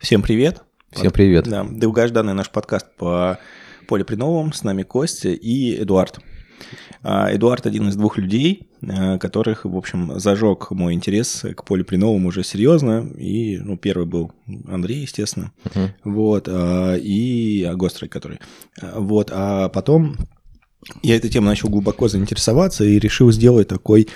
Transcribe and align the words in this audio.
Всем 0.00 0.22
привет. 0.22 0.62
Всем 0.92 1.12
привет. 1.12 1.46
Да, 1.46 1.62
долгожданный 1.62 2.32
наш 2.32 2.48
подкаст 2.50 2.86
по 2.96 3.38
полипреновым. 3.86 4.54
С 4.54 4.64
нами 4.64 4.82
Костя 4.82 5.28
и 5.28 5.82
Эдуард. 5.82 6.20
А, 7.02 7.28
Эдуард 7.30 7.66
один 7.66 7.86
из 7.90 7.96
двух 7.96 8.16
людей, 8.16 8.70
а, 8.82 9.18
которых, 9.18 9.66
в 9.66 9.76
общем, 9.76 10.18
зажег 10.18 10.70
мой 10.70 10.94
интерес 10.94 11.44
к 11.54 11.64
полипреновым 11.66 12.24
уже 12.24 12.42
серьезно. 12.42 13.10
И, 13.18 13.58
ну, 13.58 13.76
первый 13.76 14.06
был 14.06 14.32
Андрей, 14.68 15.02
естественно. 15.02 15.52
Uh-huh. 15.64 15.90
Вот. 16.04 16.48
А, 16.48 16.94
и 16.96 17.62
Агострый, 17.64 18.08
который. 18.08 18.40
Вот. 18.80 19.30
А 19.34 19.68
потом 19.68 20.16
я 21.02 21.16
этой 21.16 21.28
темой 21.28 21.50
начал 21.50 21.68
глубоко 21.68 22.08
заинтересоваться 22.08 22.84
и 22.84 22.98
решил 22.98 23.30
сделать 23.32 23.68
такой 23.68 24.08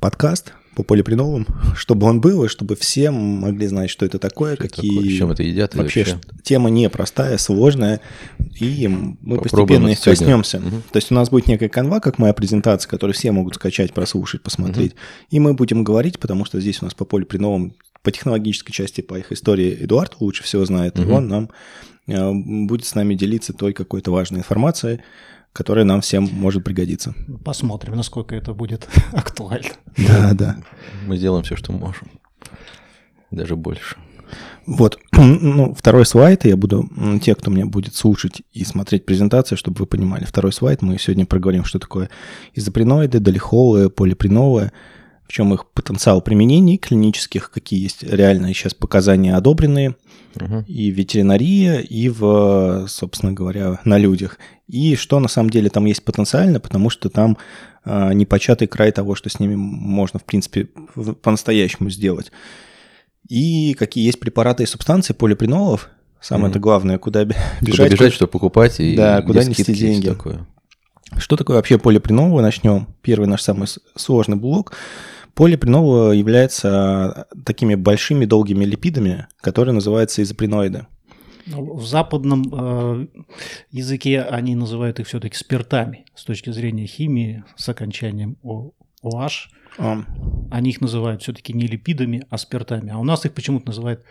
подкаст– 0.00 0.54
по 0.76 0.82
полипреновым, 0.82 1.46
чтобы 1.76 2.06
он 2.06 2.20
был, 2.20 2.44
и 2.44 2.48
чтобы 2.48 2.76
все 2.76 3.10
могли 3.10 3.66
знать, 3.66 3.90
что 3.90 4.04
это 4.04 4.18
такое, 4.18 4.54
что 4.54 4.64
какие... 4.64 4.94
Такое, 4.94 5.16
чем 5.16 5.30
это 5.32 5.42
едят 5.42 5.74
вообще, 5.74 6.04
вообще? 6.04 6.20
Тема 6.42 6.68
непростая, 6.68 7.38
сложная, 7.38 8.00
и 8.60 8.86
мы 8.86 9.36
Попробуем 9.38 9.42
постепенно 9.42 9.88
их 9.88 10.00
коснемся. 10.00 10.58
Угу. 10.58 10.82
То 10.92 10.96
есть 10.96 11.10
у 11.10 11.14
нас 11.14 11.30
будет 11.30 11.48
некая 11.48 11.70
канва, 11.70 12.00
как 12.00 12.18
моя 12.18 12.34
презентация, 12.34 12.88
которую 12.90 13.14
все 13.14 13.32
могут 13.32 13.54
скачать, 13.54 13.94
прослушать, 13.94 14.42
посмотреть. 14.42 14.92
Угу. 14.92 15.00
И 15.30 15.40
мы 15.40 15.54
будем 15.54 15.82
говорить, 15.82 16.18
потому 16.18 16.44
что 16.44 16.60
здесь 16.60 16.82
у 16.82 16.84
нас 16.84 16.94
по 16.94 17.06
полипреновым, 17.06 17.74
по 18.02 18.12
технологической 18.12 18.74
части, 18.74 19.00
по 19.00 19.18
их 19.18 19.32
истории 19.32 19.78
Эдуард 19.80 20.16
лучше 20.20 20.44
всего 20.44 20.66
знает, 20.66 20.98
угу. 20.98 21.14
он 21.14 21.28
нам 21.28 21.50
э, 22.06 22.32
будет 22.32 22.84
с 22.84 22.94
нами 22.94 23.14
делиться 23.14 23.54
той 23.54 23.72
какой-то 23.72 24.10
важной 24.10 24.40
информацией, 24.40 25.00
которая 25.56 25.86
нам 25.86 26.02
всем 26.02 26.28
может 26.32 26.64
пригодиться. 26.64 27.14
Посмотрим, 27.42 27.96
насколько 27.96 28.34
это 28.36 28.52
будет 28.52 28.86
актуально. 29.12 29.70
Да, 29.96 30.34
да. 30.34 30.56
Мы 31.06 31.16
сделаем 31.16 31.44
все, 31.44 31.56
что 31.56 31.72
можем. 31.72 32.10
Даже 33.30 33.56
больше. 33.56 33.96
Вот, 34.66 34.98
ну, 35.12 35.74
второй 35.74 36.04
слайд, 36.04 36.44
я 36.44 36.58
буду, 36.58 36.90
те, 37.22 37.34
кто 37.34 37.50
меня 37.50 37.64
будет 37.64 37.94
слушать 37.94 38.42
и 38.52 38.64
смотреть 38.64 39.06
презентацию, 39.06 39.56
чтобы 39.56 39.78
вы 39.78 39.86
понимали, 39.86 40.24
второй 40.24 40.52
слайд, 40.52 40.82
мы 40.82 40.98
сегодня 40.98 41.24
проговорим, 41.24 41.64
что 41.64 41.78
такое 41.78 42.10
изопреноиды, 42.52 43.18
долихолы, 43.18 43.88
полипреновые, 43.88 44.72
в 45.26 45.32
чем 45.32 45.52
их 45.52 45.66
потенциал 45.66 46.20
применений 46.20 46.76
клинических, 46.76 47.50
какие 47.50 47.82
есть 47.82 48.02
реальные 48.04 48.54
сейчас 48.54 48.74
показания 48.74 49.34
одобренные 49.34 49.96
угу. 50.36 50.64
и 50.68 50.90
в 50.90 50.94
ветеринарии, 50.94 51.82
и 51.82 52.08
в, 52.08 52.86
собственно 52.88 53.32
говоря, 53.32 53.80
на 53.84 53.98
людях. 53.98 54.38
И 54.68 54.94
что 54.94 55.18
на 55.18 55.28
самом 55.28 55.50
деле 55.50 55.68
там 55.68 55.84
есть 55.84 56.04
потенциально, 56.04 56.60
потому 56.60 56.90
что 56.90 57.08
там 57.08 57.38
э, 57.84 58.12
непочатый 58.12 58.68
край 58.68 58.92
того, 58.92 59.16
что 59.16 59.28
с 59.28 59.40
ними 59.40 59.56
можно, 59.56 60.20
в 60.20 60.24
принципе, 60.24 60.68
по-настоящему 61.22 61.90
сделать. 61.90 62.30
И 63.28 63.74
какие 63.74 64.06
есть 64.06 64.20
препараты 64.20 64.62
и 64.62 64.66
субстанции 64.66 65.12
полипринолов, 65.12 65.88
самое 66.20 66.50
это 66.50 66.60
главное, 66.60 66.98
куда 66.98 67.24
бежать. 67.24 67.60
Куда 67.60 67.88
бежать, 67.88 68.12
что 68.12 68.28
покупать 68.28 68.78
и 68.78 68.94
да, 68.94 69.22
куда 69.22 69.42
нести 69.42 69.74
деньги. 69.74 70.08
Такое. 70.08 70.46
Что 71.18 71.36
такое 71.36 71.56
вообще 71.56 71.78
полипринол? 71.78 72.40
Начнем. 72.40 72.86
Первый 73.02 73.26
наш 73.26 73.42
самый 73.42 73.66
сложный 73.96 74.36
блок– 74.36 74.72
Полипринол 75.36 76.12
является 76.12 77.28
такими 77.44 77.74
большими 77.74 78.24
долгими 78.24 78.64
липидами, 78.64 79.26
которые 79.42 79.74
называются 79.74 80.22
изопреноиды. 80.22 80.86
В 81.46 81.84
западном 81.84 82.42
э, 82.50 83.06
языке 83.70 84.22
они 84.22 84.54
называют 84.56 84.98
их 84.98 85.06
все-таки 85.06 85.36
спиртами 85.36 86.06
с 86.14 86.24
точки 86.24 86.50
зрения 86.50 86.86
химии 86.86 87.44
с 87.54 87.68
окончанием 87.68 88.38
OH. 88.42 89.30
А. 89.78 90.04
Они 90.50 90.70
их 90.70 90.80
называют 90.80 91.22
все-таки 91.22 91.52
не 91.52 91.66
липидами, 91.66 92.26
а 92.30 92.38
спиртами. 92.38 92.90
А 92.90 92.98
у 92.98 93.04
нас 93.04 93.26
их 93.26 93.34
почему-то 93.34 93.66
называют 93.66 94.04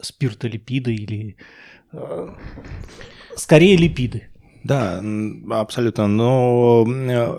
спиртолипиды 0.00 0.94
или 0.94 1.36
э, 1.92 2.28
скорее 3.36 3.76
липиды. 3.76 4.27
Да, 4.64 5.02
абсолютно. 5.50 6.06
Но 6.06 6.86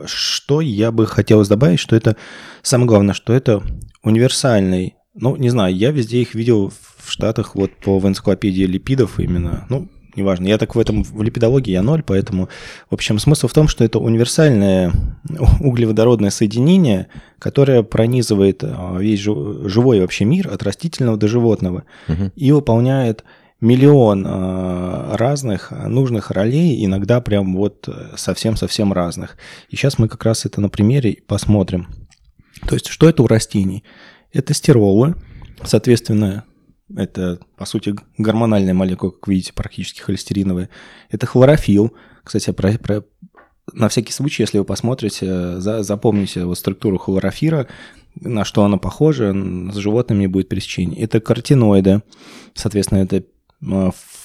что 0.06 0.62
я 0.62 0.92
бы 0.92 1.06
хотелось 1.06 1.48
добавить, 1.48 1.80
что 1.80 1.96
это 1.96 2.16
самое 2.62 2.88
главное, 2.88 3.14
что 3.14 3.34
это 3.34 3.62
универсальный. 4.04 4.96
Ну, 5.14 5.36
не 5.36 5.50
знаю, 5.50 5.76
я 5.76 5.92
везде 5.92 6.22
их 6.22 6.36
видел 6.36 6.72
в 6.98 7.12
Штатах, 7.12 7.56
вот 7.56 7.76
по 7.76 8.00
в 8.00 8.08
энциклопедии 8.08 8.64
липидов 8.64 9.20
именно. 9.20 9.66
Ну, 9.70 9.90
неважно. 10.16 10.48
Я 10.48 10.58
так 10.58 10.76
в 10.76 10.80
этом, 10.80 11.04
в 11.04 11.22
липидологии 11.22 11.72
я 11.72 11.82
ноль, 11.82 12.04
поэтому, 12.04 12.50
в 12.90 12.94
общем, 12.94 13.20
смысл 13.20 13.48
в 13.48 13.54
том, 13.54 13.68
что 13.68 13.84
это 13.84 14.00
универсальное 14.00 14.92
углеводородное 15.60 16.30
соединение, 16.30 17.08
которое 17.40 17.84
пронизывает 17.84 18.64
а, 18.64 18.98
весь 18.98 19.20
живой 19.20 20.02
вообще 20.02 20.26
мир 20.26 20.50
от 20.52 20.64
растительного 20.64 21.18
до 21.18 21.28
животного 21.28 21.84
угу. 22.08 22.32
и 22.36 22.52
выполняет 22.52 23.24
миллион 23.62 24.26
э, 24.26 25.16
разных 25.16 25.72
нужных 25.72 26.32
ролей, 26.32 26.84
иногда 26.86 27.22
прям 27.22 27.56
вот 27.56 27.90
совсем-совсем 28.16 28.94
разных. 28.94 29.38
И 29.70 29.76
сейчас 29.76 30.00
мы 30.00 30.08
как 30.08 30.24
раз 30.24 30.46
это 30.46 30.62
на 30.62 30.70
примере 30.70 31.18
посмотрим. 31.28 31.88
То 32.68 32.76
есть, 32.76 32.88
что 32.88 33.10
это 33.10 33.24
у 33.24 33.28
растений? 33.28 33.84
Это 34.32 34.54
стиролы, 34.54 35.16
соответственно, 35.64 36.46
это, 36.96 37.40
по 37.56 37.66
сути, 37.66 37.96
гормональная 38.18 38.74
молекула, 38.74 39.12
как 39.12 39.28
видите, 39.28 39.54
практически 39.54 40.02
холестериновая. 40.02 40.70
Это 41.10 41.26
хлорофилл. 41.26 41.94
Кстати, 42.24 42.52
про, 42.52 42.74
про, 42.78 43.04
на 43.74 43.90
всякий 43.90 44.12
случай, 44.12 44.44
если 44.44 44.58
вы 44.58 44.66
посмотрите, 44.66 45.60
за, 45.60 45.84
запомните 45.84 46.46
вот 46.46 46.58
структуру 46.58 46.98
хлорофира, 46.98 47.68
на 48.16 48.44
что 48.44 48.64
она 48.64 48.78
похожа, 48.78 49.34
с 49.34 49.76
животными 49.76 50.26
будет 50.26 50.50
пересечение. 50.50 51.00
Это 51.02 51.20
каротиноиды, 51.20 52.02
соответственно, 52.56 53.00
это 53.00 53.24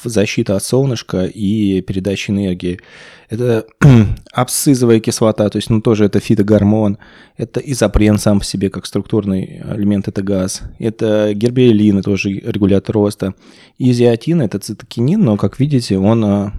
защита 0.04 0.56
от 0.56 0.62
солнышка 0.62 1.24
и 1.24 1.80
передача 1.80 2.32
энергии. 2.32 2.80
Это 3.28 3.66
абсцизовая 4.32 5.00
кислота, 5.00 5.48
то 5.48 5.56
есть, 5.56 5.70
ну, 5.70 5.80
тоже 5.80 6.04
это 6.04 6.20
фитогормон. 6.20 6.98
Это 7.36 7.60
изопрен 7.60 8.18
сам 8.18 8.38
по 8.38 8.44
себе, 8.44 8.70
как 8.70 8.86
структурный 8.86 9.62
элемент, 9.74 10.08
это 10.08 10.22
газ. 10.22 10.62
Это 10.78 11.32
гербиолин, 11.34 12.02
тоже 12.02 12.30
регулятор 12.30 12.94
роста. 12.94 13.34
Изиатин– 13.78 14.40
это 14.42 14.58
цитокинин, 14.58 15.20
но, 15.20 15.36
как 15.36 15.58
видите, 15.58 15.98
он 15.98 16.24
э, 16.24 16.50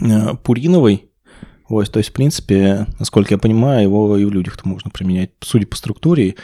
э, 0.00 0.34
пуриновый, 0.42 1.10
вот, 1.68 1.90
то 1.90 1.98
есть, 1.98 2.10
в 2.10 2.12
принципе, 2.12 2.86
насколько 2.98 3.34
я 3.34 3.38
понимаю, 3.38 3.84
его 3.84 4.16
и 4.16 4.24
в 4.24 4.32
людях-то 4.32 4.68
можно 4.68 4.90
применять, 4.90 5.30
судя 5.40 5.66
по 5.66 5.76
структуре. 5.76 6.34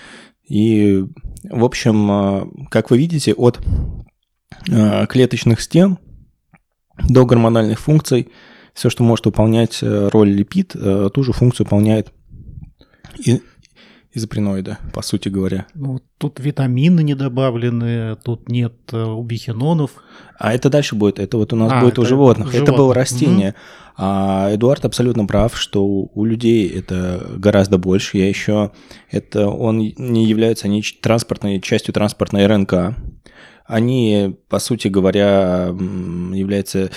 И, 0.49 1.05
в 1.44 1.65
общем, 1.65 2.69
как 2.71 2.91
вы 2.91 2.99
видите, 2.99 3.34
от 3.34 3.59
Э, 3.59 4.00
клеточных 5.09 5.61
стен 5.61 5.99
до 7.09 7.27
гормональных 7.27 7.81
функций. 7.81 8.28
Все, 8.75 8.88
что 8.88 9.03
может 9.03 9.27
выполнять 9.27 9.83
э, 9.83 10.09
роль 10.12 10.31
липид, 10.31 10.72
э, 10.75 11.11
ту 11.12 11.22
же 11.22 11.33
функцию 11.33 11.66
выполняет 11.66 12.12
и 13.19 13.43
изопреноиды, 14.12 14.77
по 14.93 15.03
сути 15.03 15.28
говоря. 15.28 15.66
Ну, 15.75 16.00
тут 16.19 16.41
витамины 16.41 17.03
не 17.03 17.15
добавлены, 17.15 18.16
тут 18.16 18.49
нет 18.49 18.93
убихинонов. 18.93 19.93
А 20.38 20.53
это 20.53 20.69
дальше 20.69 20.94
будет, 20.94 21.19
это 21.19 21.37
вот 21.37 21.53
у 21.53 21.56
нас 21.56 21.72
а, 21.72 21.81
будет 21.81 21.99
у 21.99 22.05
животных. 22.05 22.49
животных. 22.49 22.69
Это 22.69 22.72
было 22.77 22.94
растение. 22.94 23.50
Угу. 23.50 23.56
А 23.99 24.55
Эдуард 24.55 24.84
абсолютно 24.84 25.27
прав, 25.27 25.56
что 25.56 25.84
у 25.84 26.25
людей 26.25 26.69
это 26.69 27.25
гораздо 27.37 27.78
больше. 27.78 28.19
Я 28.19 28.28
еще, 28.28 28.72
это 29.11 29.49
он 29.49 29.78
не 29.78 30.27
является 30.27 30.69
ни 30.69 30.81
транспортной 30.81 31.61
частью 31.61 31.93
транспортной 31.93 32.47
РНК 32.47 32.97
они, 33.70 34.36
по 34.48 34.58
сути 34.58 34.88
говоря, 34.88 35.69
являются 35.69 36.91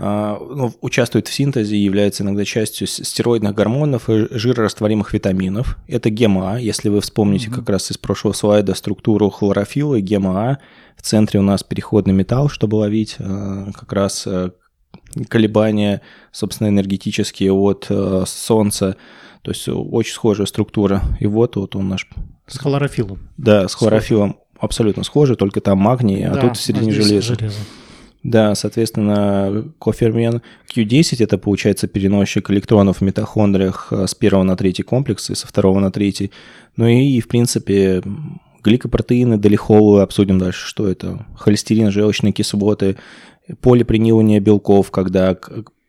а, 0.00 0.38
ну, 0.38 0.72
участвуют 0.80 1.26
в 1.26 1.32
синтезе 1.32 1.76
и 1.76 1.80
являются 1.80 2.22
иногда 2.22 2.44
частью 2.44 2.86
стероидных 2.86 3.52
гормонов 3.52 4.08
и 4.08 4.28
жирорастворимых 4.30 5.12
витаминов. 5.12 5.76
Это 5.88 6.08
гема 6.08 6.58
Если 6.58 6.88
вы 6.88 7.00
вспомните 7.00 7.48
mm-hmm. 7.48 7.54
как 7.54 7.68
раз 7.68 7.90
из 7.90 7.98
прошлого 7.98 8.32
слайда 8.32 8.74
структуру 8.74 9.28
хлорофилла, 9.28 10.00
гема 10.00 10.60
В 10.96 11.02
центре 11.02 11.40
у 11.40 11.42
нас 11.42 11.64
переходный 11.64 12.14
металл, 12.14 12.48
чтобы 12.48 12.76
ловить 12.76 13.16
а, 13.18 13.72
как 13.72 13.92
раз 13.92 14.24
а, 14.26 14.52
колебания, 15.28 16.00
собственно, 16.30 16.68
энергетические 16.68 17.52
от 17.52 17.90
Солнца. 18.26 18.96
То 19.42 19.50
есть 19.50 19.68
очень 19.68 20.12
схожая 20.12 20.46
структура. 20.46 21.02
И 21.18 21.26
вот, 21.26 21.56
вот 21.56 21.74
он 21.74 21.88
наш... 21.88 22.08
С 22.46 22.58
хлорофиллом. 22.58 23.30
Да, 23.36 23.66
с 23.66 23.74
хлорофиллом 23.74 24.38
абсолютно 24.58 25.04
схожи, 25.04 25.36
только 25.36 25.60
там 25.60 25.78
магний, 25.78 26.24
а 26.24 26.36
тут 26.36 26.56
в 26.56 26.60
середине 26.60 26.92
железо. 26.92 27.34
железо. 27.34 27.58
Да, 28.24 28.54
соответственно, 28.54 29.64
кофермен 29.78 30.42
Q10 30.74 31.22
это 31.22 31.38
получается 31.38 31.86
переносчик 31.86 32.50
электронов 32.50 32.98
в 32.98 33.00
митохондриях 33.02 33.88
э, 33.92 34.06
с 34.08 34.14
первого 34.14 34.42
на 34.42 34.56
третий 34.56 34.82
комплекс 34.82 35.30
и 35.30 35.34
со 35.34 35.46
второго 35.46 35.78
на 35.78 35.92
третий. 35.92 36.32
Ну 36.76 36.86
и, 36.88 37.20
в 37.20 37.28
принципе, 37.28 38.02
гликопротеины, 38.64 39.38
долихолы 39.38 40.02
обсудим 40.02 40.38
дальше, 40.38 40.66
что 40.66 40.88
это. 40.88 41.26
Холестерин, 41.36 41.92
желчные 41.92 42.32
кислоты, 42.32 42.96
полипренилование 43.60 44.40
белков, 44.40 44.90
когда 44.90 45.36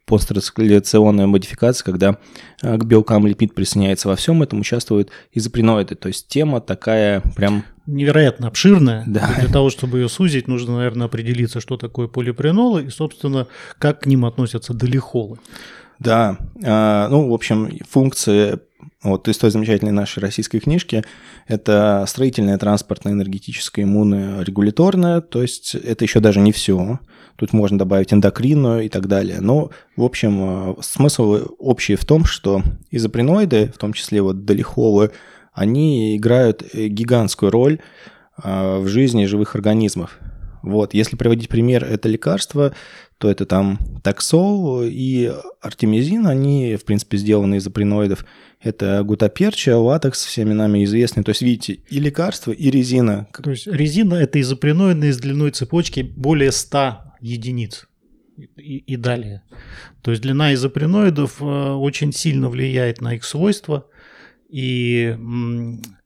посттранскляционная 0.09 1.27
модификация, 1.27 1.85
когда 1.85 2.17
э, 2.63 2.77
к 2.77 2.83
белкам 2.83 3.27
липид 3.27 3.53
присоединяется 3.53 4.07
во 4.07 4.15
всем 4.15 4.41
этом, 4.41 4.59
участвуют 4.59 5.11
изопреноиды. 5.33 5.94
То 5.94 6.07
есть 6.07 6.27
тема 6.27 6.61
такая 6.61 7.21
прям... 7.35 7.63
Невероятно 7.85 8.47
обширная. 8.47 9.03
Да. 9.06 9.29
Для 9.39 9.47
того, 9.50 9.69
чтобы 9.69 10.00
ее 10.00 10.09
сузить, 10.09 10.47
нужно, 10.47 10.77
наверное, 10.77 11.06
определиться, 11.06 11.61
что 11.61 11.77
такое 11.77 12.07
полипренолы 12.07 12.85
и, 12.85 12.89
собственно, 12.89 13.45
как 13.77 14.01
к 14.01 14.06
ним 14.07 14.25
относятся 14.25 14.73
долихолы. 14.73 15.38
Да, 16.00 16.38
а, 16.65 17.07
ну, 17.09 17.29
в 17.29 17.33
общем, 17.33 17.69
функции 17.88 18.59
вот 19.03 19.27
из 19.27 19.38
той 19.38 19.51
замечательной 19.51 19.91
нашей 19.91 20.19
российской 20.19 20.59
книжки 20.59 21.03
это 21.47 22.03
строительная, 22.07 22.57
транспортная, 22.57 23.13
энергетическая, 23.13 23.85
иммунная, 23.85 24.41
регуляторная, 24.41 25.21
то 25.21 25.41
есть 25.41 25.75
это 25.75 26.03
еще 26.03 26.19
даже 26.19 26.39
не 26.39 26.51
все. 26.51 27.00
Тут 27.39 27.53
можно 27.53 27.77
добавить 27.77 28.13
эндокринную 28.13 28.83
и 28.83 28.89
так 28.89 29.07
далее. 29.07 29.39
Но, 29.39 29.69
в 29.95 30.03
общем, 30.03 30.75
смысл 30.81 31.56
общий 31.57 31.95
в 31.95 32.03
том, 32.03 32.25
что 32.25 32.62
изопреноиды, 32.91 33.71
в 33.74 33.77
том 33.77 33.94
числе 33.94 34.21
вот 34.21 34.44
долихолы, 34.44 35.12
они 35.53 36.18
играют 36.18 36.63
гигантскую 36.74 37.50
роль 37.50 37.80
а, 38.36 38.80
в 38.80 38.88
жизни 38.88 39.24
живых 39.24 39.56
организмов. 39.56 40.19
Вот, 40.62 40.94
если 40.94 41.15
приводить 41.15 41.47
пример, 41.47 41.86
это 41.86 42.09
лекарство, 42.09 42.74
то 43.18 43.31
это 43.31 43.45
там 43.45 43.80
таксол 44.03 44.81
и 44.83 45.31
артемизин, 45.62 46.27
они, 46.27 46.75
в 46.75 46.83
принципе, 46.83 47.18
сделаны 47.18 47.56
из 47.56 47.68
априноидов. 47.68 48.25
Это 48.62 49.01
гутаперча, 49.03 49.77
латекс, 49.77 50.25
всеми 50.25 50.51
нами 50.51 50.83
известный. 50.83 51.24
То 51.24 51.30
есть, 51.30 51.42
видите, 51.42 51.80
и 51.89 52.00
лекарство, 52.00 52.51
и 52.51 52.69
резина. 52.69 53.27
То 53.42 53.51
есть, 53.51 53.68
резина– 53.68 54.13
это 54.15 54.42
изопреноидные 54.42 55.13
с 55.13 55.18
длиной 55.18 55.51
цепочки 55.51 56.01
более 56.01 56.51
100 56.51 57.08
единиц 57.21 57.88
и, 58.38 58.77
и 58.77 58.95
далее. 58.95 59.44
То 60.01 60.12
есть, 60.12 60.24
длина 60.24 60.54
изопреноидов 60.54 61.42
э, 61.42 61.45
очень 61.45 62.13
сильно 62.13 62.50
влияет 62.50 63.01
на 63.01 63.16
их 63.16 63.24
свойства. 63.24 63.88
И, 64.50 65.16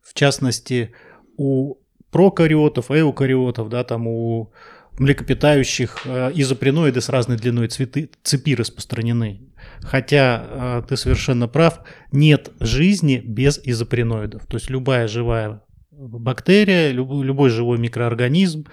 в 0.01 0.13
частности, 0.13 0.91
у 1.37 1.75
прокариотов, 2.11 2.91
эукариотов, 2.91 3.69
да, 3.69 3.83
там 3.83 4.07
у 4.07 4.51
млекопитающих 4.99 6.05
э, 6.05 6.31
изопреноиды 6.35 7.01
с 7.01 7.09
разной 7.09 7.37
длиной 7.37 7.67
цветы, 7.67 8.09
цепи 8.23 8.55
распространены. 8.55 9.41
Хотя 9.81 10.45
э, 10.45 10.83
ты 10.87 10.97
совершенно 10.97 11.47
прав, 11.47 11.79
нет 12.11 12.51
жизни 12.59 13.21
без 13.23 13.59
изопреноидов. 13.63 14.45
То 14.45 14.57
есть 14.57 14.69
любая 14.69 15.07
живая 15.07 15.63
бактерия, 15.97 16.91
любой, 16.91 17.25
любой 17.25 17.49
живой 17.49 17.77
микроорганизм, 17.77 18.65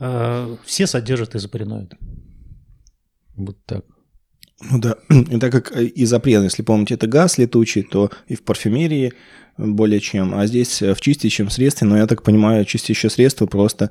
э, 0.00 0.56
все 0.64 0.86
содержат 0.86 1.34
изопреноиды. 1.34 1.96
Вот 3.36 3.56
так. 3.66 3.84
Ну 4.70 4.78
да, 4.78 4.96
и 5.10 5.38
так 5.38 5.52
как 5.52 5.72
изопрен, 5.76 6.44
если 6.44 6.62
помните, 6.62 6.94
это 6.94 7.06
газ 7.06 7.38
летучий, 7.38 7.82
то 7.82 8.10
и 8.28 8.34
в 8.34 8.42
парфюмерии 8.42 9.12
более 9.58 10.00
чем. 10.00 10.34
А 10.34 10.46
здесь 10.46 10.82
в 10.82 11.00
чистящем 11.00 11.50
средстве, 11.50 11.86
но 11.86 11.96
я 11.96 12.06
так 12.06 12.22
понимаю, 12.22 12.64
чистящее 12.64 13.10
средство 13.10 13.46
просто 13.46 13.90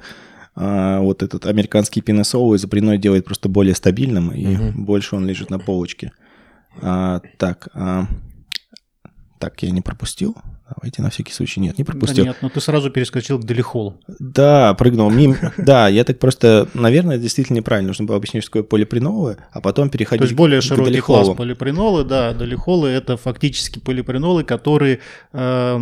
а, 0.55 0.99
вот 0.99 1.21
этот 1.21 1.45
американский 1.45 2.01
пенесол 2.01 2.55
изопреной 2.55 2.97
делает 2.97 3.25
просто 3.25 3.49
более 3.49 3.75
стабильным, 3.75 4.31
и 4.31 4.55
угу. 4.55 4.83
больше 4.83 5.15
он 5.15 5.25
лежит 5.25 5.49
на 5.49 5.59
полочке. 5.59 6.11
А, 6.81 7.21
так, 7.37 7.69
а, 7.73 8.07
так, 9.39 9.61
я 9.63 9.71
не 9.71 9.81
пропустил. 9.81 10.35
Давайте 10.67 11.03
на 11.03 11.11
всякий 11.11 11.31
случай. 11.31 11.59
Нет, 11.59 11.77
не 11.77 11.83
пропустил. 11.83 12.23
Да 12.23 12.29
нет, 12.29 12.37
но 12.41 12.49
ты 12.49 12.59
сразу 12.59 12.89
перескочил 12.89 13.37
к 13.37 13.45
Делихолу. 13.45 14.01
Да, 14.19 14.73
прыгнул 14.73 15.11
мимо. 15.11 15.35
Да, 15.57 15.87
я 15.87 16.03
так 16.03 16.17
просто, 16.17 16.67
наверное, 16.73 17.17
действительно 17.19 17.57
неправильно. 17.57 17.89
Нужно 17.89 18.05
было 18.05 18.17
объяснить, 18.17 18.43
что 18.43 18.51
такое 18.51 18.63
полипренолы, 18.63 19.37
а 19.51 19.61
потом 19.61 19.89
переходить 19.89 20.21
То 20.21 20.25
есть 20.25 20.35
более 20.35 20.61
широкий 20.61 21.01
класс 21.01 21.29
полипренолы, 21.35 22.03
да. 22.03 22.33
Долихолы– 22.33 22.89
это 22.89 23.15
фактически 23.15 23.79
полипренолы, 23.79 24.43
которые 24.43 24.99
э, 25.33 25.79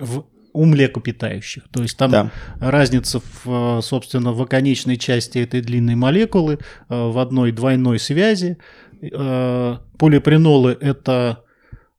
в 0.00 0.24
у 0.54 0.66
млекопитающих. 0.66 1.64
То 1.72 1.82
есть 1.82 1.96
там 1.96 2.10
да. 2.12 2.30
разница, 2.60 3.20
в, 3.42 3.80
собственно, 3.82 4.32
в 4.32 4.40
оконечной 4.40 4.96
части 4.96 5.38
этой 5.38 5.60
длинной 5.60 5.96
молекулы 5.96 6.54
э, 6.54 6.58
в 6.88 7.18
одной 7.18 7.50
двойной 7.50 7.98
связи. 7.98 8.56
Э, 9.02 9.78
полипренолы– 9.98 10.78
это 10.80 11.42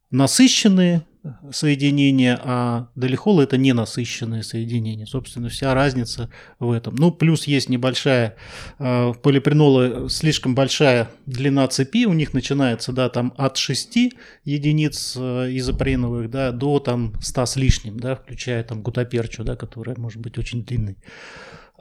насыщенные 0.10 1.04
соединения, 1.52 2.40
а 2.44 2.88
долихолы 2.96 3.44
это 3.44 3.58
ненасыщенные 3.58 4.44
соединения. 4.44 5.06
Собственно, 5.06 5.50
вся 5.50 5.74
разница 5.74 6.30
в 6.60 6.72
этом. 6.72 6.96
Ну, 6.96 7.12
плюс 7.12 7.46
есть 7.46 7.70
небольшая, 7.70 8.36
э, 8.80 9.14
полипренолы 9.22 10.10
слишком 10.10 10.56
большая 10.56 11.10
длина 11.26 11.68
цепи, 11.68 12.06
у 12.06 12.14
них 12.14 12.34
начинается, 12.34 12.92
да, 12.92 13.10
там 13.10 13.34
от 13.38 13.58
6 13.58 14.14
единиц 14.44 15.16
э, 15.18 15.50
изопреновых, 15.58 16.30
да, 16.30 16.52
до 16.52 16.80
там 16.80 17.14
100 17.22 17.46
с 17.46 17.56
лишним, 17.56 18.00
да, 18.00 18.16
включая 18.16 18.64
там 18.64 18.82
гутаперчу, 18.82 19.44
да, 19.44 19.56
которая 19.56 19.96
может 19.98 20.22
быть 20.22 20.38
очень 20.38 20.64
длинной. 20.64 20.98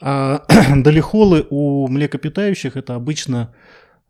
А 0.01 0.45
долихолы 0.77 1.47
у 1.51 1.89
млекопитающих 1.89 2.77
это 2.77 2.95
обычно 2.95 3.55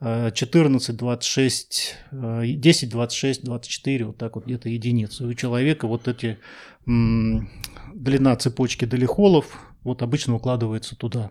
14, 0.01 0.97
26, 0.97 1.97
10, 2.13 2.91
26, 2.91 3.45
24, 3.45 4.05
вот 4.05 4.19
так 4.19 4.35
вот 4.37 4.45
где-то 4.45 4.69
единицы. 4.69 5.27
У 5.27 5.35
человека 5.35 5.87
вот 5.87 6.09
эти 6.09 6.39
длина 6.87 8.37
цепочки 8.37 8.85
долихолов 8.85 9.59
вот 9.83 10.03
обычно 10.03 10.35
укладывается 10.35 10.97
туда. 10.97 11.31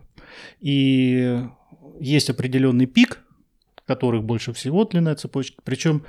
И 0.60 1.40
есть 2.00 2.30
определенный 2.30 2.86
пик, 2.86 3.24
которых 3.86 4.24
больше 4.24 4.54
всего 4.54 4.86
длина 4.86 5.16
цепочки. 5.16 5.58
Причем 5.64 6.06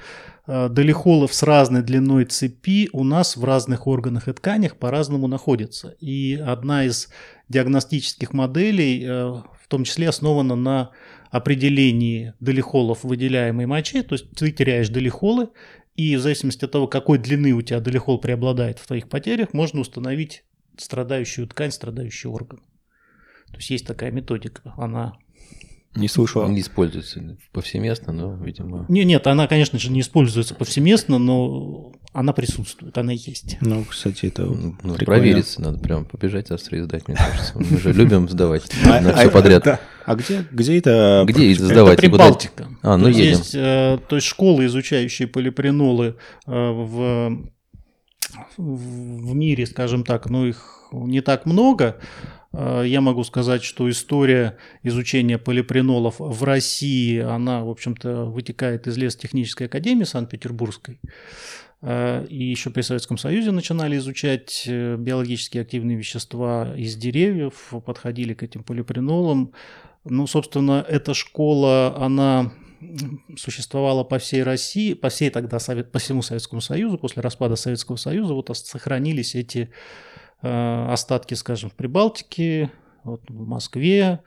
э, 0.46 0.68
долихолов 0.68 1.34
с 1.34 1.42
разной 1.42 1.82
длиной 1.82 2.24
цепи 2.24 2.88
у 2.92 3.02
нас 3.02 3.36
в 3.36 3.44
разных 3.44 3.86
органах 3.86 4.28
и 4.28 4.32
тканях 4.32 4.76
по-разному 4.76 5.26
находятся. 5.26 5.96
И 6.00 6.34
одна 6.34 6.84
из 6.84 7.08
диагностических 7.48 8.32
моделей 8.32 9.04
э, 9.04 9.42
в 9.64 9.68
том 9.68 9.84
числе 9.84 10.08
основана 10.08 10.54
на 10.54 10.90
определении 11.34 12.32
долихолов 12.38 13.02
выделяемой 13.02 13.66
мочи, 13.66 14.02
то 14.02 14.14
есть 14.14 14.30
ты 14.36 14.52
теряешь 14.52 14.88
долихолы, 14.88 15.48
и 15.96 16.14
в 16.14 16.20
зависимости 16.20 16.64
от 16.64 16.70
того, 16.70 16.86
какой 16.86 17.18
длины 17.18 17.50
у 17.50 17.60
тебя 17.60 17.80
долихол 17.80 18.20
преобладает 18.20 18.78
в 18.78 18.86
твоих 18.86 19.08
потерях, 19.08 19.52
можно 19.52 19.80
установить 19.80 20.44
страдающую 20.76 21.48
ткань, 21.48 21.72
страдающий 21.72 22.28
орган. 22.28 22.60
То 23.48 23.56
есть 23.56 23.68
есть 23.68 23.84
такая 23.84 24.12
методика, 24.12 24.74
она 24.76 25.14
не 25.96 26.06
слышал. 26.06 26.48
Не 26.48 26.60
используется 26.60 27.36
повсеместно, 27.50 28.12
но, 28.12 28.36
видимо... 28.36 28.86
Не, 28.88 29.04
нет, 29.04 29.26
она, 29.26 29.48
конечно 29.48 29.80
же, 29.80 29.90
не 29.90 30.02
используется 30.02 30.54
повсеместно, 30.54 31.18
но 31.18 31.94
она 32.14 32.32
присутствует, 32.32 32.96
она 32.96 33.12
есть. 33.12 33.58
Ну, 33.60 33.84
кстати, 33.84 34.26
это 34.26 34.44
ну, 34.44 34.76
ну 34.82 34.94
провериться 34.94 35.60
надо, 35.60 35.78
прям 35.78 36.04
побежать 36.04 36.46
завтра 36.46 36.78
и 36.78 36.82
сдать, 36.82 37.08
мне 37.08 37.16
кажется. 37.16 37.52
Мы 37.56 37.78
же 37.78 37.92
любим 37.92 38.28
сдавать 38.28 38.62
а, 38.86 39.00
на 39.00 39.12
все 39.14 39.26
а, 39.26 39.30
подряд. 39.30 39.80
А 40.06 40.14
где, 40.14 40.46
где 40.52 40.78
это? 40.78 41.24
Где 41.26 41.52
это 41.52 41.66
сдавать? 41.66 41.98
Это 41.98 42.02
Прибалтика. 42.02 42.68
А, 42.82 42.96
ну 42.96 43.08
едем. 43.08 43.38
Есть, 43.38 43.54
э, 43.56 43.98
то 44.08 44.14
есть 44.14 44.28
школы, 44.28 44.66
изучающие 44.66 45.26
полипренолы 45.26 46.16
э, 46.46 46.50
в 46.50 47.50
в 48.56 49.34
мире, 49.34 49.66
скажем 49.66 50.04
так, 50.04 50.30
но 50.30 50.46
их 50.46 50.88
не 50.92 51.20
так 51.20 51.46
много, 51.46 52.00
Э, 52.54 52.84
я 52.86 53.00
могу 53.00 53.24
сказать, 53.24 53.64
что 53.64 53.90
история 53.90 54.56
изучения 54.82 55.38
полипренолов 55.38 56.16
в 56.18 56.44
России, 56.44 57.18
она, 57.18 57.64
в 57.64 57.70
общем-то, 57.70 58.26
вытекает 58.26 58.86
из 58.86 58.96
лесотехнической 58.96 59.66
академии 59.66 60.04
Санкт-Петербургской. 60.04 61.00
Э, 61.84 62.26
и 62.28 62.44
еще 62.44 62.70
при 62.70 62.82
Советском 62.82 63.18
Союзе 63.18 63.50
начинали 63.50 63.96
изучать 63.98 64.64
э, 64.66 64.96
биологически 64.96 65.58
активные 65.58 65.96
вещества 65.96 66.74
из 66.76 66.96
деревьев, 66.96 67.72
подходили 67.86 68.34
к 68.34 68.42
этим 68.42 68.64
полипренолам. 68.64 69.52
Ну, 70.04 70.26
собственно, 70.26 70.84
эта 70.88 71.14
школа, 71.14 71.96
она 71.96 72.52
существовала 73.36 74.04
по 74.04 74.18
всей 74.18 74.42
России, 74.42 74.94
по 74.94 75.08
всей 75.08 75.30
тогда, 75.30 75.58
по 75.58 75.98
всему 75.98 76.22
Советскому 76.22 76.60
Союзу, 76.60 76.98
после 76.98 77.22
распада 77.22 77.56
Советского 77.56 77.96
Союза, 77.96 78.34
вот 78.34 78.50
сохранились 78.54 79.34
эти 79.34 79.70
Э, 80.46 80.88
остатки, 80.90 81.32
скажем, 81.32 81.70
в 81.70 81.74
Прибалтике, 81.74 82.70
вот 83.02 83.22
в 83.30 83.46
Москве, 83.46 84.20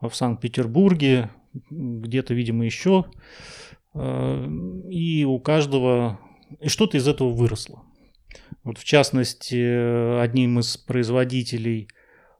в 0.00 0.12
Санкт-Петербурге, 0.12 1.30
где-то, 1.70 2.34
видимо, 2.34 2.64
еще. 2.64 3.06
Э, 3.94 4.48
и 4.88 5.24
у 5.24 5.40
каждого... 5.40 6.20
И 6.60 6.68
что-то 6.68 6.96
из 6.96 7.06
этого 7.06 7.30
выросло. 7.30 7.82
Вот 8.64 8.78
в 8.78 8.84
частности, 8.84 10.20
одним 10.20 10.58
из 10.58 10.76
производителей 10.76 11.88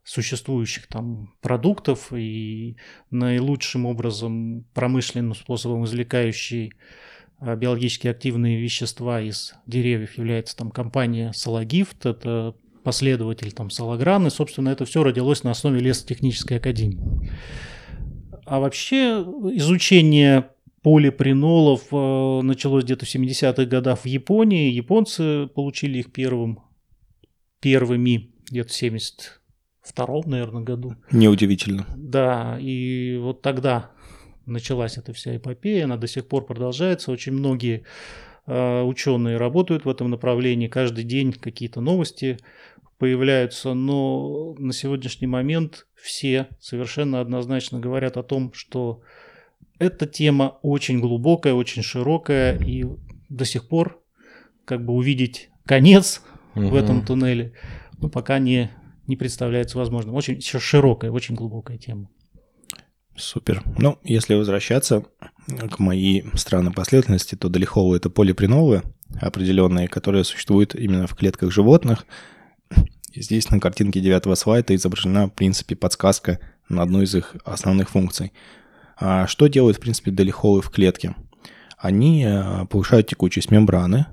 существующих 0.07 0.87
там 0.87 1.35
продуктов 1.41 2.13
и 2.13 2.77
наилучшим 3.11 3.87
образом 3.87 4.65
промышленным 4.73 5.35
способом 5.35 5.85
извлекающий 5.85 6.75
э, 7.41 7.57
биологически 7.57 8.07
активные 8.07 8.61
вещества 8.61 9.21
из 9.21 9.55
деревьев 9.67 10.17
является 10.17 10.57
там 10.57 10.71
компания 10.71 11.33
Салагифт. 11.33 12.07
Это 12.07 12.55
последователь 12.85 13.51
там 13.51 13.69
Салагран, 13.69 14.29
и, 14.29 14.31
собственно, 14.31 14.69
это 14.69 14.85
все 14.85 15.03
родилось 15.03 15.43
на 15.43 15.51
основе 15.51 15.81
лесотехнической 15.81 16.59
академии. 16.59 17.33
А 18.45 18.61
вообще 18.61 19.25
изучение 19.55 20.51
полипринолов 20.87 21.89
э, 21.91 22.41
началось 22.43 22.85
где-то 22.85 23.07
в 23.07 23.13
70-х 23.13 23.65
годах 23.65 24.03
в 24.03 24.07
Японии. 24.07 24.71
Японцы 24.71 25.49
получили 25.49 25.99
их 25.99 26.13
первым, 26.13 26.61
первыми 27.61 28.31
где-то 28.49 28.69
в 28.69 28.77
72 28.77 30.21
наверное, 30.27 30.63
году. 30.63 30.95
Неудивительно. 31.11 31.87
Да, 31.97 32.57
и 32.61 33.19
вот 33.21 33.43
тогда 33.43 33.91
началась 34.47 34.97
эта 34.97 35.13
вся 35.13 35.37
эпопея, 35.37 35.87
она 35.87 35.97
до 35.97 36.07
сих 36.07 36.29
пор 36.29 36.47
продолжается. 36.47 37.11
Очень 37.11 37.33
многие 37.33 37.83
э, 38.47 38.83
ученые 38.83 39.39
работают 39.39 39.87
в 39.87 39.89
этом 39.89 40.09
направлении, 40.09 40.69
каждый 40.69 41.03
день 41.03 41.33
какие-то 41.33 41.81
новости 41.81 42.39
появляются, 42.99 43.75
но 43.75 44.55
на 44.57 44.73
сегодняшний 44.73 45.27
момент 45.27 45.89
все 45.97 46.47
совершенно 46.61 47.21
однозначно 47.21 47.81
говорят 47.81 48.17
о 48.17 48.23
том, 48.23 48.53
что 48.53 49.03
эта 49.79 50.07
тема 50.07 50.59
очень 50.63 51.01
глубокая, 51.01 51.55
очень 51.55 51.83
широкая, 51.83 52.59
и 52.59 52.85
до 53.29 53.45
сих 53.45 53.69
пор 53.69 54.03
как 54.65 54.85
бы 54.85 54.95
увидеть 54.95 55.51
конец 55.65 56.23
угу. 56.55 56.69
в 56.69 56.75
этом 56.75 57.05
туннеле, 57.05 57.53
ну, 57.99 58.09
пока 58.09 58.39
не, 58.39 58.71
не 59.07 59.17
представляется 59.17 59.79
возможным. 59.79 60.15
Очень 60.15 60.41
широкая, 60.41 61.11
очень 61.11 61.35
глубокая 61.35 61.79
тема. 61.79 62.09
Супер. 63.17 63.63
Ну, 63.79 63.99
если 64.03 64.35
возвращаться 64.35 65.05
к 65.71 65.79
моей 65.79 66.25
странной 66.35 66.73
последовательности, 66.73 67.35
то 67.35 67.49
долихолы– 67.49 67.97
это 67.99 68.11
полипринолы 68.11 68.83
определенные, 69.21 69.89
которые 69.89 70.25
существуют 70.25 70.75
именно 70.75 71.07
в 71.07 71.15
клетках 71.15 71.51
животных. 71.51 72.05
И 73.13 73.23
здесь 73.23 73.49
на 73.51 73.59
картинке 73.59 74.01
девятого 74.01 74.35
слайда 74.35 74.75
изображена, 74.75 75.29
в 75.29 75.33
принципе, 75.33 75.77
подсказка 75.77 76.39
на 76.69 76.83
одну 76.83 77.01
из 77.01 77.15
их 77.15 77.37
основных 77.45 77.91
функций– 77.91 78.33
что 78.99 79.47
делают, 79.47 79.77
в 79.77 79.81
принципе, 79.81 80.11
долихолы 80.11 80.63
в 80.63 80.71
клетке? 80.71 81.15
Они 81.79 82.25
э, 82.27 82.65
повышают 82.71 83.07
текучесть 83.07 83.51
мембраны, 83.51 84.07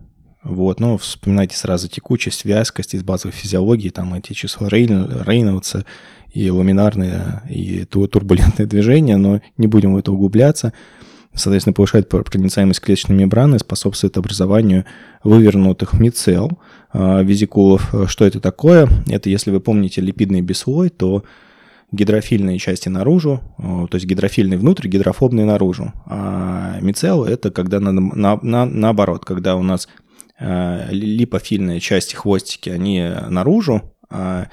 вот, 0.43 0.81
но 0.81 0.97
вспоминайте 0.97 1.55
сразу 1.55 1.87
текучесть, 1.87 2.43
вязкость 2.43 2.93
из 2.93 3.03
базовой 3.03 3.33
физиологии, 3.33 3.89
там 3.89 4.13
эти 4.13 4.33
числа 4.33 4.67
Рейнольдса 4.67 5.85
и 6.33 6.49
ламинарные, 6.49 7.41
и 7.49 7.85
турбулентные 7.85 8.65
движения, 8.65 9.15
но 9.15 9.39
не 9.57 9.67
будем 9.67 9.93
в 9.93 9.97
это 9.97 10.11
углубляться. 10.11 10.73
Соответственно, 11.33 11.73
повышает 11.73 12.09
проницаемость 12.09 12.81
клеточной 12.81 13.15
мембраны, 13.15 13.57
способствует 13.57 14.17
образованию 14.17 14.85
вывернутых 15.23 15.93
мицел, 15.93 16.59
э, 16.91 17.23
визикулов. 17.23 17.91
Что 18.07 18.25
это 18.25 18.39
такое? 18.39 18.87
Это, 19.07 19.29
если 19.29 19.49
вы 19.49 19.59
помните 19.59 20.01
липидный 20.01 20.41
бислой, 20.41 20.89
то 20.89 21.23
гидрофильные 21.93 22.57
части 22.57 22.89
наружу, 22.89 23.41
то 23.57 23.95
есть 23.95 24.05
гидрофильный 24.05 24.57
внутрь, 24.57 24.87
гидрофобный 24.87 25.45
наружу. 25.45 25.93
А 26.07 26.79
мицел– 26.81 27.23
это 27.25 27.51
когда 27.51 27.79
на, 27.79 27.91
на, 27.91 28.39
на, 28.41 28.65
наоборот, 28.65 29.23
когда 29.23 29.55
у 29.55 29.63
нас 29.63 29.87
э, 30.39 30.87
липофильные 30.91 31.79
части, 31.79 32.15
хвостики, 32.15 32.69
они 32.69 33.09
наружу, 33.29 33.93
а 34.09 34.47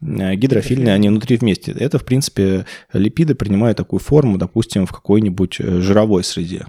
гидрофильные, 0.00 0.94
они 0.94 1.08
внутри 1.08 1.36
вместе. 1.36 1.72
Это, 1.72 1.98
в 1.98 2.04
принципе, 2.04 2.66
липиды 2.92 3.34
принимают 3.34 3.78
такую 3.78 4.00
форму, 4.00 4.38
допустим, 4.38 4.86
в 4.86 4.92
какой-нибудь 4.92 5.60
э, 5.60 5.80
жировой 5.80 6.24
среде. 6.24 6.66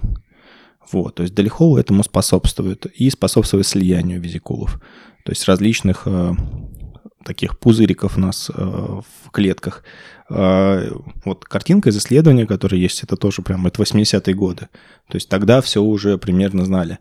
Вот, 0.92 1.16
то 1.16 1.22
есть 1.22 1.34
долихол 1.34 1.78
этому 1.78 2.04
способствует 2.04 2.86
и 2.86 3.10
способствует 3.10 3.66
слиянию 3.66 4.20
визикулов. 4.20 4.80
То 5.24 5.32
есть 5.32 5.46
различных 5.48 6.02
э, 6.06 6.34
таких 7.22 7.58
пузыриков 7.58 8.16
у 8.16 8.20
нас 8.20 8.50
э, 8.50 8.54
в 8.54 9.30
клетках. 9.30 9.84
Э, 10.28 10.90
вот 11.24 11.44
картинка 11.44 11.90
из 11.90 11.98
исследования, 11.98 12.46
которая 12.46 12.80
есть, 12.80 13.02
это 13.02 13.16
тоже 13.16 13.42
прям 13.42 13.66
это 13.66 13.82
80-е 13.82 14.34
годы. 14.34 14.68
То 15.08 15.16
есть 15.16 15.28
тогда 15.28 15.60
все 15.60 15.82
уже 15.82 16.18
примерно 16.18 16.64
знали. 16.64 16.98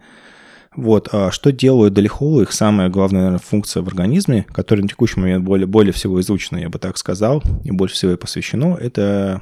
Вот, 0.76 1.10
а 1.12 1.32
что 1.32 1.52
делают 1.52 1.94
долихолы, 1.94 2.44
их 2.44 2.54
самая 2.54 2.88
главная 2.88 3.22
наверное, 3.22 3.40
функция 3.40 3.84
в 3.84 3.88
организме, 3.88 4.46
которая 4.54 4.84
на 4.84 4.90
текущий 4.90 5.20
момент 5.20 5.44
более, 5.44 5.68
более 5.68 5.92
всего 5.92 6.22
изучена, 6.22 6.58
я 6.60 6.70
бы 6.70 6.80
так 6.80 6.98
сказал, 6.98 7.44
и 7.66 7.72
больше 7.72 7.96
всего 7.96 8.14
и 8.14 8.18
посвящено, 8.18 8.78
это 8.80 9.42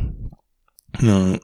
ну, 0.99 1.39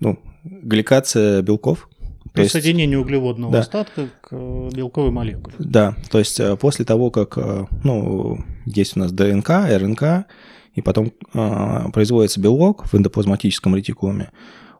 ну 0.00 0.18
гликация 0.44 1.42
белков, 1.42 1.88
Присоединение 2.32 2.98
углеводного 2.98 3.52
да. 3.52 3.60
остатка 3.60 4.08
к 4.20 4.28
э, 4.30 4.70
белковой 4.72 5.10
молекуле. 5.10 5.56
Да, 5.58 5.96
то 6.10 6.18
есть 6.18 6.38
э, 6.38 6.56
после 6.56 6.84
того, 6.84 7.10
как 7.10 7.36
э, 7.36 7.66
ну, 7.82 8.44
есть 8.66 8.96
у 8.96 9.00
нас 9.00 9.12
ДНК, 9.12 9.50
РНК, 9.50 10.26
и 10.74 10.82
потом 10.82 11.12
э, 11.34 11.90
производится 11.92 12.40
белок 12.40 12.86
в 12.86 12.94
эндоплазматическом 12.94 13.74
ретикулуме, 13.74 14.30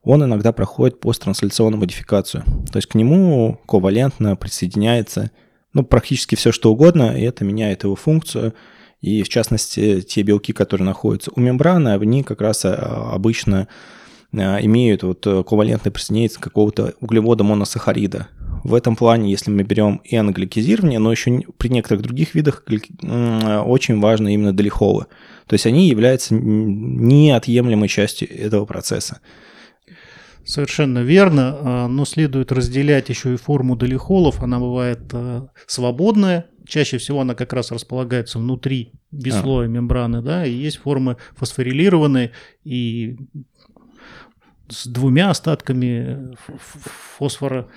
он 0.02 0.24
иногда 0.24 0.52
проходит 0.52 1.00
посттрансляционную 1.00 1.80
модификацию. 1.80 2.44
То 2.72 2.78
есть 2.78 2.88
к 2.88 2.94
нему 2.94 3.60
ковалентно 3.66 4.36
присоединяется 4.36 5.30
ну, 5.72 5.84
практически 5.84 6.36
все, 6.36 6.52
что 6.52 6.72
угодно, 6.72 7.16
и 7.16 7.22
это 7.22 7.44
меняет 7.44 7.84
его 7.84 7.96
функцию. 7.96 8.54
И 9.00 9.22
в 9.22 9.28
частности, 9.28 10.02
те 10.02 10.22
белки, 10.22 10.52
которые 10.52 10.84
находятся 10.84 11.30
у 11.34 11.40
мембраны, 11.40 11.90
они 11.90 12.22
как 12.22 12.40
раз 12.40 12.64
обычно 12.64 13.62
Э, 13.62 13.66
имеют 14.32 15.02
вот 15.02 15.26
э, 15.26 15.42
ковалентное 15.42 15.90
присоединение 15.90 16.36
какого-то 16.38 16.94
углевода 17.00 17.44
моносахарида. 17.44 18.28
В 18.62 18.74
этом 18.74 18.94
плане, 18.94 19.30
если 19.30 19.50
мы 19.50 19.62
берем 19.62 20.00
и 20.04 20.16
англикизирование, 20.16 20.98
но 20.98 21.10
еще 21.10 21.42
при 21.56 21.68
некоторых 21.68 22.02
других 22.02 22.34
видах 22.34 22.62
очень 23.02 24.00
важно 24.00 24.32
именно 24.32 24.52
долихолы. 24.52 25.06
То 25.46 25.54
есть 25.54 25.66
они 25.66 25.88
являются 25.88 26.34
неотъемлемой 26.34 27.88
частью 27.88 28.30
этого 28.30 28.66
процесса. 28.66 29.20
Совершенно 30.44 31.00
верно, 31.00 31.56
а, 31.60 31.88
но 31.88 32.04
следует 32.04 32.50
разделять 32.50 33.08
еще 33.08 33.34
и 33.34 33.36
форму 33.36 33.76
долихолов. 33.76 34.42
Она 34.42 34.58
бывает 34.58 35.00
э, 35.12 35.42
свободная, 35.66 36.46
чаще 36.66 36.98
всего 36.98 37.20
она 37.20 37.34
как 37.34 37.52
раз 37.52 37.70
располагается 37.70 38.38
внутри 38.38 38.92
бесслоя 39.10 39.66
а. 39.66 39.68
мембраны, 39.68 40.22
да, 40.22 40.46
и 40.46 40.52
есть 40.52 40.78
формы 40.78 41.18
фосфорилированные 41.36 42.32
и 42.64 43.16
с 44.70 44.86
двумя 44.86 45.30
остатками 45.30 46.36
фосфора. 47.18 47.68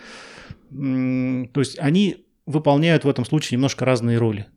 То 0.72 1.60
есть 1.60 1.78
они 1.80 2.26
выполняют 2.46 3.04
в 3.04 3.10
этом 3.10 3.26
случае 3.26 3.58
немножко 3.58 3.86
разные 3.86 4.18
роли. 4.18 4.48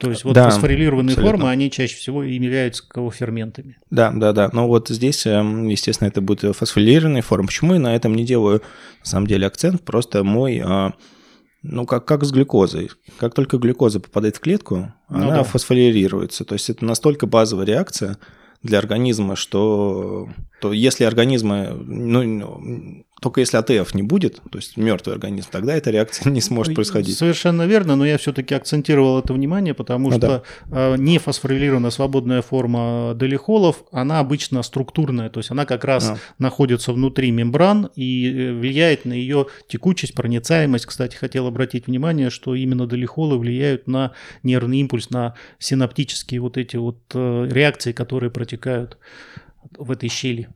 То 0.00 0.08
есть 0.08 0.24
вот 0.24 0.32
да, 0.32 0.48
фосфорилированные 0.48 1.12
абсолютно. 1.12 1.38
формы, 1.38 1.50
они 1.50 1.70
чаще 1.70 1.94
всего 1.94 2.24
и 2.24 2.32
являются 2.32 2.82
коферментами. 2.88 3.76
Да, 3.90 4.10
да, 4.14 4.32
да. 4.32 4.48
Но 4.52 4.66
вот 4.66 4.88
здесь, 4.88 5.26
эм, 5.26 5.68
естественно, 5.68 6.08
это 6.08 6.22
будет 6.22 6.56
фосфорилированные 6.56 7.22
формы. 7.22 7.48
Почему 7.48 7.74
я 7.74 7.80
на 7.80 7.94
этом 7.94 8.14
не 8.14 8.24
делаю, 8.24 8.62
на 9.00 9.06
самом 9.06 9.26
деле, 9.26 9.46
акцент? 9.46 9.82
Просто 9.82 10.24
мой, 10.24 10.62
а, 10.64 10.94
ну, 11.62 11.84
как, 11.84 12.06
как 12.06 12.24
с 12.24 12.32
глюкозой. 12.32 12.90
Как 13.18 13.34
только 13.34 13.58
глюкоза 13.58 14.00
попадает 14.00 14.36
в 14.36 14.40
клетку, 14.40 14.94
ну, 15.10 15.16
она 15.16 15.36
да. 15.36 15.42
фосфорилируется. 15.42 16.46
То 16.46 16.54
есть 16.54 16.70
это 16.70 16.86
настолько 16.86 17.26
базовая 17.26 17.66
реакция 17.66 18.16
для 18.62 18.78
организма, 18.78 19.36
что 19.36 20.28
то 20.60 20.72
если 20.72 21.04
организма, 21.04 21.70
ну, 21.70 23.04
только 23.20 23.40
если 23.40 23.58
АТФ 23.58 23.94
не 23.94 24.02
будет, 24.02 24.40
то 24.50 24.58
есть 24.58 24.76
мертвый 24.76 25.14
организм, 25.14 25.48
тогда 25.50 25.74
эта 25.74 25.90
реакция 25.90 26.30
не 26.30 26.40
сможет 26.40 26.74
происходить. 26.74 27.16
Совершенно 27.16 27.66
верно, 27.66 27.94
но 27.94 28.06
я 28.06 28.16
все-таки 28.18 28.54
акцентировал 28.54 29.18
это 29.18 29.34
внимание, 29.34 29.74
потому 29.74 30.10
ну, 30.10 30.16
что 30.16 30.26
да. 30.26 30.42
А, 30.70 30.94
не 30.96 31.18
фосфорилированная 31.18 31.90
свободная 31.90 32.40
форма 32.40 33.14
делихолов, 33.14 33.84
она 33.92 34.20
обычно 34.20 34.62
структурная, 34.62 35.28
то 35.28 35.40
есть 35.40 35.50
она 35.50 35.66
как 35.66 35.84
раз 35.84 36.10
а. 36.10 36.18
находится 36.38 36.92
внутри 36.92 37.30
мембран 37.30 37.90
и 37.94 38.30
э, 38.30 38.52
влияет 38.52 39.04
на 39.04 39.12
ее 39.12 39.46
текучесть, 39.68 40.14
проницаемость. 40.14 40.86
Кстати, 40.86 41.16
хотел 41.16 41.46
обратить 41.46 41.86
внимание, 41.86 42.30
что 42.30 42.54
именно 42.54 42.86
делихолы 42.86 43.38
влияют 43.38 43.86
на 43.86 44.12
нервный 44.42 44.78
импульс, 44.78 45.10
на 45.10 45.34
синаптические 45.58 46.40
вот 46.40 46.56
эти 46.56 46.76
вот 46.76 46.98
э, 47.14 47.48
реакции, 47.50 47.92
которые 47.92 48.30
протекают 48.30 48.96
в 49.76 49.90
этой 49.90 50.08
щели. 50.08 50.48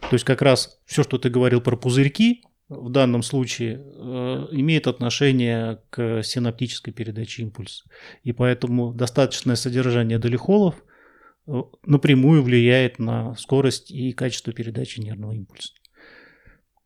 То 0.00 0.12
есть 0.12 0.24
как 0.24 0.42
раз 0.42 0.80
все, 0.84 1.02
что 1.02 1.18
ты 1.18 1.30
говорил 1.30 1.60
про 1.60 1.76
пузырьки, 1.76 2.42
в 2.68 2.90
данном 2.90 3.22
случае 3.22 3.82
э, 3.84 4.46
имеет 4.52 4.86
отношение 4.86 5.80
к 5.90 6.22
синаптической 6.22 6.92
передаче 6.92 7.42
импульса. 7.42 7.84
И 8.22 8.32
поэтому 8.32 8.92
достаточное 8.92 9.56
содержание 9.56 10.18
долихолов 10.18 10.76
э, 11.46 11.62
напрямую 11.84 12.42
влияет 12.42 12.98
на 12.98 13.34
скорость 13.36 13.90
и 13.90 14.12
качество 14.12 14.52
передачи 14.52 15.00
нервного 15.00 15.32
импульса. 15.32 15.74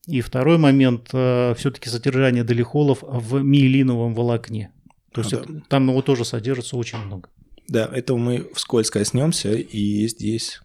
И 0.07 0.21
второй 0.21 0.59
момент, 0.59 1.11
э, 1.13 1.55
все-таки 1.57 1.89
содержание 1.89 2.43
долихолов 2.43 2.99
в 3.03 3.43
миелиновом 3.43 4.15
волокне. 4.15 4.73
То 5.13 5.21
есть 5.21 5.33
а, 5.33 5.45
да. 5.47 5.61
там 5.69 5.89
его 5.89 6.03
тоже 6.03 6.25
содержится 6.25 6.77
очень 6.77 6.99
много. 6.99 7.29
Да, 7.69 7.87
этого 7.93 8.17
мы 8.17 8.51
вскользь 8.55 8.91
коснемся, 8.91 9.53
и 9.53 10.09
здесь 10.09 10.61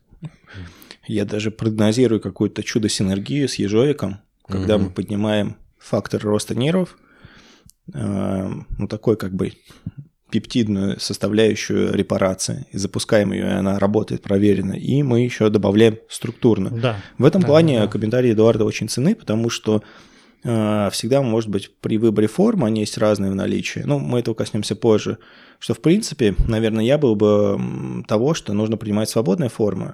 я 1.06 1.26
даже 1.26 1.52
прогнозирую 1.52 2.22
какую-то 2.22 2.64
чудо-синергию 2.64 3.48
с 3.48 3.56
ежовиком, 3.56 4.20
когда 4.48 4.76
угу. 4.76 4.86
мы 4.86 4.90
поднимаем 4.92 5.58
фактор 5.78 6.22
роста 6.22 6.56
нервов, 6.56 6.98
э, 7.94 8.50
ну 8.78 8.88
такой 8.88 9.18
как 9.18 9.34
бы 9.34 9.54
пептидную 10.34 11.00
составляющую 11.00 11.94
репарации 11.94 12.66
и 12.72 12.78
запускаем 12.80 13.34
ее, 13.34 13.46
и 13.46 13.52
она 13.52 13.78
работает 13.78 14.24
проверенно, 14.24 14.74
и 14.74 15.04
мы 15.04 15.22
еще 15.22 15.50
добавляем 15.50 16.00
структурно. 16.10 16.72
Да. 16.72 16.98
В 17.20 17.26
этом 17.26 17.42
да, 17.42 17.48
плане 17.48 17.80
да. 17.82 17.88
комментарии 17.88 18.34
Эдуарда 18.34 18.66
очень 18.66 18.90
ценны, 18.90 19.14
потому 19.14 19.52
что 19.52 19.84
э, 20.44 20.90
всегда, 20.92 21.22
может 21.22 21.52
быть, 21.52 21.70
при 21.82 22.00
выборе 22.00 22.28
форм 22.28 22.64
они 22.64 22.80
есть 22.80 22.98
разные 22.98 23.30
в 23.32 23.36
наличии. 23.36 23.82
Ну, 23.86 24.00
мы 24.00 24.22
этого 24.22 24.34
коснемся 24.34 24.76
позже. 24.76 25.20
Что, 25.60 25.76
в 25.76 25.82
принципе, 25.82 26.34
наверное, 26.48 26.84
я 26.84 26.98
был 26.98 27.16
бы 27.16 28.04
того, 28.08 28.34
что 28.34 28.54
нужно 28.54 28.76
принимать 28.76 29.10
свободные 29.10 29.50
формы, 29.50 29.94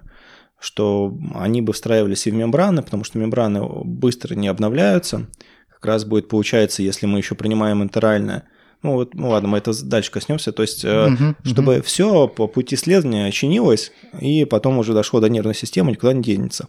что 0.60 1.18
они 1.36 1.62
бы 1.62 1.74
встраивались 1.74 2.28
и 2.28 2.32
в 2.32 2.34
мембраны, 2.34 2.82
потому 2.82 3.04
что 3.04 3.18
мембраны 3.18 3.62
быстро 3.84 4.36
не 4.36 4.48
обновляются. 4.48 5.28
Как 5.70 5.86
раз 5.86 6.06
будет 6.06 6.28
получается, 6.28 6.84
если 6.84 7.06
мы 7.06 7.20
еще 7.20 7.36
принимаем 7.36 7.82
интеральное, 7.82 8.44
ну 8.82 8.94
вот, 8.94 9.14
ну 9.14 9.30
ладно, 9.30 9.50
мы 9.50 9.58
это 9.58 9.72
дальше 9.86 10.12
коснемся. 10.12 10.52
То 10.52 10.62
есть, 10.62 10.86
uh-huh, 10.86 11.36
чтобы 11.44 11.76
uh-huh. 11.76 11.82
все 11.82 12.28
по 12.28 12.48
пути 12.48 12.76
следования 12.76 13.32
чинилось, 13.32 13.92
и 14.20 14.46
потом 14.46 14.78
уже 14.78 14.94
дошло 14.94 15.20
до 15.20 15.30
нервной 15.30 15.56
системы, 15.56 15.92
никуда 15.92 16.14
не 16.14 16.22
денется. 16.22 16.68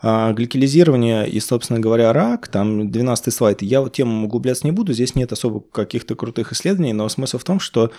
А 0.00 0.32
гликализирование 0.32 1.28
и, 1.28 1.40
собственно 1.40 1.80
говоря, 1.80 2.12
рак, 2.12 2.48
там 2.48 2.90
12 2.90 3.34
слайд, 3.34 3.62
я 3.62 3.80
вот 3.80 3.94
тему 3.94 4.26
углубляться 4.26 4.66
не 4.66 4.70
буду, 4.70 4.92
здесь 4.92 5.16
нет 5.16 5.32
особо 5.32 5.60
каких-то 5.60 6.14
крутых 6.14 6.52
исследований, 6.52 6.92
но 6.92 7.08
смысл 7.08 7.38
в 7.38 7.44
том, 7.44 7.58
что 7.58 7.90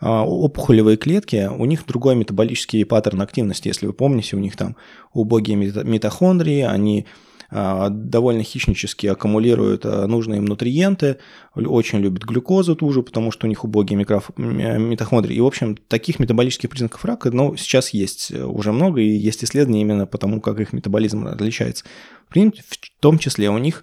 опухолевые 0.00 0.96
клетки, 0.96 1.48
у 1.48 1.64
них 1.64 1.86
другой 1.86 2.14
метаболический 2.14 2.84
паттерн 2.84 3.20
активности, 3.22 3.68
если 3.68 3.86
вы 3.86 3.92
помните, 3.92 4.36
у 4.36 4.38
них 4.38 4.56
там 4.56 4.76
убогие 5.12 5.56
митохондрии, 5.56 6.60
они 6.60 7.06
довольно 7.50 8.42
хищнически 8.42 9.06
аккумулируют 9.06 9.84
нужные 9.84 10.36
им 10.36 10.44
нутриенты, 10.44 11.16
очень 11.54 11.98
любят 11.98 12.24
глюкозу 12.24 12.76
ту 12.76 12.92
же, 12.92 13.02
потому 13.02 13.30
что 13.30 13.46
у 13.46 13.48
них 13.48 13.64
убогие 13.64 13.96
микроф... 13.96 14.30
митохондрии. 14.36 15.34
И, 15.34 15.40
в 15.40 15.46
общем, 15.46 15.78
таких 15.88 16.18
метаболических 16.18 16.68
признаков 16.68 17.06
рака 17.06 17.30
ну, 17.30 17.56
сейчас 17.56 17.90
есть 17.90 18.32
уже 18.32 18.70
много, 18.72 19.00
и 19.00 19.08
есть 19.08 19.42
исследования 19.42 19.80
именно 19.80 20.06
потому, 20.06 20.42
как 20.42 20.60
их 20.60 20.74
метаболизм 20.74 21.26
отличается. 21.26 21.86
В 22.28 22.52
том 23.00 23.18
числе 23.18 23.48
у 23.48 23.56
них 23.56 23.82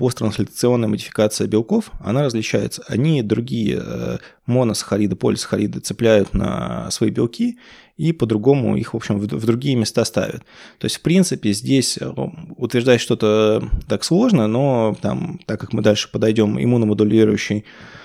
посттрансляционная 0.00 0.88
модификация 0.88 1.46
белков, 1.46 1.90
она 2.00 2.22
различается. 2.22 2.82
Они 2.88 3.22
другие 3.22 3.82
э, 3.84 4.16
моносахариды, 4.46 5.14
полисахариды 5.14 5.80
цепляют 5.80 6.32
на 6.32 6.90
свои 6.90 7.10
белки 7.10 7.58
и 7.98 8.12
по-другому 8.12 8.78
их, 8.78 8.94
в 8.94 8.96
общем, 8.96 9.18
в, 9.18 9.26
другие 9.26 9.76
места 9.76 10.06
ставят. 10.06 10.42
То 10.78 10.86
есть, 10.86 10.96
в 10.96 11.02
принципе, 11.02 11.52
здесь 11.52 11.98
э, 12.00 12.10
утверждать 12.56 13.02
что-то 13.02 13.62
так 13.88 14.02
сложно, 14.02 14.46
но 14.46 14.96
там, 15.02 15.38
так 15.44 15.60
как 15.60 15.74
мы 15.74 15.82
дальше 15.82 16.10
подойдем, 16.10 16.58
иммуномодулирующий 16.58 17.58
а, 17.58 17.99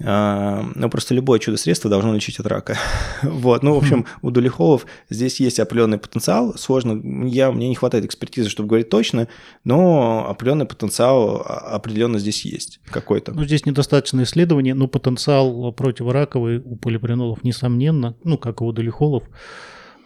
ну, 0.00 0.88
просто 0.90 1.14
любое 1.14 1.38
чудо-средство 1.38 1.90
должно 1.90 2.14
лечить 2.14 2.38
от 2.40 2.46
рака. 2.46 2.76
вот, 3.22 3.62
ну, 3.62 3.74
в 3.74 3.78
общем, 3.78 4.06
у 4.22 4.30
Дулиховов 4.30 4.86
здесь 5.10 5.40
есть 5.40 5.60
определенный 5.60 5.98
потенциал. 5.98 6.56
Сложно, 6.56 7.26
я, 7.26 7.52
мне 7.52 7.68
не 7.68 7.74
хватает 7.74 8.04
экспертизы, 8.04 8.48
чтобы 8.48 8.68
говорить 8.68 8.88
точно, 8.88 9.28
но 9.62 10.26
определенный 10.28 10.66
потенциал 10.66 11.42
определенно 11.46 12.18
здесь 12.18 12.44
есть 12.44 12.80
какой-то. 12.86 13.32
Ну, 13.32 13.44
здесь 13.44 13.66
недостаточно 13.66 14.22
исследований, 14.22 14.72
но 14.72 14.88
потенциал 14.88 15.72
противораковый 15.72 16.58
у 16.58 16.76
полипринолов, 16.76 17.44
несомненно, 17.44 18.16
ну, 18.24 18.38
как 18.38 18.60
и 18.60 18.64
у 18.64 18.72
Дулихолов, 18.72 19.24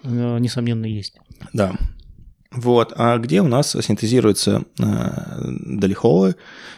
э, 0.04 0.38
несомненно, 0.38 0.87
есть. 0.87 1.18
Да. 1.52 1.76
Вот. 2.50 2.95
А 2.97 3.19
где 3.19 3.43
у 3.43 3.47
нас 3.47 3.76
синтезируются 3.78 4.64
э, 4.78 4.85
долихолы, 5.67 6.35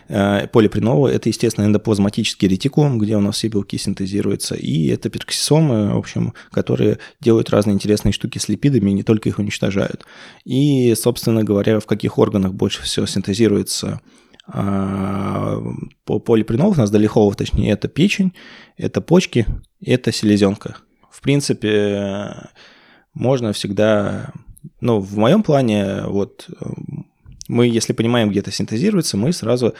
э, 0.09 0.49
полипринолы? 0.49 1.11
Это, 1.11 1.29
естественно, 1.29 1.67
эндоплазматический 1.67 2.49
ретикулум, 2.49 2.99
где 2.99 3.17
у 3.17 3.21
нас 3.21 3.37
все 3.37 3.47
белки 3.47 3.79
синтезируются, 3.79 4.57
и 4.57 4.89
это 4.89 5.11
перксисомы, 5.11 5.95
в 5.95 5.99
общем, 5.99 6.35
которые 6.51 6.99
делают 7.21 7.51
разные 7.51 7.75
интересные 7.75 8.13
штуки 8.13 8.39
с 8.39 8.49
липидами, 8.49 8.91
и 8.91 8.95
не 8.95 9.03
только 9.05 9.29
их 9.29 9.39
уничтожают. 9.39 10.07
И, 10.45 10.93
собственно 10.97 11.45
говоря, 11.45 11.79
в 11.79 11.87
каких 11.87 12.19
органах 12.19 12.53
больше 12.53 12.83
всего 12.83 13.07
синтезируется 13.07 14.01
э, 14.53 15.61
полипринолов, 16.05 16.79
у 16.79 16.81
нас 16.81 16.91
долихолов, 16.91 17.37
точнее, 17.37 17.71
это 17.71 17.87
печень, 17.87 18.33
это 18.77 19.01
почки, 19.01 19.47
это 19.81 20.11
селезенка. 20.11 20.79
В 21.13 21.21
принципе, 21.21 22.49
можно 23.15 23.53
всегда 23.53 24.33
ну, 24.81 25.01
в 25.01 25.17
моем 25.17 25.43
плане, 25.43 26.03
вот 26.07 26.49
мы, 27.49 27.67
если 27.67 27.93
понимаем, 27.93 28.31
где 28.31 28.41
это 28.41 28.53
синтезируется, 28.53 29.17
мы 29.17 29.33
сразу, 29.33 29.75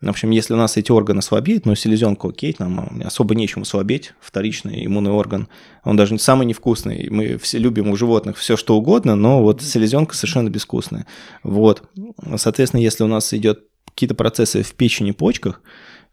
в 0.00 0.08
общем, 0.08 0.30
если 0.30 0.54
у 0.54 0.56
нас 0.56 0.76
эти 0.76 0.92
органы 0.92 1.22
слабеют, 1.22 1.66
ну, 1.66 1.74
селезенка 1.74 2.28
окей, 2.28 2.54
нам 2.58 3.00
особо 3.04 3.34
нечему 3.34 3.64
слабеть, 3.64 4.14
вторичный 4.20 4.84
иммунный 4.86 5.10
орган, 5.10 5.48
он 5.84 5.96
даже 5.96 6.18
самый 6.18 6.46
невкусный, 6.46 7.08
мы 7.10 7.38
все 7.38 7.58
любим 7.58 7.88
у 7.90 7.96
животных 7.96 8.36
все 8.36 8.56
что 8.56 8.76
угодно, 8.76 9.16
но 9.16 9.42
вот 9.42 9.62
селезенка 9.62 10.14
совершенно 10.14 10.50
безвкусная. 10.50 11.06
Вот, 11.42 11.82
соответственно, 12.36 12.80
если 12.80 13.04
у 13.04 13.08
нас 13.08 13.32
идет 13.34 13.64
какие-то 13.86 14.14
процессы 14.14 14.62
в 14.62 14.74
печени, 14.74 15.10
почках, 15.10 15.60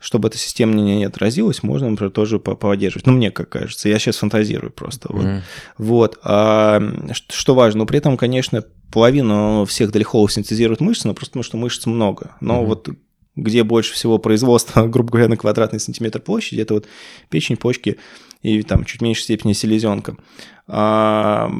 чтобы 0.05 0.27
эта 0.27 0.37
система 0.37 0.75
не, 0.75 1.03
отразилась, 1.03 1.63
можно, 1.63 1.89
например, 1.89 2.11
тоже 2.11 2.37
поддерживать. 2.37 3.07
Ну, 3.07 3.13
мне 3.13 3.31
как 3.31 3.49
кажется, 3.49 3.89
я 3.89 3.97
сейчас 3.97 4.17
фантазирую 4.17 4.71
просто. 4.71 5.11
Вот. 5.11 5.25
Mm. 5.25 5.41
вот. 5.79 6.19
А, 6.21 6.79
что 7.11 7.55
важно, 7.55 7.79
но 7.79 7.85
при 7.87 7.97
этом, 7.97 8.15
конечно, 8.15 8.63
половину 8.91 9.65
всех 9.65 9.91
долихолов 9.91 10.31
синтезируют 10.31 10.79
мышцы, 10.79 11.07
но 11.07 11.15
просто 11.15 11.31
потому 11.31 11.43
что 11.43 11.57
мышц 11.57 11.87
много. 11.87 12.35
Но 12.39 12.61
mm. 12.61 12.65
вот 12.67 12.89
где 13.35 13.63
больше 13.63 13.93
всего 13.93 14.19
производства, 14.19 14.83
грубо 14.87 15.09
говоря, 15.09 15.27
на 15.27 15.37
квадратный 15.37 15.79
сантиметр 15.79 16.19
площади, 16.19 16.61
это 16.61 16.75
вот 16.75 16.87
печень, 17.29 17.57
почки 17.57 17.97
и 18.43 18.61
там 18.61 18.85
чуть 18.85 19.01
меньшей 19.01 19.23
степени 19.23 19.53
селезенка. 19.53 20.17
А, 20.67 21.51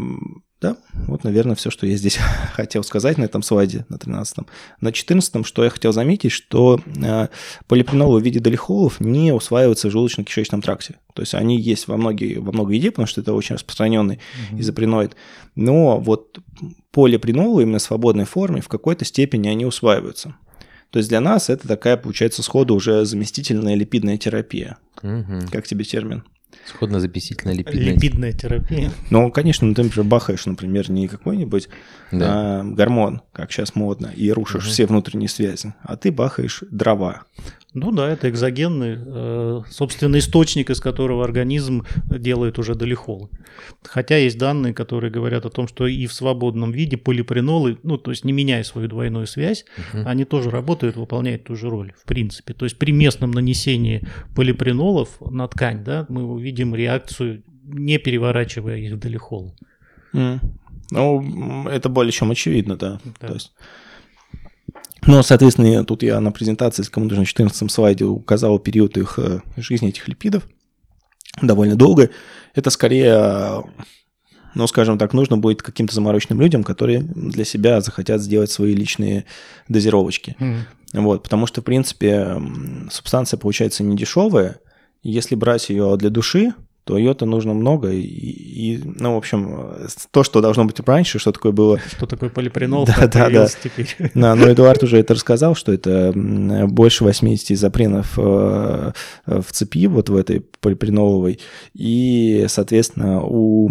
да, 0.65 0.77
вот, 1.07 1.23
наверное, 1.23 1.55
все, 1.55 1.69
что 1.69 1.85
я 1.85 1.95
здесь 1.95 2.17
хотел 2.53 2.83
сказать 2.83 3.17
на 3.17 3.25
этом 3.25 3.43
слайде, 3.43 3.85
на 3.89 3.95
13-м. 3.95 4.47
На 4.81 4.89
14-м, 4.89 5.43
что 5.43 5.63
я 5.63 5.69
хотел 5.69 5.93
заметить, 5.93 6.31
что 6.31 6.79
э, 6.85 7.27
полипринолы 7.67 8.19
в 8.19 8.23
виде 8.23 8.39
долихолов 8.39 8.99
не 8.99 9.31
усваиваются 9.31 9.89
в 9.89 9.91
желудочно-кишечном 9.91 10.61
тракте. 10.61 10.95
То 11.13 11.21
есть 11.21 11.35
они 11.35 11.59
есть 11.59 11.87
во, 11.87 11.97
многие, 11.97 12.39
во 12.39 12.51
много 12.51 12.73
еде, 12.73 12.89
потому 12.89 13.05
что 13.05 13.21
это 13.21 13.33
очень 13.33 13.55
распространенный 13.55 14.15
mm-hmm. 14.15 14.59
изопреноид. 14.59 15.15
Но 15.55 15.99
вот 15.99 16.39
полипринолы 16.91 17.63
именно 17.63 17.77
в 17.77 17.83
свободной 17.83 18.25
форме 18.25 18.61
в 18.61 18.67
какой-то 18.67 19.05
степени 19.05 19.47
они 19.47 19.65
усваиваются. 19.65 20.35
То 20.89 20.97
есть 20.97 21.09
для 21.09 21.21
нас 21.21 21.49
это 21.49 21.67
такая, 21.67 21.97
получается, 21.97 22.41
сходу 22.41 22.73
уже 22.73 23.05
заместительная 23.05 23.75
липидная 23.75 24.17
терапия. 24.17 24.77
Угу. 25.03 25.51
Как 25.51 25.67
тебе 25.67 25.83
термин? 25.83 26.23
Сходно-записительная 26.65 27.55
липидная. 27.55 27.93
Липидная 27.93 28.31
терапия. 28.33 28.91
Ну, 29.09 29.31
конечно, 29.31 29.67
ну, 29.67 29.73
ты, 29.73 29.83
например, 29.83 30.07
бахаешь, 30.07 30.45
например, 30.45 30.89
не 30.89 31.07
какой-нибудь 31.07 31.69
да. 32.11 32.61
а, 32.61 32.63
гормон, 32.63 33.21
как 33.31 33.51
сейчас 33.51 33.75
модно, 33.75 34.11
и 34.15 34.31
рушишь 34.31 34.63
угу. 34.63 34.71
все 34.71 34.85
внутренние 34.85 35.29
связи, 35.29 35.73
а 35.83 35.95
ты 35.97 36.11
бахаешь 36.11 36.63
дрова. 36.71 37.23
Ну 37.75 37.91
да, 37.91 38.09
это 38.09 38.29
экзогенный, 38.29 38.97
э, 38.97 39.61
собственно, 39.69 40.17
источник, 40.17 40.69
из 40.69 40.79
которого 40.79 41.25
организм 41.25 41.85
делает 42.09 42.57
уже 42.57 42.73
долихолы. 42.73 43.29
Хотя 43.83 44.15
есть 44.15 44.37
данные, 44.37 44.73
которые 44.73 45.11
говорят 45.11 45.45
о 45.45 45.49
том, 45.49 45.67
что 45.67 45.85
и 45.85 46.07
в 46.07 46.13
свободном 46.13 46.71
виде 46.71 46.95
полипринолы, 46.95 47.77
ну 47.83 47.97
то 47.97 48.11
есть 48.11 48.23
не 48.23 48.31
меняя 48.31 48.63
свою 48.63 48.87
двойную 48.87 49.27
связь, 49.27 49.65
угу. 49.77 50.03
они 50.05 50.23
тоже 50.23 50.51
работают, 50.51 50.95
выполняют 50.95 51.43
ту 51.43 51.57
же 51.57 51.69
роль, 51.69 51.91
в 52.01 52.05
принципе. 52.05 52.53
То 52.53 52.63
есть 52.63 52.79
при 52.79 52.93
местном 52.93 53.31
нанесении 53.31 54.07
полипринолов 54.35 55.19
на 55.19 55.45
ткань, 55.49 55.83
да, 55.83 56.05
мы 56.07 56.23
увидим 56.23 56.73
реакцию, 56.75 57.43
не 57.65 57.97
переворачивая 57.97 58.77
их 58.77 58.93
в 58.93 58.99
долихолы. 58.99 59.53
Mm. 60.13 60.39
Ну, 60.91 61.67
это 61.67 61.89
более 61.89 62.13
чем 62.13 62.31
очевидно, 62.31 62.77
да. 62.77 63.01
да. 63.19 63.27
То 63.27 63.33
есть 63.33 63.51
но, 65.05 65.23
соответственно, 65.23 65.85
тут 65.85 66.03
я 66.03 66.19
на 66.19 66.31
презентации, 66.31 66.83
кому 66.83 67.05
нужно, 67.05 67.19
на 67.19 67.25
14 67.25 67.71
слайде 67.71 68.05
указал 68.05 68.59
период 68.59 68.97
их 68.97 69.19
э, 69.19 69.41
жизни, 69.57 69.89
этих 69.89 70.07
липидов, 70.07 70.47
довольно 71.41 71.75
долго. 71.75 72.09
Это 72.53 72.69
скорее, 72.69 73.63
ну, 74.55 74.67
скажем 74.67 74.97
так, 74.97 75.13
нужно 75.13 75.37
будет 75.37 75.61
каким-то 75.61 75.93
замороченным 75.93 76.41
людям, 76.41 76.63
которые 76.63 77.01
для 77.01 77.45
себя 77.45 77.81
захотят 77.81 78.21
сделать 78.21 78.51
свои 78.51 78.73
личные 78.73 79.25
дозировочки. 79.67 80.35
Mm-hmm. 80.39 81.01
Вот, 81.01 81.23
потому 81.23 81.45
что, 81.45 81.61
в 81.61 81.65
принципе, 81.65 82.41
субстанция 82.89 83.37
получается 83.37 83.83
не 83.83 83.97
дешевая. 83.97 84.59
Если 85.03 85.35
брать 85.35 85.69
ее 85.69 85.95
для 85.97 86.09
души, 86.09 86.53
то 86.85 86.99
ее-то 86.99 87.25
нужно 87.25 87.53
много. 87.53 87.91
И, 87.91 88.01
и, 88.01 88.81
ну, 88.83 89.15
в 89.15 89.17
общем, 89.17 89.73
то, 90.11 90.23
что 90.23 90.39
должно 90.39 90.65
быть 90.65 90.79
раньше, 90.85 91.17
что 91.17 91.31
такое 91.31 91.51
было... 91.51 91.79
Что 91.95 92.05
такое 92.05 92.29
полипринол, 92.29 92.85
да, 92.85 93.07
да, 93.07 93.29
да. 93.29 93.47
теперь. 93.47 93.95
Да, 94.13 94.35
но 94.35 94.51
Эдуард 94.51 94.83
уже 94.83 94.99
это 94.99 95.15
рассказал, 95.15 95.55
что 95.55 95.73
это 95.73 96.13
больше 96.13 97.03
80 97.03 97.51
изопренов 97.51 98.13
э, 98.17 98.91
в 99.25 99.45
цепи, 99.51 99.87
вот 99.87 100.09
в 100.09 100.15
этой 100.15 100.41
полиприноловой. 100.61 101.39
И, 101.73 102.45
соответственно, 102.49 103.21
у 103.23 103.69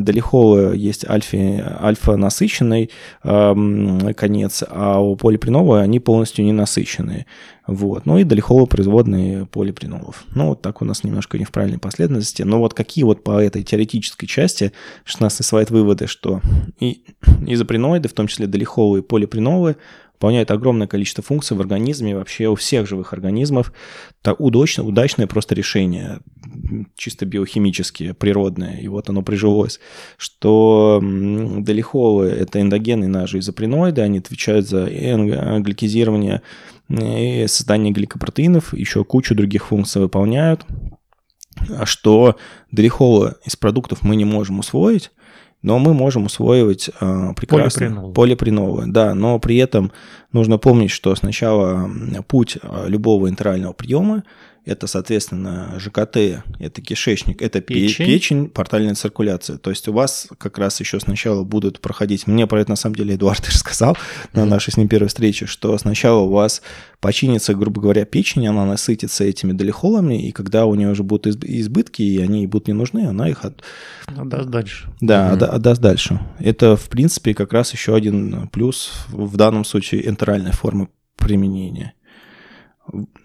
долихола 0.00 0.72
есть 0.72 1.08
альфа, 1.08 1.78
альфа-насыщенный 1.82 2.90
конец, 3.22 4.64
а 4.68 5.00
у 5.00 5.16
полипринола 5.16 5.80
они 5.80 5.98
полностью 6.00 6.44
не 6.44 6.52
насыщенные. 6.52 7.26
Вот. 7.70 8.04
Ну 8.04 8.18
и 8.18 8.24
долихолы 8.24 8.66
производные 8.66 9.46
полипринолов. 9.46 10.24
Ну 10.34 10.48
вот 10.48 10.60
так 10.60 10.82
у 10.82 10.84
нас 10.84 11.04
немножко 11.04 11.38
не 11.38 11.44
в 11.44 11.52
правильной 11.52 11.78
последовательности. 11.78 12.42
Но 12.42 12.58
вот 12.58 12.74
какие 12.74 13.04
вот 13.04 13.22
по 13.22 13.40
этой 13.40 13.62
теоретической 13.62 14.26
части 14.26 14.72
16 15.04 15.46
слайд 15.46 15.70
выводы, 15.70 16.08
что 16.08 16.40
и 16.80 17.04
изоприноиды, 17.46 18.08
в 18.08 18.12
том 18.12 18.26
числе 18.26 18.48
долихолы 18.48 18.98
и 18.98 19.02
полипринолы, 19.02 19.76
выполняют 20.14 20.50
огромное 20.50 20.86
количество 20.88 21.22
функций 21.24 21.56
в 21.56 21.60
организме, 21.60 22.16
вообще 22.16 22.48
у 22.48 22.54
всех 22.54 22.86
живых 22.86 23.12
организмов. 23.14 23.72
Это 24.20 24.34
удачное, 24.34 24.84
удачное 24.84 25.26
просто 25.26 25.54
решение, 25.54 26.18
чисто 26.94 27.24
биохимические, 27.24 28.12
природное, 28.12 28.76
и 28.80 28.88
вот 28.88 29.08
оно 29.08 29.22
прижилось, 29.22 29.80
что 30.18 31.00
долихолы– 31.02 32.26
это 32.28 32.60
эндогенные 32.60 33.08
наши 33.08 33.38
изоприноиды, 33.38 34.02
они 34.02 34.18
отвечают 34.18 34.68
за 34.68 34.84
гликизирование 34.84 36.42
и 36.90 37.46
создание 37.46 37.92
гликопротеинов, 37.92 38.74
еще 38.74 39.04
кучу 39.04 39.34
других 39.34 39.66
функций 39.66 40.02
выполняют, 40.02 40.66
а 41.68 41.86
что 41.86 42.36
долихолы 42.70 43.36
из 43.44 43.56
продуктов 43.56 44.02
мы 44.02 44.16
не 44.16 44.24
можем 44.24 44.58
усвоить, 44.58 45.10
но 45.62 45.78
мы 45.78 45.92
можем 45.92 46.24
усвоивать 46.24 46.88
э, 46.88 47.32
прекрасно 47.36 47.80
полипринолы. 47.80 48.14
полипринолы. 48.14 48.84
Да, 48.86 49.14
но 49.14 49.38
при 49.38 49.56
этом 49.58 49.92
нужно 50.32 50.58
помнить, 50.58 50.90
что 50.90 51.14
сначала 51.14 51.90
путь 52.26 52.56
а, 52.62 52.86
любого 52.86 53.28
интерального 53.28 53.74
приема 53.74 54.24
это, 54.64 54.86
соответственно, 54.86 55.74
ЖКТ, 55.78 56.42
это 56.58 56.82
кишечник, 56.82 57.42
это 57.42 57.60
печень. 57.60 58.06
печень, 58.06 58.48
портальная 58.48 58.94
циркуляция. 58.94 59.58
То 59.58 59.70
есть 59.70 59.88
у 59.88 59.92
вас 59.92 60.28
как 60.38 60.58
раз 60.58 60.80
еще 60.80 61.00
сначала 61.00 61.44
будут 61.44 61.80
проходить, 61.80 62.26
мне 62.26 62.46
про 62.46 62.60
это 62.60 62.70
на 62.70 62.76
самом 62.76 62.96
деле 62.96 63.14
Эдуард 63.14 63.46
рассказал 63.48 63.96
на 64.32 64.44
нашей 64.44 64.72
с 64.72 64.76
ним 64.76 64.88
первой 64.88 65.08
встрече, 65.08 65.46
что 65.46 65.76
сначала 65.78 66.20
у 66.20 66.30
вас 66.30 66.62
починится, 67.00 67.54
грубо 67.54 67.80
говоря, 67.80 68.04
печень, 68.04 68.46
она 68.46 68.66
насытится 68.66 69.24
этими 69.24 69.52
долихолами, 69.52 70.28
и 70.28 70.32
когда 70.32 70.66
у 70.66 70.74
нее 70.74 70.90
уже 70.90 71.02
будут 71.02 71.26
избытки, 71.26 72.02
и 72.02 72.18
они 72.18 72.46
будут 72.46 72.68
не 72.68 72.74
нужны, 72.74 73.06
она 73.06 73.28
их 73.28 73.44
от... 73.44 73.62
отдаст 74.06 74.48
дальше. 74.48 74.88
Да, 75.00 75.32
mm 75.34 75.40
отдаст 75.40 75.80
дальше. 75.80 76.20
Это, 76.38 76.76
в 76.76 76.88
принципе, 76.88 77.34
как 77.34 77.52
раз 77.52 77.72
еще 77.72 77.94
один 77.94 78.48
плюс 78.48 78.92
в 79.08 79.36
данном 79.36 79.64
случае 79.64 80.08
энтеральной 80.08 80.52
формы 80.52 80.88
применения. 81.16 81.94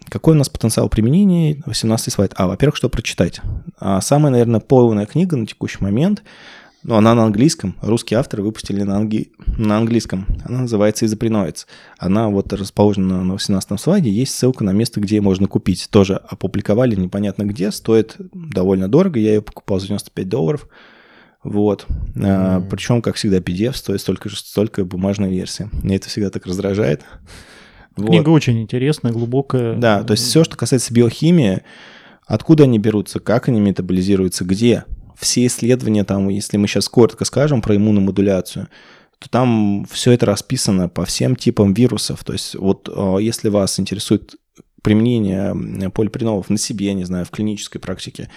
Какой 0.08 0.34
у 0.34 0.38
нас 0.38 0.48
потенциал 0.48 0.88
применения? 0.88 1.62
18 1.66 2.12
слайд. 2.12 2.32
А, 2.36 2.46
во-первых, 2.46 2.76
что 2.76 2.88
прочитать? 2.88 3.40
А, 3.78 4.00
самая, 4.00 4.30
наверное, 4.30 4.60
полная 4.60 5.06
книга 5.06 5.36
на 5.36 5.46
текущий 5.46 5.78
момент, 5.80 6.22
но 6.82 6.96
она 6.96 7.14
на 7.14 7.24
английском. 7.24 7.74
Русские 7.82 8.18
авторы 8.20 8.42
выпустили 8.42 8.82
на, 8.82 8.96
анги... 8.96 9.32
на 9.58 9.78
английском. 9.78 10.26
Она 10.44 10.60
называется 10.60 11.04
«Изоприноиц». 11.04 11.66
Она 11.98 12.28
вот 12.28 12.52
расположена 12.52 13.24
на 13.24 13.32
18 13.34 13.80
слайде. 13.80 14.10
Есть 14.10 14.36
ссылка 14.36 14.62
на 14.62 14.70
место, 14.70 15.00
где 15.00 15.16
ее 15.16 15.22
можно 15.22 15.48
купить. 15.48 15.88
Тоже 15.90 16.14
опубликовали 16.14 16.94
непонятно 16.94 17.42
где. 17.42 17.72
Стоит 17.72 18.14
довольно 18.18 18.88
дорого. 18.88 19.18
Я 19.18 19.34
ее 19.34 19.42
покупал 19.42 19.80
за 19.80 19.88
95 19.88 20.28
долларов. 20.28 20.68
Вот. 21.42 21.86
Mm. 22.14 22.24
А, 22.24 22.60
причем, 22.60 23.02
как 23.02 23.16
всегда, 23.16 23.38
PDF 23.38 23.74
стоит 23.74 24.00
столько 24.00 24.28
же, 24.28 24.36
столько 24.36 24.84
бумажной 24.84 25.30
версии. 25.30 25.68
Мне 25.72 25.96
это 25.96 26.08
всегда 26.08 26.30
так 26.30 26.46
раздражает. 26.46 27.02
Книга 27.96 28.28
вот. 28.28 28.36
очень 28.36 28.60
интересная, 28.60 29.12
глубокая. 29.12 29.74
Да, 29.74 30.04
то 30.04 30.12
есть 30.12 30.24
все, 30.24 30.44
что 30.44 30.56
касается 30.56 30.92
биохимии, 30.92 31.62
откуда 32.26 32.64
они 32.64 32.78
берутся, 32.78 33.20
как 33.20 33.48
они 33.48 33.60
метаболизируются, 33.60 34.44
где. 34.44 34.84
Все 35.18 35.46
исследования 35.46 36.04
там, 36.04 36.28
если 36.28 36.58
мы 36.58 36.68
сейчас 36.68 36.90
коротко 36.90 37.24
скажем 37.24 37.62
про 37.62 37.74
иммуномодуляцию, 37.74 38.68
то 39.18 39.30
там 39.30 39.86
все 39.90 40.12
это 40.12 40.26
расписано 40.26 40.90
по 40.90 41.06
всем 41.06 41.36
типам 41.36 41.72
вирусов. 41.72 42.22
То 42.22 42.34
есть 42.34 42.54
вот 42.54 42.90
а, 42.94 43.16
если 43.16 43.48
вас 43.48 43.80
интересует 43.80 44.34
применение 44.82 45.90
полипринолов 45.90 46.50
на 46.50 46.58
себе, 46.58 46.86
я 46.86 46.94
не 46.94 47.04
знаю, 47.04 47.24
в 47.24 47.30
клинической 47.30 47.80
практике, 47.80 48.28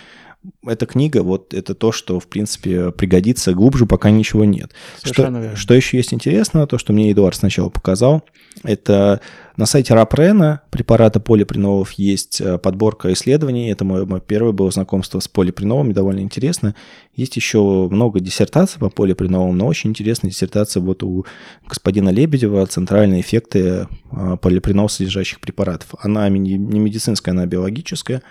эта 0.65 0.86
книга, 0.86 1.21
вот 1.21 1.54
это 1.54 1.75
то, 1.75 1.91
что, 1.91 2.19
в 2.19 2.28
принципе, 2.28 2.91
пригодится 2.91 3.54
глубже, 3.54 3.86
пока 3.86 4.10
ничего 4.10 4.45
нет. 4.45 4.71
что, 5.04 5.56
что 5.56 5.73
еще 5.73 5.97
есть 5.97 6.13
интересного, 6.13 6.65
то, 6.65 6.78
что 6.78 6.93
мне 6.93 7.12
Эдуард 7.12 7.36
сначала 7.36 7.69
показал, 7.69 8.23
это 8.63 9.19
на 9.58 9.65
сайте 9.65 9.93
Рапрена 9.93 10.62
препарата 10.69 11.19
полипринолов 11.19 11.91
есть 11.93 12.39
э, 12.39 12.58
подборка 12.58 13.12
исследований. 13.12 13.69
Это 13.69 13.84
мое, 13.84 14.06
мое 14.06 14.21
первое 14.21 14.54
было 14.54 14.71
знакомство 14.71 15.19
с 15.19 15.28
полипринолами, 15.28 15.93
довольно 15.93 16.21
интересно. 16.21 16.75
Есть 17.15 17.36
еще 17.36 17.89
много 17.91 18.21
диссертаций 18.21 18.80
по 18.80 18.89
полипринолам, 18.89 19.58
но 19.58 19.67
очень 19.67 19.89
интересная 19.89 20.32
диссертация 20.32 20.82
вот 20.82 21.04
у 21.04 21.25
господина 21.67 22.10
Лебедева 22.10 22.65
«Центральные 22.65 23.21
эффекты 23.21 23.88
э, 24.12 24.38
полипринол 24.41 24.88
содержащих 24.88 25.41
препаратов». 25.41 25.95
Она 25.99 26.28
не 26.30 26.58
медицинская, 26.58 27.34
она 27.34 27.45
биологическая 27.45 28.21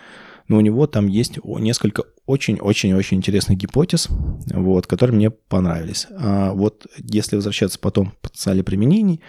но 0.48 0.56
у 0.56 0.60
него 0.60 0.86
там 0.86 1.06
есть 1.06 1.38
несколько 1.44 2.04
очень-очень-очень 2.26 3.18
интересных 3.18 3.58
гипотез, 3.58 4.08
вот, 4.52 4.86
которые 4.86 5.16
мне 5.16 5.30
понравились. 5.30 6.06
А 6.10 6.52
вот 6.52 6.86
если 6.98 7.36
возвращаться 7.36 7.78
потом 7.78 8.10
к 8.10 8.16
потенциале 8.18 8.62
применений, 8.62 9.20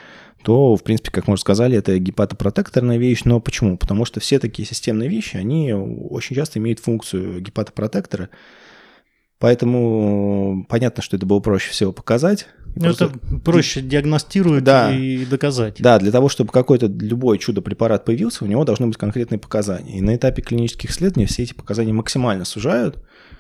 то, 0.44 0.76
в 0.76 0.84
принципе, 0.84 1.12
как 1.12 1.28
мы 1.28 1.34
уже 1.34 1.42
сказали, 1.42 1.78
это 1.78 1.98
гепатопротекторная 2.00 2.98
вещь. 2.98 3.22
Но 3.26 3.40
почему? 3.42 3.78
Потому 3.78 4.06
что 4.06 4.20
все 4.20 4.40
такие 4.40 4.68
системные 4.68 5.10
вещи, 5.10 5.36
они 5.36 5.74
очень 5.74 6.36
часто 6.36 6.60
имеют 6.60 6.80
функцию 6.80 7.42
гепатопротектора, 7.42 8.30
Поэтому 9.40 10.66
понятно, 10.68 11.02
что 11.02 11.16
это 11.16 11.26
было 11.26 11.40
проще 11.40 11.72
всего 11.72 11.94
показать. 11.94 12.48
Ну, 12.76 12.82
просто... 12.82 13.06
это 13.06 13.40
проще 13.40 13.82
диагностировать 13.82 14.64
да, 14.64 14.96
и 14.96 15.26
доказать. 15.26 15.78
Да, 15.80 16.00
для 16.00 16.12
того, 16.12 16.30
чтобы 16.30 16.52
какой-то 16.52 16.88
любой 16.88 17.38
чудо-препарат 17.38 18.06
появился, 18.06 18.44
у 18.44 18.48
него 18.48 18.64
должны 18.66 18.88
быть 18.88 18.98
конкретные 18.98 19.40
показания. 19.40 19.98
И 19.98 20.02
на 20.02 20.16
этапе 20.16 20.42
клинических 20.42 20.92
исследований 20.92 21.26
все 21.26 21.44
эти 21.44 21.54
показания 21.54 21.94
максимально 21.94 22.46
сужают. 22.46 22.98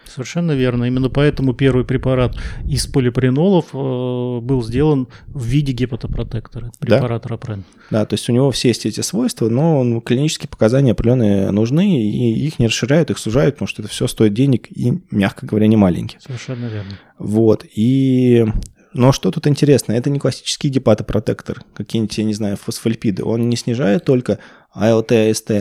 Совершенно 0.09 0.53
верно. 0.53 0.85
Именно 0.85 1.09
поэтому 1.09 1.53
первый 1.53 1.85
препарат 1.85 2.35
из 2.67 2.87
полипринолов 2.87 3.67
э, 3.73 4.39
был 4.41 4.63
сделан 4.63 5.07
в 5.27 5.45
виде 5.45 5.71
гепатопротектора, 5.71 6.71
препарат 6.79 7.23
да? 7.23 7.29
Рапрен. 7.29 7.63
Да, 7.91 8.05
то 8.05 8.15
есть 8.15 8.27
у 8.29 8.33
него 8.33 8.49
все 8.51 8.69
есть 8.69 8.85
эти 8.85 9.01
свойства, 9.01 9.49
но 9.49 10.01
клинические 10.01 10.49
показания 10.49 10.93
определенные 10.93 11.51
нужны, 11.51 12.01
и 12.01 12.47
их 12.47 12.57
не 12.59 12.67
расширяют, 12.67 13.11
их 13.11 13.19
сужают, 13.19 13.55
потому 13.55 13.67
что 13.67 13.83
это 13.83 13.91
все 13.91 14.07
стоит 14.07 14.33
денег 14.33 14.67
и, 14.71 14.99
мягко 15.11 15.45
говоря, 15.45 15.67
не 15.67 15.77
маленькие. 15.77 16.19
Совершенно 16.21 16.65
верно. 16.65 16.97
Вот, 17.19 17.65
и 17.75 18.47
но 18.93 19.11
что 19.11 19.31
тут 19.31 19.47
интересно, 19.47 19.93
это 19.93 20.09
не 20.09 20.19
классический 20.19 20.69
гепатопротектор, 20.69 21.61
какие-нибудь, 21.73 22.17
я 22.17 22.23
не 22.23 22.33
знаю, 22.33 22.57
фосфолипиды. 22.57 23.23
Он 23.23 23.49
не 23.49 23.55
снижает 23.55 24.05
только 24.05 24.39
АЛТ, 24.73 25.11
АСТ, 25.11 25.51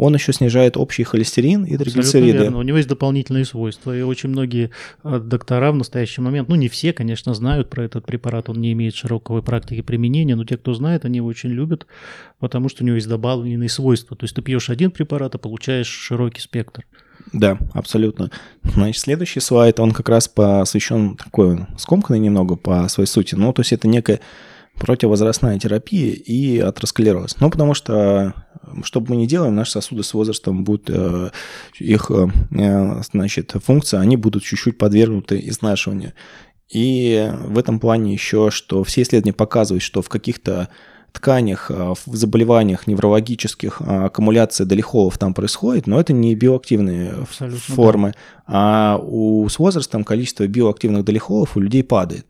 он 0.00 0.14
еще 0.14 0.32
снижает 0.32 0.78
общий 0.78 1.04
холестерин 1.04 1.64
и 1.64 1.76
триглицериды. 1.76 2.38
Верно. 2.38 2.58
У 2.58 2.62
него 2.62 2.78
есть 2.78 2.88
дополнительные 2.88 3.44
свойства, 3.44 3.94
и 3.94 4.00
очень 4.00 4.30
многие 4.30 4.70
э, 5.04 5.18
доктора 5.18 5.72
в 5.72 5.76
настоящий 5.76 6.22
момент, 6.22 6.48
ну 6.48 6.54
не 6.54 6.70
все, 6.70 6.94
конечно, 6.94 7.34
знают 7.34 7.68
про 7.68 7.84
этот 7.84 8.06
препарат, 8.06 8.48
он 8.48 8.62
не 8.62 8.72
имеет 8.72 8.94
широкой 8.94 9.42
практики 9.42 9.82
применения, 9.82 10.36
но 10.36 10.46
те, 10.46 10.56
кто 10.56 10.72
знает, 10.72 11.04
они 11.04 11.18
его 11.18 11.28
очень 11.28 11.50
любят, 11.50 11.86
потому 12.38 12.70
что 12.70 12.82
у 12.82 12.86
него 12.86 12.94
есть 12.96 13.08
добавленные 13.08 13.68
свойства. 13.68 14.16
То 14.16 14.24
есть 14.24 14.34
ты 14.34 14.40
пьешь 14.40 14.70
один 14.70 14.90
препарат, 14.90 15.34
а 15.34 15.38
получаешь 15.38 15.88
широкий 15.88 16.40
спектр. 16.40 16.86
Да, 17.32 17.58
абсолютно. 17.72 18.30
Значит, 18.64 19.02
следующий 19.02 19.40
слайд, 19.40 19.78
он 19.78 19.92
как 19.92 20.08
раз 20.08 20.28
посвящен 20.28 21.16
такой 21.16 21.66
скомканный 21.78 22.18
немного 22.18 22.56
по 22.56 22.88
своей 22.88 23.06
сути. 23.06 23.34
Ну, 23.34 23.52
то 23.52 23.60
есть 23.60 23.72
это 23.72 23.86
некая 23.86 24.20
противовозрастная 24.74 25.58
терапия 25.58 26.12
и 26.12 26.58
атеросклероз. 26.58 27.36
Ну, 27.38 27.50
потому 27.50 27.74
что, 27.74 28.34
что 28.82 29.00
бы 29.00 29.10
мы 29.10 29.16
ни 29.16 29.26
делаем, 29.26 29.54
наши 29.54 29.72
сосуды 29.72 30.02
с 30.02 30.14
возрастом 30.14 30.64
будут, 30.64 30.90
э, 30.90 31.30
их, 31.78 32.10
э, 32.10 33.02
значит, 33.12 33.54
функция, 33.62 34.00
они 34.00 34.16
будут 34.16 34.42
чуть-чуть 34.42 34.78
подвергнуты 34.78 35.38
изнашиванию. 35.48 36.14
И 36.72 37.30
в 37.46 37.58
этом 37.58 37.78
плане 37.80 38.12
еще, 38.12 38.50
что 38.50 38.82
все 38.84 39.02
исследования 39.02 39.34
показывают, 39.34 39.82
что 39.82 40.02
в 40.02 40.08
каких-то 40.08 40.68
тканях, 41.12 41.70
в 41.70 42.16
заболеваниях 42.16 42.86
неврологических 42.86 43.80
аккумуляция 43.80 44.66
долихолов 44.66 45.18
там 45.18 45.34
происходит, 45.34 45.86
но 45.86 46.00
это 46.00 46.12
не 46.12 46.34
биоактивные 46.34 47.10
Абсолютно 47.10 47.74
формы, 47.74 48.08
да. 48.08 48.14
а 48.46 49.00
у, 49.02 49.48
с 49.48 49.58
возрастом 49.58 50.04
количество 50.04 50.46
биоактивных 50.46 51.04
долихолов 51.04 51.56
у 51.56 51.60
людей 51.60 51.84
падает 51.84 52.26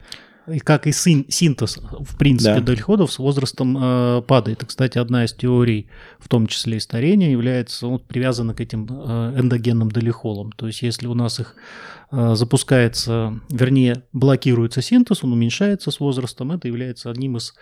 и 0.51 0.59
как 0.59 0.87
и 0.87 0.93
синтез, 0.93 1.79
в 1.79 2.17
принципе, 2.17 2.57
да. 2.57 2.61
дольходов 2.61 3.13
с 3.13 3.19
возрастом 3.19 3.77
э, 3.81 4.23
падает. 4.23 4.63
И, 4.63 4.67
кстати, 4.67 4.99
одна 4.99 5.25
из 5.25 5.33
теорий, 5.33 5.87
в 6.19 6.29
том 6.29 6.47
числе 6.47 6.79
и 6.79 6.81
старения, 6.81 7.31
является 7.31 7.87
вот, 7.87 8.05
привязана 8.05 8.55
к 8.55 8.61
этим 8.61 8.87
э, 8.91 9.35
эндогенным 9.39 9.91
долихолам. 9.91 10.53
То 10.53 10.67
есть, 10.67 10.83
если 10.83 11.07
у 11.07 11.15
нас 11.15 11.41
их 11.41 11.55
запускается, 12.11 13.41
вернее, 13.51 14.03
блокируется 14.13 14.83
синтез, 14.83 15.25
он 15.25 15.33
уменьшается 15.33 15.91
с 15.91 16.01
возрастом, 16.01 16.53
это 16.53 16.69
является 16.69 17.11
одним 17.11 17.37
из 17.37 17.55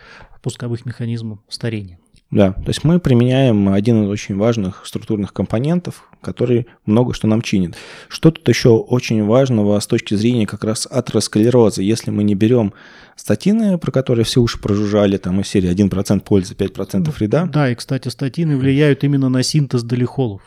пусковых 0.43 0.87
механизмов 0.87 1.41
старения. 1.49 1.99
Да, 2.31 2.53
то 2.53 2.69
есть 2.69 2.85
мы 2.85 3.01
применяем 3.01 3.71
один 3.71 4.05
из 4.05 4.11
очень 4.11 4.37
важных 4.37 4.87
структурных 4.87 5.33
компонентов, 5.33 6.11
который 6.21 6.67
много 6.85 7.15
что 7.15 7.27
нам 7.27 7.41
чинит. 7.41 7.75
Что 8.09 8.31
тут 8.31 8.47
еще 8.49 8.71
очень 8.71 9.25
важного 9.25 9.81
с 9.81 9.87
точки 9.87 10.15
зрения 10.15 10.47
как 10.47 10.63
раз 10.63 10.87
атеросклероза? 10.91 11.81
Если 11.81 12.11
мы 12.11 12.25
не 12.25 12.35
берем 12.35 12.75
статины, 13.17 13.79
про 13.79 13.91
которые 13.91 14.27
все 14.27 14.43
уши 14.43 14.61
прожужжали, 14.61 15.17
там 15.17 15.41
из 15.41 15.49
серии 15.49 15.71
1% 15.71 16.21
пользы, 16.21 16.55
5% 16.55 17.11
вреда. 17.19 17.47
Да, 17.47 17.71
и, 17.71 17.75
кстати, 17.75 18.09
статины 18.09 18.59
влияют 18.59 19.05
именно 19.05 19.31
на 19.31 19.43
синтез 19.43 19.83
долихолов. 19.83 20.43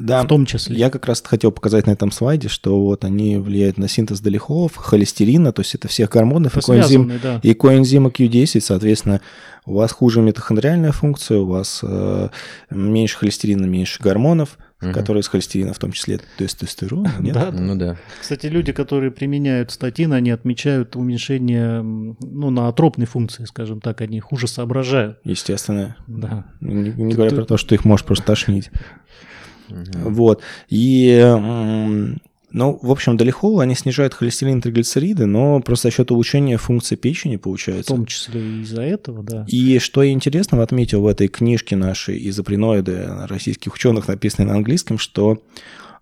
Да, 0.00 0.22
в 0.22 0.26
том 0.26 0.46
числе. 0.46 0.76
Я 0.76 0.90
как 0.90 1.06
раз 1.06 1.22
хотел 1.24 1.52
показать 1.52 1.86
на 1.86 1.92
этом 1.92 2.10
слайде, 2.10 2.48
что 2.48 2.80
вот 2.80 3.04
они 3.04 3.36
влияют 3.36 3.78
на 3.78 3.88
синтез 3.88 4.20
долихолов, 4.20 4.76
холестерина, 4.76 5.52
то 5.52 5.60
есть 5.60 5.74
это 5.74 5.88
всех 5.88 6.10
гормонов, 6.10 6.56
и 6.56 6.60
коэнзим, 6.60 7.12
да. 7.22 7.40
и 7.42 7.54
коэнзима 7.54 8.10
Q10, 8.10 8.60
соответственно, 8.60 9.20
у 9.66 9.74
вас 9.74 9.92
хуже 9.92 10.22
митохондриальная 10.22 10.92
функция, 10.92 11.38
у 11.38 11.46
вас 11.46 11.80
э, 11.82 12.28
меньше 12.70 13.18
холестерина, 13.18 13.66
меньше 13.66 14.02
гормонов, 14.02 14.58
угу. 14.80 14.92
которые 14.92 15.20
из 15.20 15.28
холестерина 15.28 15.74
в 15.74 15.78
том 15.78 15.92
числе 15.92 16.20
тестостерон, 16.38 17.06
нет? 17.20 17.34
Да, 17.34 17.50
ну 17.52 17.76
да. 17.76 17.96
Кстати, 18.20 18.46
люди, 18.46 18.72
которые 18.72 19.10
применяют 19.10 19.70
статин, 19.70 20.12
они 20.12 20.30
отмечают 20.30 20.96
уменьшение 20.96 21.82
ну, 21.82 22.50
на 22.50 22.68
атропной 22.68 23.06
функции, 23.06 23.44
скажем 23.44 23.80
так, 23.80 24.00
они 24.00 24.20
хуже 24.20 24.48
соображают. 24.48 25.18
Естественно. 25.24 25.96
Да. 26.06 26.46
Не, 26.60 26.90
не 26.90 27.14
говоря 27.14 27.34
про 27.34 27.44
то, 27.44 27.56
что 27.56 27.74
их 27.74 27.84
может 27.84 28.06
просто 28.06 28.24
тошнить. 28.24 28.70
Угу. 29.70 30.10
Вот. 30.10 30.42
И 30.68 31.18
ну, 32.52 32.78
в 32.82 32.90
общем, 32.90 33.16
долихол, 33.16 33.60
они 33.60 33.74
снижают 33.74 34.14
холестерин 34.14 34.58
и 34.58 34.60
триглицериды, 34.60 35.26
но 35.26 35.60
просто 35.60 35.88
за 35.88 35.94
счет 35.94 36.10
улучшения 36.10 36.56
функции 36.56 36.96
печени 36.96 37.36
получается. 37.36 37.92
В 37.92 37.96
том 37.96 38.06
числе 38.06 38.40
и 38.40 38.62
из-за 38.62 38.82
этого, 38.82 39.22
да. 39.22 39.44
И 39.48 39.78
что 39.78 40.02
я 40.02 40.10
интересного 40.10 40.64
отметил 40.64 41.02
в 41.02 41.06
этой 41.06 41.28
книжке 41.28 41.76
нашей 41.76 42.28
изопреноиды 42.28 43.06
российских 43.28 43.74
ученых, 43.74 44.08
написанной 44.08 44.48
на 44.48 44.56
английском, 44.56 44.98
что 44.98 45.40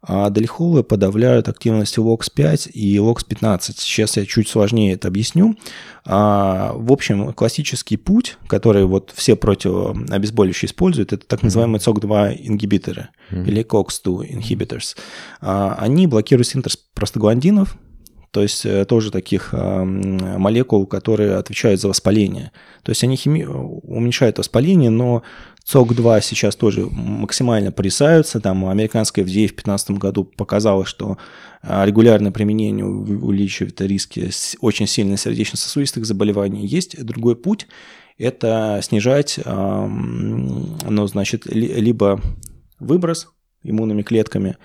а 0.00 0.30
дельхолы 0.30 0.84
подавляют 0.84 1.48
активность 1.48 1.98
LOX5 1.98 2.70
и 2.70 2.96
LOX15. 2.96 3.74
Сейчас 3.78 4.16
я 4.16 4.24
чуть 4.26 4.48
сложнее 4.48 4.94
это 4.94 5.08
объясню. 5.08 5.56
А, 6.04 6.72
в 6.74 6.92
общем, 6.92 7.32
классический 7.32 7.96
путь, 7.96 8.38
который 8.46 8.84
вот 8.84 9.12
все 9.14 9.34
противообезболивающие 9.34 10.68
используют, 10.68 11.12
это 11.12 11.26
так 11.26 11.42
называемые 11.42 11.80
COX-2 11.80 12.36
ингибиторы 12.38 13.08
mm-hmm. 13.30 13.46
или 13.46 13.64
COX-2 13.64 14.30
inhibitors. 14.30 14.96
А, 15.40 15.76
они 15.78 16.06
блокируют 16.06 16.46
синтез 16.46 16.76
простагландинов, 16.94 17.76
то 18.30 18.42
есть 18.42 18.66
э, 18.66 18.84
тоже 18.84 19.10
таких 19.10 19.54
молекул, 19.54 20.86
которые 20.86 21.36
отвечают 21.36 21.80
за 21.80 21.88
воспаление. 21.88 22.52
То 22.82 22.90
есть 22.90 23.02
они 23.02 23.16
хими... 23.16 23.44
уменьшают 23.44 24.36
воспаление, 24.36 24.90
но 24.90 25.22
ЦОК-2 25.68 26.20
сейчас 26.22 26.56
тоже 26.56 26.86
максимально 26.90 27.72
порисаются. 27.72 28.40
Там 28.40 28.68
американская 28.68 29.24
FDA 29.24 29.46
в 29.46 29.54
2015 29.54 29.90
году 29.92 30.24
показала, 30.24 30.84
что 30.84 31.18
а, 31.62 31.84
регулярное 31.84 32.32
применение 32.32 32.84
увеличивает 32.84 33.80
риски 33.80 34.30
очень 34.60 34.86
сильных 34.86 35.20
сердечно-сосудистых 35.20 36.06
заболеваний. 36.06 36.66
Есть 36.66 37.04
другой 37.04 37.36
путь– 37.36 37.66
это 38.18 38.80
снижать, 38.82 39.38
ну, 39.46 41.06
значит, 41.06 41.46
либо 41.46 42.20
выброс 42.80 43.28
иммунными 43.62 44.02
клетками, 44.02 44.56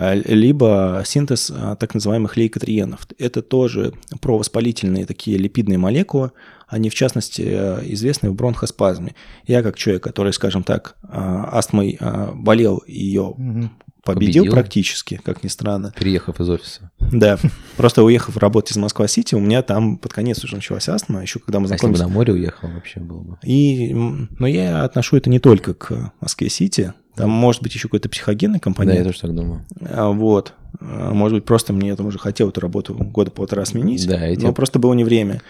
либо 0.00 1.02
синтез 1.04 1.52
а, 1.54 1.76
так 1.76 1.94
называемых 1.94 2.36
лейкотриенов. 2.36 3.06
Это 3.18 3.42
тоже 3.42 3.92
провоспалительные 4.20 5.04
такие 5.04 5.36
липидные 5.36 5.78
молекулы, 5.78 6.32
они 6.68 6.88
в 6.88 6.94
частности 6.94 7.42
э, 7.44 7.80
известны 7.92 8.30
в 8.30 8.34
бронхоспазме. 8.34 9.14
Я 9.46 9.62
как 9.62 9.76
человек, 9.76 10.02
который, 10.02 10.32
скажем 10.32 10.62
так, 10.62 10.96
астмой 11.02 11.98
болел 12.34 12.82
ее 12.86 13.22
угу. 13.22 13.70
победил, 14.04 14.44
победил 14.44 14.52
практически, 14.52 15.20
как 15.22 15.42
ни 15.42 15.48
странно. 15.48 15.92
Переехав 15.98 16.40
из 16.40 16.48
офиса. 16.48 16.90
Да, 17.12 17.38
просто 17.76 18.04
уехав 18.04 18.36
работать 18.36 18.72
из 18.72 18.76
Москва-Сити, 18.76 19.34
у 19.34 19.40
меня 19.40 19.62
там 19.62 19.98
под 19.98 20.12
конец 20.12 20.44
уже 20.44 20.56
началась 20.56 20.88
астма, 20.88 21.22
еще 21.22 21.40
когда 21.40 21.58
мы 21.58 21.66
знакомились. 21.66 22.00
А 22.00 22.04
если 22.04 22.04
бы 22.04 22.10
на 22.10 22.14
море 22.14 22.32
уехал, 22.32 22.68
вообще 22.68 23.00
было 23.00 23.20
бы. 23.20 23.38
И, 23.42 23.92
но 23.92 24.46
я 24.46 24.84
отношу 24.84 25.16
это 25.16 25.28
не 25.28 25.40
только 25.40 25.74
к 25.74 26.12
Москве-Сити, 26.20 26.94
там 27.20 27.30
может 27.30 27.62
быть 27.62 27.74
еще 27.74 27.88
какой-то 27.88 28.08
психогенный 28.08 28.60
компонент. 28.60 28.94
Да, 28.94 28.98
я 29.00 29.04
тоже 29.04 29.20
так 29.20 29.34
думаю. 29.34 29.64
А, 29.82 30.10
вот. 30.10 30.54
А, 30.80 31.12
может 31.12 31.36
быть, 31.36 31.44
просто 31.44 31.72
мне 31.72 31.94
там 31.94 32.06
уже 32.06 32.18
хотел 32.18 32.48
эту 32.48 32.60
работу 32.60 32.94
года 32.94 33.30
полтора 33.30 33.64
сменить. 33.64 34.06
Да, 34.08 34.20
но 34.38 34.52
просто 34.52 34.78
было 34.78 34.94
не 34.94 35.04
время. 35.04 35.42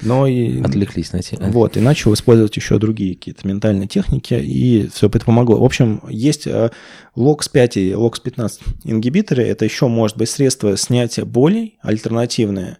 Но 0.00 0.26
и... 0.26 0.60
Отвлеклись 0.62 1.12
на 1.12 1.20
те. 1.20 1.36
Вот, 1.38 1.76
и 1.76 1.80
начал 1.80 2.12
использовать 2.14 2.56
еще 2.56 2.78
другие 2.78 3.14
какие-то 3.14 3.46
ментальные 3.46 3.88
техники, 3.88 4.34
и 4.34 4.88
все 4.92 5.06
это 5.06 5.24
помогло. 5.24 5.60
В 5.60 5.64
общем, 5.64 6.02
есть 6.08 6.46
LOX5 6.46 7.70
и 7.74 7.90
LOX15 7.92 8.60
ингибиторы, 8.84 9.44
это 9.44 9.64
еще 9.64 9.86
может 9.86 10.16
быть 10.16 10.28
средство 10.28 10.76
снятия 10.76 11.24
болей, 11.24 11.78
альтернативное, 11.82 12.78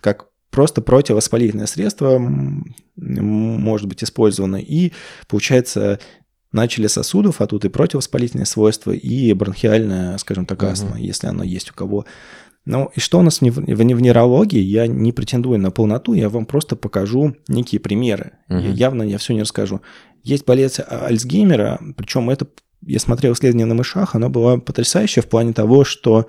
как 0.00 0.28
просто 0.50 0.80
противовоспалительное 0.80 1.66
средство 1.66 2.18
может 2.96 3.86
быть 3.86 4.02
использовано. 4.02 4.56
И 4.56 4.92
получается 5.28 6.00
начали 6.52 6.86
сосудов, 6.86 7.40
а 7.40 7.46
тут 7.46 7.64
и 7.64 7.68
противовоспалительные 7.68 8.46
свойства, 8.46 8.92
и 8.92 9.32
бронхиальная, 9.32 10.16
скажем 10.18 10.46
так, 10.46 10.62
астма, 10.62 10.92
угу. 10.92 10.98
если 10.98 11.26
она 11.26 11.44
есть 11.44 11.70
у 11.70 11.74
кого. 11.74 12.06
Ну 12.64 12.90
и 12.94 13.00
что 13.00 13.20
у 13.20 13.22
нас 13.22 13.40
в, 13.40 13.44
в, 13.44 13.50
в 13.50 13.82
нейрологии, 14.00 14.60
я 14.60 14.86
не 14.88 15.12
претендую 15.12 15.58
на 15.60 15.70
полноту, 15.70 16.14
я 16.14 16.28
вам 16.28 16.46
просто 16.46 16.74
покажу 16.74 17.36
некие 17.48 17.80
примеры. 17.80 18.32
Угу. 18.48 18.58
Я, 18.58 18.70
явно 18.70 19.02
я 19.04 19.18
все 19.18 19.34
не 19.34 19.42
расскажу. 19.42 19.80
Есть 20.22 20.44
болезнь 20.44 20.82
Альцгеймера, 20.82 21.80
причем 21.96 22.28
это, 22.28 22.48
я 22.84 22.98
смотрел 22.98 23.32
исследование 23.34 23.66
на 23.66 23.74
мышах, 23.74 24.16
оно 24.16 24.28
было 24.28 24.58
потрясающее 24.58 25.22
в 25.22 25.28
плане 25.28 25.52
того, 25.52 25.84
что 25.84 26.26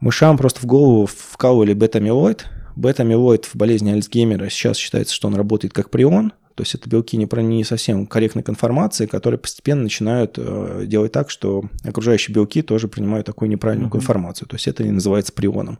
мышам 0.00 0.36
просто 0.36 0.60
в 0.60 0.66
голову 0.66 1.06
вкалывали 1.06 1.72
бета-амилоид. 1.72 2.46
Бета-амилоид 2.76 3.46
в 3.46 3.56
болезни 3.56 3.90
Альцгеймера 3.90 4.50
сейчас 4.50 4.76
считается, 4.76 5.14
что 5.14 5.28
он 5.28 5.34
работает 5.34 5.72
как 5.72 5.88
прион, 5.88 6.34
то 6.56 6.62
есть 6.62 6.74
это 6.74 6.88
белки 6.88 7.18
не, 7.18 7.26
про, 7.26 7.42
не 7.42 7.64
совсем 7.64 8.06
корректной 8.06 8.42
конформации, 8.42 9.04
которые 9.04 9.38
постепенно 9.38 9.82
начинают 9.82 10.36
э, 10.38 10.84
делать 10.86 11.12
так, 11.12 11.28
что 11.28 11.68
окружающие 11.84 12.34
белки 12.34 12.62
тоже 12.62 12.88
принимают 12.88 13.26
такую 13.26 13.50
неправильную 13.50 13.90
mm-hmm. 13.90 13.92
конформацию. 13.92 14.48
То 14.48 14.56
есть 14.56 14.66
это 14.66 14.82
и 14.82 14.90
называется 14.90 15.34
прионом. 15.34 15.78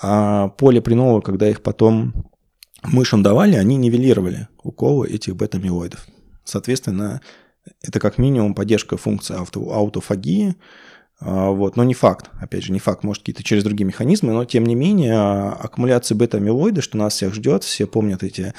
А 0.00 0.48
полипринолы, 0.48 1.22
когда 1.22 1.48
их 1.48 1.62
потом 1.62 2.14
мышам 2.82 3.22
давали, 3.22 3.54
они 3.54 3.76
нивелировали 3.76 4.48
уколы 4.64 5.08
этих 5.08 5.36
бета-амилоидов. 5.36 6.04
Соответственно, 6.42 7.20
это 7.80 8.00
как 8.00 8.18
минимум 8.18 8.56
поддержка 8.56 8.96
функции 8.96 9.36
ауто, 9.36 9.60
аутофагии, 9.60 10.56
а, 11.20 11.50
вот, 11.50 11.76
но 11.76 11.84
не 11.84 11.94
факт, 11.94 12.30
опять 12.40 12.64
же, 12.64 12.72
не 12.72 12.80
факт, 12.80 13.04
может, 13.04 13.22
какие-то 13.22 13.44
через 13.44 13.62
другие 13.62 13.86
механизмы, 13.86 14.32
но 14.32 14.44
тем 14.44 14.66
не 14.66 14.74
менее, 14.74 15.16
аккумуляция 15.16 16.16
бета-амилоида, 16.16 16.82
что 16.82 16.98
нас 16.98 17.14
всех 17.14 17.34
ждет, 17.34 17.62
все 17.62 17.86
помнят 17.86 18.24
эти 18.24 18.52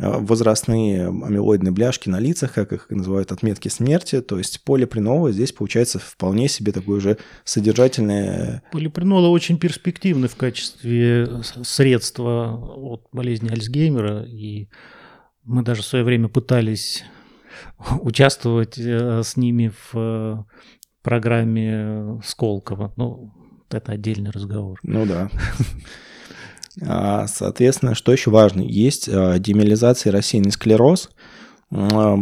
возрастные 0.00 1.08
амилоидные 1.08 1.72
бляшки 1.72 2.08
на 2.08 2.18
лицах, 2.18 2.54
как 2.54 2.72
их 2.72 2.88
называют, 2.90 3.32
отметки 3.32 3.68
смерти. 3.68 4.20
То 4.20 4.38
есть 4.38 4.64
полипринолы 4.64 5.32
здесь 5.32 5.52
получается 5.52 5.98
вполне 5.98 6.48
себе 6.48 6.72
такое 6.72 6.98
уже 6.98 7.18
содержательное... 7.44 8.62
Полипринолы 8.72 9.28
очень 9.28 9.58
перспективны 9.58 10.28
в 10.28 10.36
качестве 10.36 11.42
средства 11.62 12.54
от 12.54 13.06
болезни 13.12 13.50
Альцгеймера. 13.50 14.24
И 14.24 14.68
мы 15.44 15.62
даже 15.62 15.82
в 15.82 15.86
свое 15.86 16.04
время 16.04 16.28
пытались 16.28 17.04
участвовать 18.00 18.78
э, 18.78 19.22
с 19.22 19.36
ними 19.36 19.72
в 19.92 19.94
э, 19.94 20.36
программе 21.02 22.20
Сколково. 22.24 22.92
Ну, 22.96 23.32
это 23.70 23.92
отдельный 23.92 24.30
разговор. 24.30 24.78
Ну 24.82 25.04
да. 25.04 25.30
А, 26.82 27.26
соответственно, 27.26 27.94
что 27.94 28.12
еще 28.12 28.30
важно? 28.30 28.62
Есть 28.62 29.08
а, 29.08 29.38
демиелизация 29.38 30.10
и 30.10 30.14
рассеянный 30.14 30.52
склероз. 30.52 31.10
А, 31.70 32.16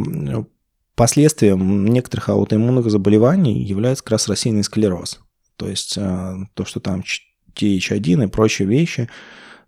последствием 0.95 1.87
некоторых 1.87 2.29
аутоиммунных 2.29 2.91
заболеваний 2.91 3.63
является 3.63 4.03
как 4.03 4.13
раз 4.13 4.29
рассеянный 4.29 4.65
склероз. 4.65 5.21
То 5.57 5.69
есть 5.69 5.95
то, 5.95 6.65
что 6.65 6.81
там 6.81 7.03
TH1 7.55 8.25
и 8.25 8.29
прочие 8.29 8.69
вещи. 8.69 9.09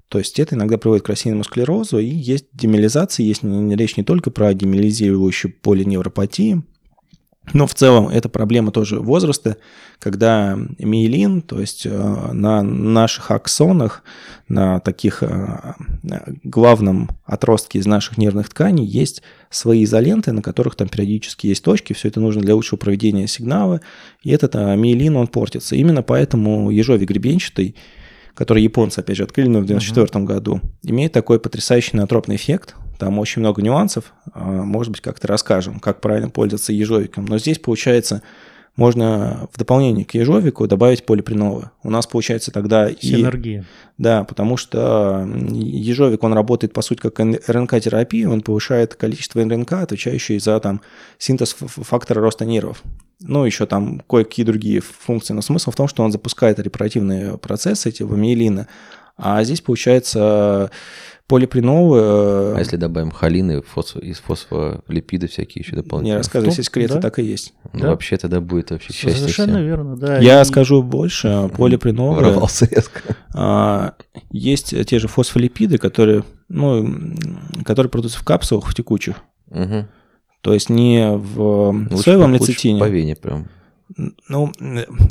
То 0.08 0.18
есть 0.18 0.38
это 0.40 0.56
иногда 0.56 0.76
приводит 0.76 1.04
к 1.04 1.08
рассеянному 1.08 1.44
склерозу, 1.44 1.98
и 1.98 2.04
есть 2.04 2.46
демиелизация, 2.52 3.24
есть 3.24 3.42
речь 3.44 3.96
не 3.96 4.02
только 4.02 4.32
про 4.32 4.52
демиелизирующую 4.54 5.54
полиневропатию, 5.62 6.64
но 7.52 7.66
в 7.66 7.74
целом 7.74 8.08
это 8.08 8.28
проблема 8.28 8.72
тоже 8.72 9.00
возраста, 9.00 9.56
когда 9.98 10.56
миелин, 10.78 11.42
то 11.42 11.60
есть 11.60 11.86
э, 11.86 12.32
на 12.32 12.62
наших 12.62 13.30
аксонах, 13.30 14.02
на 14.48 14.80
таких 14.80 15.22
э, 15.22 15.74
главном 16.42 17.10
отростке 17.24 17.78
из 17.78 17.86
наших 17.86 18.18
нервных 18.18 18.48
тканей 18.48 18.84
есть 18.84 19.22
свои 19.50 19.84
изоленты, 19.84 20.32
на 20.32 20.42
которых 20.42 20.74
там 20.74 20.88
периодически 20.88 21.48
есть 21.48 21.64
точки, 21.64 21.92
все 21.92 22.08
это 22.08 22.20
нужно 22.20 22.42
для 22.42 22.54
лучшего 22.54 22.78
проведения 22.78 23.26
сигнала, 23.26 23.80
и 24.22 24.30
этот 24.30 24.54
э, 24.54 24.76
миелин, 24.76 25.16
он 25.16 25.26
портится. 25.26 25.76
Именно 25.76 26.02
поэтому 26.02 26.70
ежовик 26.70 27.08
гребенчатый, 27.08 27.74
который 28.40 28.62
японцы, 28.62 29.00
опять 29.00 29.18
же, 29.18 29.24
открыли 29.24 29.48
в 29.48 29.64
1994 29.64 30.06
uh-huh. 30.06 30.26
году, 30.26 30.60
имеет 30.82 31.12
такой 31.12 31.38
потрясающий 31.38 31.98
натропный 31.98 32.36
эффект, 32.36 32.74
там 32.98 33.18
очень 33.18 33.40
много 33.40 33.60
нюансов. 33.60 34.14
А, 34.32 34.42
может 34.42 34.92
быть, 34.92 35.02
как-то 35.02 35.28
расскажем, 35.28 35.78
как 35.78 36.00
правильно 36.00 36.30
пользоваться 36.30 36.72
ежовиком. 36.72 37.26
Но 37.26 37.36
здесь 37.36 37.58
получается 37.58 38.22
можно 38.76 39.46
в 39.52 39.58
дополнение 39.58 40.06
к 40.06 40.14
ежовику 40.14 40.66
добавить 40.66 41.04
полипреновы. 41.04 41.70
У 41.82 41.90
нас 41.90 42.06
получается 42.06 42.50
тогда 42.50 42.90
Синергия. 42.90 43.60
и... 43.60 43.64
Да, 43.98 44.24
потому 44.24 44.56
что 44.56 45.28
ежовик, 45.50 46.22
он 46.22 46.32
работает, 46.32 46.72
по 46.72 46.80
сути, 46.80 47.00
как 47.00 47.20
РНК-терапия, 47.20 48.26
он 48.26 48.40
повышает 48.40 48.94
количество 48.94 49.42
РНК, 49.42 49.74
отвечающие 49.74 50.40
за 50.40 50.58
там, 50.60 50.80
синтез 51.18 51.54
фактора 51.58 52.22
роста 52.22 52.46
нервов. 52.46 52.82
Ну, 53.20 53.44
еще 53.44 53.66
там 53.66 54.00
кое-какие 54.08 54.46
другие 54.46 54.80
функции. 54.80 55.34
Но 55.34 55.42
смысл 55.42 55.70
в 55.70 55.76
том, 55.76 55.88
что 55.88 56.02
он 56.02 56.12
запускает 56.12 56.58
репаративные 56.58 57.36
процессы, 57.38 57.88
эти 57.88 58.02
миелина. 58.02 58.66
А 59.16 59.44
здесь, 59.44 59.60
получается, 59.60 60.70
полипреновы. 61.30 61.98
Э, 61.98 62.54
а 62.56 62.58
если 62.58 62.76
добавим 62.76 63.10
холины 63.10 63.62
фосфо, 63.62 64.00
из 64.00 64.18
фосфолипиды 64.18 65.28
всякие 65.28 65.62
еще 65.62 65.76
дополнительные? 65.76 66.14
Не 66.14 66.16
рассказывай, 66.16 66.52
все 66.52 66.62
секреты 66.62 66.94
да? 66.94 67.00
так 67.00 67.18
и 67.18 67.22
есть. 67.22 67.54
Ну, 67.72 67.80
да? 67.80 67.90
вообще 67.90 68.16
тогда 68.16 68.40
будет 68.40 68.70
вообще 68.70 68.92
счастье 68.92 69.20
Совершенно 69.20 69.58
все. 69.58 69.64
верно, 69.64 69.96
да. 69.96 70.18
Я 70.18 70.40
и... 70.40 70.44
скажу 70.44 70.82
больше. 70.82 71.50
Полипреновы... 71.56 72.16
Ворвался 72.16 72.66
резко. 72.66 73.02
А, 73.34 73.94
есть 74.30 74.74
те 74.86 74.98
же 74.98 75.06
фосфолипиды, 75.06 75.78
которые, 75.78 76.24
ну, 76.48 77.14
которые 77.64 77.90
продаются 77.90 78.18
в 78.18 78.24
капсулах, 78.24 78.66
в 78.66 78.74
текучих. 78.74 79.16
Угу. 79.50 79.86
То 80.40 80.54
есть 80.54 80.70
не 80.70 81.10
в 81.10 81.70
лучше, 81.90 82.02
соевом 82.02 82.34
лецитине. 82.34 82.80
по 82.80 82.88
вене 82.88 83.16
прям. 83.16 83.48
Ну, 84.28 84.52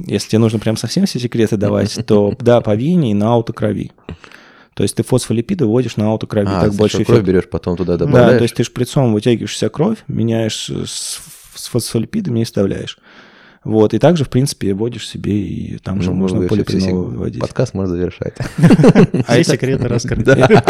если 0.05 0.29
тебе 0.29 0.39
нужно 0.39 0.59
прям 0.59 0.77
совсем 0.77 1.05
все 1.05 1.19
секреты 1.19 1.57
давать, 1.57 2.05
то 2.05 2.33
да, 2.39 2.61
по 2.61 2.75
вене 2.75 3.11
и 3.11 3.13
на 3.13 3.33
аутокрови. 3.33 3.91
То 4.73 4.83
есть 4.83 4.95
ты 4.95 5.03
фосфолипиды 5.03 5.65
вводишь 5.65 5.97
на 5.97 6.07
аутокрови, 6.07 6.47
а, 6.49 6.61
так 6.61 6.73
больше 6.73 7.03
кровь 7.03 7.23
берешь, 7.23 7.49
потом 7.49 7.75
туда 7.75 7.97
добавляешь? 7.97 8.31
Да, 8.31 8.37
то 8.37 8.43
есть 8.43 8.55
ты 8.55 8.63
шприцом 8.63 9.13
вытягиваешь 9.13 9.53
вся 9.53 9.67
кровь, 9.67 9.97
меняешь 10.07 10.69
с, 10.69 11.19
с 11.53 11.67
фосфолипидами 11.67 12.39
и 12.39 12.43
вставляешь. 12.45 12.97
Вот, 13.65 13.93
и 13.93 13.99
также, 13.99 14.23
в 14.23 14.29
принципе, 14.29 14.73
вводишь 14.73 15.07
себе, 15.07 15.37
и 15.37 15.77
там 15.79 15.97
ну, 15.97 16.01
же 16.01 16.11
можно 16.11 16.47
полипреновый 16.47 17.17
вводить. 17.17 17.41
Подкаст 17.41 17.73
можно 17.73 17.95
завершать. 17.95 18.35
А 19.27 19.33
все 19.33 19.43
секреты 19.43 19.87
раскрыты. 19.89 20.63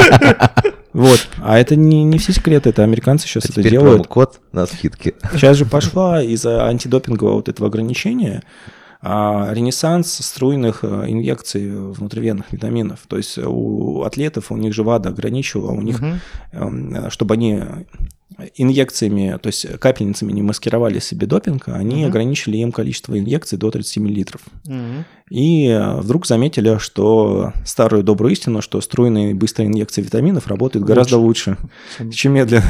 Вот, 0.93 1.27
а 1.41 1.59
это 1.59 1.75
не, 1.75 2.03
не 2.03 2.17
все 2.17 2.33
секреты, 2.33 2.69
это 2.69 2.83
американцы 2.83 3.27
сейчас 3.27 3.45
а 3.45 3.49
это 3.51 3.69
делают. 3.69 4.07
код 4.07 4.39
на 4.51 4.65
скидке. 4.65 5.13
Сейчас 5.33 5.57
же 5.57 5.65
пошла 5.65 6.21
из-за 6.23 6.65
антидопингового 6.65 7.35
вот 7.35 7.49
этого 7.49 7.67
ограничения 7.67 8.43
а 9.01 9.49
ренессанс 9.53 10.11
струйных 10.11 10.83
э, 10.83 11.05
инъекций 11.07 11.71
внутривенных 11.71 12.51
витаминов. 12.51 12.99
То 13.07 13.15
есть 13.15 13.37
у 13.37 14.03
атлетов, 14.03 14.51
у 14.51 14.57
них 14.57 14.73
же 14.73 14.83
ВАДА 14.83 15.09
ограничивала, 15.09 15.71
у 15.71 15.81
них, 15.81 16.01
угу. 16.01 17.09
чтобы 17.09 17.35
они 17.35 17.63
инъекциями, 18.55 19.37
то 19.41 19.47
есть 19.47 19.79
капельницами 19.79 20.31
не 20.31 20.41
маскировали 20.41 20.99
себе 20.99 21.27
допинг, 21.27 21.67
они 21.67 22.03
угу. 22.03 22.09
ограничили 22.09 22.57
им 22.57 22.71
количество 22.71 23.17
инъекций 23.17 23.57
до 23.57 23.71
30 23.71 23.97
мл. 23.97 24.25
Угу. 24.67 25.05
И 25.29 25.67
э, 25.67 25.99
вдруг 25.99 26.25
заметили, 26.25 26.77
что 26.79 27.53
старую 27.63 28.03
добрую 28.03 28.33
истину, 28.33 28.61
что 28.61 28.81
струйные 28.81 29.35
быстрые 29.35 29.67
инъекции 29.67 30.01
витаминов 30.01 30.47
работают 30.47 30.81
лучше. 30.81 30.93
гораздо 30.93 31.17
лучше, 31.17 31.57
чем, 31.97 32.11
чем 32.11 32.33
медленно. 32.33 32.63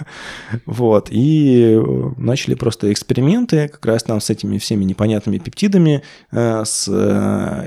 вот. 0.66 1.08
И 1.10 1.76
э, 1.78 2.10
начали 2.16 2.54
просто 2.54 2.92
эксперименты 2.92 3.68
как 3.68 3.84
раз 3.84 4.02
там 4.02 4.20
с 4.20 4.30
этими 4.30 4.56
всеми 4.58 4.84
непонятными 4.84 5.38
пептидами. 5.38 6.02
Э, 6.32 6.62
с, 6.64 6.88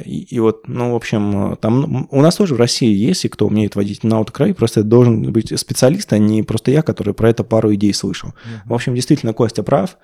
и, 0.06 0.28
и 0.30 0.40
вот, 0.40 0.68
ну, 0.68 0.94
в 0.94 0.96
общем, 0.96 1.58
там 1.62 2.08
у 2.10 2.22
нас 2.22 2.36
тоже 2.36 2.56
в 2.56 2.58
России 2.58 2.94
есть, 2.94 3.26
и 3.26 3.30
кто 3.30 3.46
умеет 3.46 3.76
водить 3.76 4.04
на 4.04 4.18
аутокрай, 4.18 4.54
просто 4.56 4.80
это 4.80 4.90
должен 4.90 5.32
быть 5.32 5.58
специалист, 5.60 6.12
а 6.12 6.18
не 6.18 6.42
просто 6.42 6.72
я, 6.72 6.82
который 6.82 7.14
про 7.14 7.30
это 7.30 7.39
пару 7.44 7.74
идей 7.74 7.94
слышал. 7.94 8.34
В 8.66 8.74
общем, 8.74 8.96
действительно, 8.96 9.34
Костя 9.34 9.64
прав. 9.64 9.98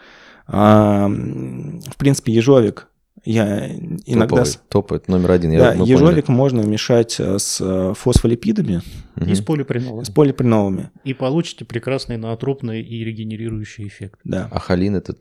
А, 0.47 1.07
в 1.07 1.97
принципе, 1.97 2.31
ежовик 2.31 2.87
я 3.25 3.67
иногда... 4.05 4.43
Топовый, 4.43 4.99
топовый 4.99 5.01
номер 5.07 5.31
один. 5.31 5.57
Да, 5.57 5.73
ежовик 5.73 6.27
можно 6.27 6.61
мешать 6.61 7.15
э, 7.19 7.39
с 7.39 7.59
э, 7.59 7.93
фосфолипидами. 7.95 8.81
И 9.15 9.33
с 9.33 9.41
полипреновыми. 9.41 10.03
С 10.03 10.09
полипреновыми. 10.09 10.89
И 11.03 11.13
получите 11.13 11.65
прекрасный 11.65 12.17
ноотропный 12.17 12.81
и 12.81 13.03
регенерирующий 13.03 13.87
эффект. 13.87 14.19
Да. 14.23 14.47
А 14.51 14.59
холин 14.59 14.95
это 14.95 15.15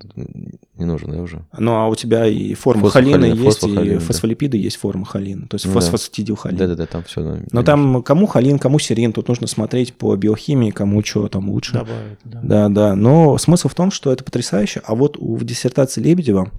не 0.77 0.85
нужен, 0.85 1.12
да, 1.12 1.23
уже? 1.23 1.47
Ну, 1.57 1.73
а 1.73 1.87
у 1.87 1.95
тебя 1.95 2.27
и 2.27 2.55
форма 2.55 2.90
холина 2.90 3.25
есть, 3.25 3.64
и 3.64 3.99
фосфолипиды 3.99 4.57
есть 4.57 4.77
форма 4.77 5.07
холина. 5.07 5.47
То 5.47 5.55
есть 5.55 5.67
ну, 5.67 5.73
фосфатидилхолин. 5.73 6.57
Да-да-да, 6.57 6.87
там 6.87 7.05
все. 7.05 7.40
Но 7.53 7.62
там 7.62 8.03
кому 8.03 8.27
холин, 8.27 8.59
кому 8.59 8.79
серин, 8.79 9.12
тут 9.12 9.29
нужно 9.29 9.47
смотреть 9.47 9.95
по 9.95 10.14
биохимии, 10.17 10.71
кому 10.71 11.03
что 11.05 11.29
там 11.29 11.49
лучше. 11.49 11.75
Добавить, 11.75 12.19
да. 12.25 12.40
Да-да. 12.43 12.97
Но 12.97 13.38
смысл 13.38 13.69
в 13.69 13.75
том, 13.75 13.90
что 13.90 14.12
это 14.12 14.25
потрясающе. 14.25 14.83
А 14.85 14.95
вот 14.95 15.17
в 15.19 15.45
диссертации 15.45 16.03
Лебедева 16.03 16.51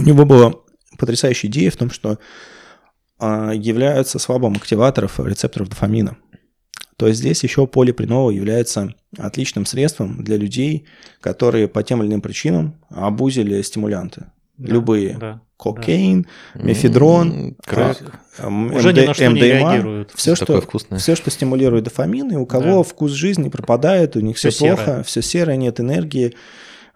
у 0.00 0.06
него 0.06 0.24
была 0.24 0.54
потрясающая 0.98 1.48
идея 1.50 1.70
в 1.70 1.76
том, 1.76 1.90
что 1.90 2.18
а, 3.18 3.52
являются 3.52 4.18
слабым 4.18 4.54
активаторов 4.54 5.20
рецепторов 5.20 5.68
дофамина. 5.68 6.16
То 6.96 7.06
есть 7.06 7.20
здесь 7.20 7.42
еще 7.42 7.66
полипринол 7.66 8.30
является 8.30 8.94
отличным 9.16 9.64
средством 9.64 10.22
для 10.22 10.36
людей, 10.36 10.86
которые 11.20 11.66
по 11.66 11.82
тем 11.82 12.02
или 12.02 12.10
иным 12.10 12.20
причинам 12.20 12.76
обузили 12.90 13.62
стимулянты. 13.62 14.26
Да, 14.58 14.74
Любые. 14.74 15.16
Да, 15.18 15.40
Кокаин, 15.56 16.26
да. 16.54 16.62
мефедрон, 16.62 17.56
крэк, 17.64 17.98
Уже 18.38 18.90
МД, 18.90 18.98
ни 18.98 19.06
на 19.06 19.14
что 19.14 19.30
МДМА, 19.30 19.34
не 19.34 19.42
реагируют. 19.42 20.12
Все 20.14 20.34
что, 20.34 20.62
все, 20.98 21.16
что 21.16 21.30
стимулирует 21.30 21.84
дофамин, 21.84 22.32
и 22.32 22.36
у 22.36 22.46
кого 22.46 22.78
да. 22.78 22.82
вкус 22.82 23.12
жизни 23.12 23.48
пропадает, 23.48 24.16
у 24.16 24.20
них 24.20 24.36
все, 24.36 24.50
все 24.50 24.68
плохо, 24.68 24.84
серое. 24.84 25.02
все 25.02 25.22
серое, 25.22 25.56
нет 25.56 25.80
энергии. 25.80 26.34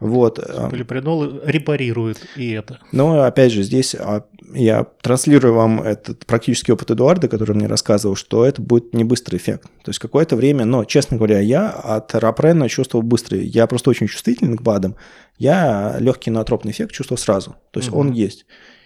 Вот. 0.05 0.39
Полипринол 0.71 1.41
репарирует 1.47 2.19
и 2.37 2.51
это. 2.51 2.79
Но, 2.93 3.23
опять 3.23 3.53
же, 3.53 3.63
здесь 3.63 3.95
а, 3.95 4.27
я 4.53 4.85
транслирую 5.01 5.55
вам 5.55 5.81
этот 5.81 6.27
практический 6.27 6.73
опыт 6.73 6.91
Эдуарда, 6.91 7.27
который 7.27 7.57
мне 7.57 7.67
рассказывал, 7.67 8.15
что 8.15 8.45
это 8.45 8.61
будет 8.61 8.93
не 8.93 9.03
быстрый 9.03 9.37
эффект. 9.37 9.63
То 9.83 9.89
есть 9.89 9.99
какое-то 9.99 10.37
время, 10.37 10.67
но, 10.67 10.85
честно 10.85 11.17
говоря, 11.17 11.41
я 11.41 11.71
от 11.71 12.15
рапрена 12.15 12.69
чувствовал 12.69 13.03
быстрый. 13.03 13.47
Я 13.47 13.67
просто 13.67 13.89
очень 13.89 14.07
чувствительный 14.07 14.59
к 14.59 14.63
БАДам. 14.63 14.95
Я 15.39 15.97
легкий 15.99 16.31
ноотропный 16.31 16.73
эффект 16.73 16.93
чувствовал 16.93 17.19
сразу. 17.19 17.57
То 17.71 17.81
есть 17.81 17.89
угу. 17.89 18.01
он 18.01 18.13
есть. 18.13 18.45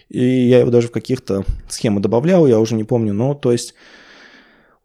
И 0.08 0.24
я 0.24 0.60
его 0.60 0.70
даже 0.70 0.86
в 0.86 0.92
каких-то 0.92 1.44
схемы 1.68 2.00
добавлял, 2.00 2.46
я 2.46 2.60
уже 2.60 2.76
не 2.76 2.84
помню, 2.84 3.12
но 3.12 3.34
то 3.34 3.50
есть 3.50 3.74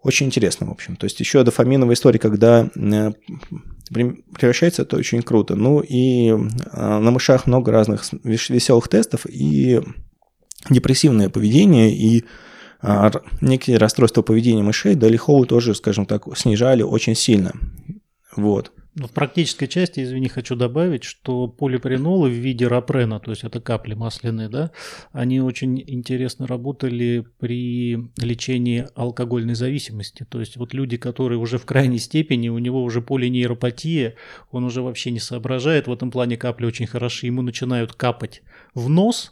очень 0.02 0.26
интересно, 0.26 0.66
в 0.66 0.72
общем. 0.72 0.96
То 0.96 1.06
есть 1.06 1.20
еще 1.20 1.44
дофаминовая 1.44 1.94
история, 1.94 2.20
когда 2.20 2.70
э, 2.76 3.12
превращается, 3.90 4.84
это 4.84 4.98
очень 4.98 5.22
круто. 5.22 5.56
Ну 5.56 5.82
и 5.82 6.30
э, 6.30 6.36
на 7.00 7.12
мышах 7.12 7.48
много 7.48 7.72
разных 7.72 8.04
веселых 8.24 8.88
тестов 8.88 9.26
и 9.26 9.82
депрессивное 10.70 11.30
поведение, 11.30 11.94
и 11.94 12.24
а, 12.82 13.12
некие 13.42 13.78
расстройства 13.78 14.22
поведения 14.22 14.62
мышей 14.62 14.96
Далихоу 14.96 15.46
тоже, 15.46 15.74
скажем 15.74 16.06
так, 16.06 16.26
снижали 16.38 16.84
очень 16.84 17.16
сильно. 17.16 17.54
Вот. 18.36 18.72
В 18.96 19.08
практической 19.08 19.66
части, 19.66 20.04
извини, 20.04 20.28
хочу 20.28 20.56
добавить, 20.56 21.04
что 21.04 21.48
полипринолы 21.48 22.30
в 22.30 22.34
виде 22.34 22.68
рапрена, 22.68 23.20
то 23.20 23.32
есть 23.32 23.44
это 23.44 23.60
капли 23.60 23.96
масляные, 23.96 24.50
да, 24.50 24.72
они 25.12 25.42
очень 25.42 25.84
интересно 25.88 26.46
работали 26.46 27.26
при 27.40 27.98
лечении 28.18 28.86
алкогольной 28.94 29.56
зависимости. 29.56 30.28
То 30.30 30.40
есть 30.40 30.58
вот 30.58 30.76
люди, 30.76 30.98
которые 30.98 31.40
уже 31.40 31.58
в 31.58 31.66
крайней 31.66 31.98
степени, 31.98 32.50
у 32.50 32.60
него 32.60 32.84
уже 32.84 33.02
полинейропатия, 33.02 34.14
он 34.52 34.64
уже 34.64 34.84
вообще 34.84 35.10
не 35.10 35.20
соображает, 35.20 35.88
в 35.88 35.92
этом 35.92 36.12
плане 36.12 36.38
капли 36.38 36.68
очень 36.68 36.86
хороши, 36.86 37.26
ему 37.26 37.42
начинают 37.42 37.94
капать 37.94 38.44
в 38.76 38.90
нос, 38.90 39.32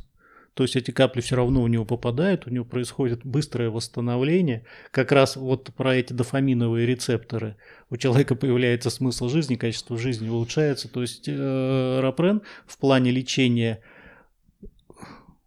то 0.54 0.64
есть 0.64 0.76
эти 0.76 0.92
капли 0.92 1.22
все 1.22 1.38
равно 1.38 1.62
у 1.62 1.68
него 1.68 1.86
попадают, 1.86 2.46
у 2.46 2.50
него 2.50 2.66
происходит 2.66 3.26
быстрое 3.26 3.70
восстановление. 3.70 4.66
Как 4.92 5.12
раз 5.14 5.38
вот 5.38 5.74
про 5.76 5.96
эти 5.96 6.12
дофаминовые 6.12 6.86
рецепторы. 6.86 7.56
У 7.90 7.96
человека 7.96 8.36
появляется 8.36 8.90
смысл 8.90 9.30
жизни, 9.30 9.56
качество 9.56 9.98
жизни 9.98 10.28
улучшается. 10.28 10.90
То 10.90 11.02
есть 11.02 11.28
э, 11.28 12.00
рапрен 12.02 12.42
в 12.68 12.78
плане 12.78 13.12
лечения 13.12 13.82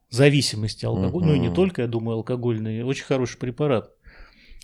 зависимости 0.09 0.87
алкоголя, 0.87 1.13
угу. 1.13 1.25
ну 1.27 1.35
и 1.35 1.39
не 1.39 1.53
только, 1.53 1.83
я 1.83 1.89
думаю, 1.89 2.17
алкогольный, 2.17 2.83
очень 2.83 3.05
хороший 3.05 3.37
препарат. 3.39 3.91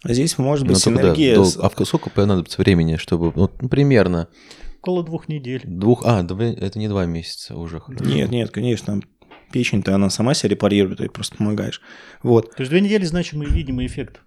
А 0.02 0.14
здесь 0.14 0.38
может 0.38 0.66
быть 0.66 0.76
ну, 0.76 0.92
синергия. 0.92 1.36
Да, 1.36 1.44
с... 1.44 1.58
А 1.58 1.84
сколько 1.84 2.08
понадобится 2.08 2.62
времени, 2.62 2.96
чтобы, 2.96 3.32
ну, 3.34 3.48
примерно? 3.68 4.28
Около 4.78 5.04
двух 5.04 5.28
недель. 5.28 5.60
Двух, 5.64 6.06
а, 6.06 6.22
это 6.22 6.78
не 6.78 6.88
два 6.88 7.04
месяца 7.04 7.56
уже. 7.56 7.80
Хорошо. 7.80 8.04
Нет, 8.06 8.30
нет, 8.30 8.50
конечно, 8.50 9.02
печень-то 9.52 9.94
она 9.94 10.10
сама 10.10 10.34
себя 10.34 10.50
репарирует, 10.50 10.98
ты 10.98 11.08
просто 11.08 11.36
помогаешь. 11.36 11.80
Вот. 12.22 12.54
То 12.54 12.62
есть 12.62 12.70
две 12.70 12.80
недели 12.80 13.04
значимый 13.04 13.48
видимый 13.48 13.86
эффект. 13.86 14.20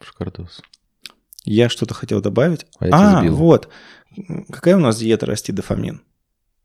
Шикардос. 0.00 0.62
Я 1.44 1.68
что-то 1.68 1.94
хотел 1.94 2.20
добавить. 2.20 2.66
А, 2.80 3.20
а 3.20 3.30
вот. 3.30 3.68
Какая 4.50 4.76
у 4.76 4.80
нас 4.80 4.98
диета 4.98 5.26
расти 5.26 5.52
дофамин? 5.52 6.02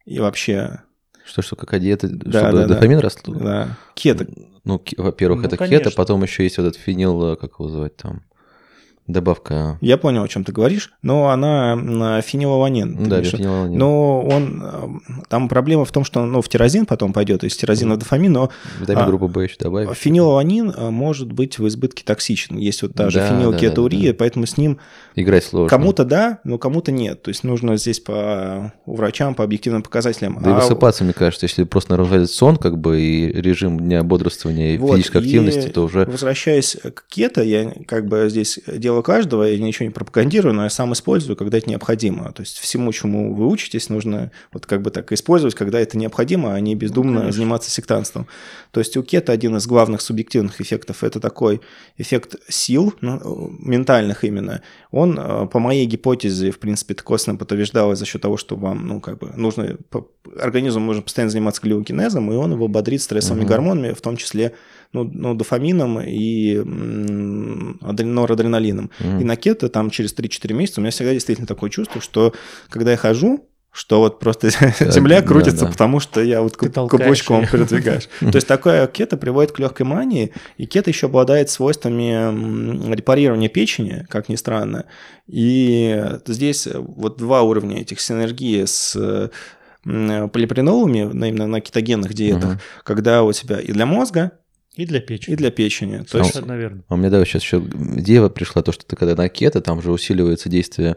И 0.05 0.19
вообще... 0.19 0.81
Что, 1.23 1.41
что, 1.41 1.55
какая 1.55 1.79
диета, 1.79 2.07
да, 2.09 2.39
чтобы 2.39 2.57
да, 2.59 2.67
дофамин 2.67 2.97
да. 2.97 3.01
растут? 3.01 3.37
Да. 3.37 3.77
Кето. 3.93 4.27
Ну, 4.63 4.83
во-первых, 4.97 5.41
ну, 5.41 5.47
это 5.47 5.57
конечно. 5.57 5.77
кето, 5.77 5.95
потом 5.95 6.23
еще 6.23 6.43
есть 6.43 6.57
вот 6.57 6.65
этот 6.67 6.81
фенил, 6.81 7.35
как 7.35 7.59
его 7.59 7.69
звать 7.69 7.95
там, 7.97 8.23
Добавка. 9.11 9.77
Я 9.81 9.97
понял, 9.97 10.23
о 10.23 10.27
чем 10.27 10.43
ты 10.43 10.51
говоришь, 10.51 10.93
но 11.01 11.29
она 11.29 12.21
фенилаланин. 12.21 13.07
Да, 13.09 13.21
фенилаланин. 13.23 13.77
Но 13.77 14.21
он, 14.21 14.63
э, 14.63 15.23
там 15.29 15.49
проблема 15.49 15.85
в 15.85 15.91
том, 15.91 16.03
что 16.03 16.25
ну, 16.25 16.41
в 16.41 16.49
тирозин 16.49 16.85
потом 16.85 17.13
пойдет, 17.13 17.43
из 17.43 17.55
тирозина 17.55 17.95
в 17.95 17.97
дофамин, 17.97 18.31
но... 18.31 18.49
Витамин 18.79 19.03
а, 19.03 19.07
группы 19.07 19.25
В 19.25 19.39
еще 19.39 19.55
добавить. 19.59 19.95
Фенилаланин 19.97 20.71
э, 20.71 20.89
может 20.89 21.31
быть 21.31 21.59
в 21.59 21.67
избытке 21.67 22.03
токсичен. 22.03 22.57
Есть 22.57 22.81
вот 22.81 22.93
та 22.93 23.09
же 23.09 23.19
да, 23.19 23.29
фенилкетурия, 23.29 23.99
да, 23.99 24.07
да, 24.07 24.11
да. 24.13 24.17
поэтому 24.19 24.45
с 24.45 24.57
ним... 24.57 24.79
Играть 25.15 25.43
сложно. 25.43 25.69
Кому-то 25.69 26.05
да, 26.05 26.39
но 26.43 26.57
кому-то 26.57 26.91
нет. 26.91 27.21
То 27.21 27.29
есть 27.29 27.43
нужно 27.43 27.77
здесь 27.77 27.99
по 27.99 28.73
врачам, 28.85 29.35
по 29.35 29.43
объективным 29.43 29.83
показателям. 29.83 30.39
Да 30.41 30.55
а... 30.55 30.59
и 30.59 30.61
высыпаться, 30.61 31.03
мне 31.03 31.13
кажется, 31.13 31.45
если 31.45 31.63
просто 31.63 31.91
нарушать 31.91 32.29
сон, 32.29 32.57
как 32.57 32.77
бы, 32.77 32.99
и 32.99 33.41
режим 33.41 33.79
дня 33.79 34.03
бодрствования, 34.03 34.75
и 34.75 34.77
вот, 34.77 34.93
физической 34.93 35.17
активности, 35.17 35.67
то 35.67 35.83
уже... 35.83 36.05
Возвращаясь 36.05 36.75
к 36.75 37.05
кето, 37.07 37.41
я 37.41 37.73
как 37.87 38.07
бы 38.07 38.27
здесь 38.29 38.59
дело 39.01 39.17
каждого, 39.17 39.43
я 39.43 39.57
ничего 39.57 39.85
не 39.85 39.91
пропагандирую, 39.91 40.53
но 40.53 40.63
я 40.63 40.69
сам 40.69 40.93
использую, 40.93 41.35
когда 41.35 41.57
это 41.57 41.69
необходимо. 41.69 42.31
То 42.31 42.41
есть 42.41 42.57
всему, 42.57 42.91
чему 42.93 43.33
вы 43.33 43.47
учитесь, 43.47 43.89
нужно 43.89 44.31
вот 44.53 44.65
как 44.65 44.81
бы 44.81 44.91
так 44.91 45.11
использовать, 45.11 45.55
когда 45.55 45.79
это 45.79 45.97
необходимо, 45.97 46.53
а 46.53 46.59
не 46.59 46.75
бездумно 46.75 47.23
ну, 47.23 47.31
заниматься 47.31 47.69
сектантством. 47.69 48.27
То 48.71 48.79
есть 48.79 48.97
у 48.97 49.03
кета 49.03 49.31
один 49.31 49.55
из 49.57 49.67
главных 49.67 50.01
субъективных 50.01 50.61
эффектов– 50.61 51.03
это 51.03 51.19
такой 51.19 51.61
эффект 51.97 52.35
сил, 52.47 52.93
ну, 53.01 53.51
ментальных 53.59 54.23
именно. 54.23 54.61
Он, 54.91 55.19
э, 55.19 55.47
по 55.47 55.59
моей 55.59 55.85
гипотезе, 55.85 56.51
в 56.51 56.59
принципе, 56.59 56.95
косвенно 56.95 57.37
подтверждалось 57.37 57.99
за 57.99 58.05
счет 58.05 58.21
того, 58.21 58.37
что 58.37 58.55
вам, 58.55 58.87
ну, 58.87 59.01
как 59.01 59.19
бы, 59.19 59.31
нужно, 59.35 59.77
организму 60.39 60.85
нужно 60.85 61.01
постоянно 61.01 61.31
заниматься 61.31 61.61
глиокинезом, 61.61 62.31
и 62.31 62.35
он 62.35 62.51
его 62.51 62.67
бодрит 62.67 63.01
стрессовыми 63.01 63.43
угу. 63.43 63.49
гормонами, 63.49 63.93
в 63.93 64.01
том 64.01 64.17
числе 64.17 64.53
ну, 64.93 65.03
ну, 65.03 65.33
дофамином 65.33 66.01
и 66.01 66.61
норадреналином. 66.65 68.91
Mm. 68.99 69.21
И 69.21 69.23
на 69.23 69.35
кето 69.35 69.69
там 69.69 69.89
через 69.89 70.13
3-4 70.13 70.53
месяца 70.53 70.79
у 70.79 70.83
меня 70.83 70.91
всегда 70.91 71.13
действительно 71.13 71.47
такое 71.47 71.69
чувство, 71.69 72.01
что 72.01 72.33
когда 72.69 72.91
я 72.91 72.97
хожу, 72.97 73.47
что 73.71 73.99
вот 73.99 74.19
просто 74.19 74.49
земля 74.91 75.21
крутится, 75.21 75.65
да. 75.65 75.71
потому 75.71 75.99
что 75.99 76.21
я 76.21 76.41
вот 76.41 76.57
кубочком 76.57 77.47
передвигаешь. 77.47 78.09
То 78.19 78.35
есть 78.35 78.47
такое 78.47 78.85
кето 78.87 79.17
приводит 79.17 79.53
к 79.53 79.59
легкой 79.59 79.83
мании, 79.83 80.33
и 80.57 80.65
кето 80.65 80.89
еще 80.89 81.05
обладает 81.05 81.49
свойствами 81.49 82.93
репарирования 82.93 83.49
печени, 83.49 84.05
как 84.09 84.27
ни 84.27 84.35
странно. 84.35 84.85
И 85.27 86.03
здесь 86.27 86.67
вот 86.73 87.17
два 87.17 87.43
уровня 87.43 87.81
этих 87.81 88.01
синергии 88.01 88.65
с 88.65 89.31
полипринолами, 89.83 90.99
именно 90.99 91.47
на 91.47 91.61
кетогенных 91.61 92.13
диетах, 92.13 92.51
угу. 92.51 92.59
когда 92.83 93.23
у 93.23 93.31
тебя 93.31 93.59
и 93.59 93.71
для 93.71 93.85
мозга, 93.85 94.33
и 94.75 94.85
для 94.85 95.01
печени. 95.01 95.33
И 95.33 95.37
для 95.37 95.51
печени. 95.51 96.03
То 96.09 96.19
есть, 96.19 96.45
наверное. 96.45 96.83
А 96.87 96.93
у 96.93 96.97
меня, 96.97 97.09
да, 97.09 97.23
сейчас 97.25 97.43
еще 97.43 97.61
идея 97.97 98.27
пришла, 98.29 98.61
то, 98.61 98.71
что 98.71 98.85
ты 98.85 98.95
когда 98.95 99.15
на 99.15 99.27
кето, 99.27 99.59
там 99.59 99.81
же 99.81 99.91
усиливается 99.91 100.47
действие 100.47 100.95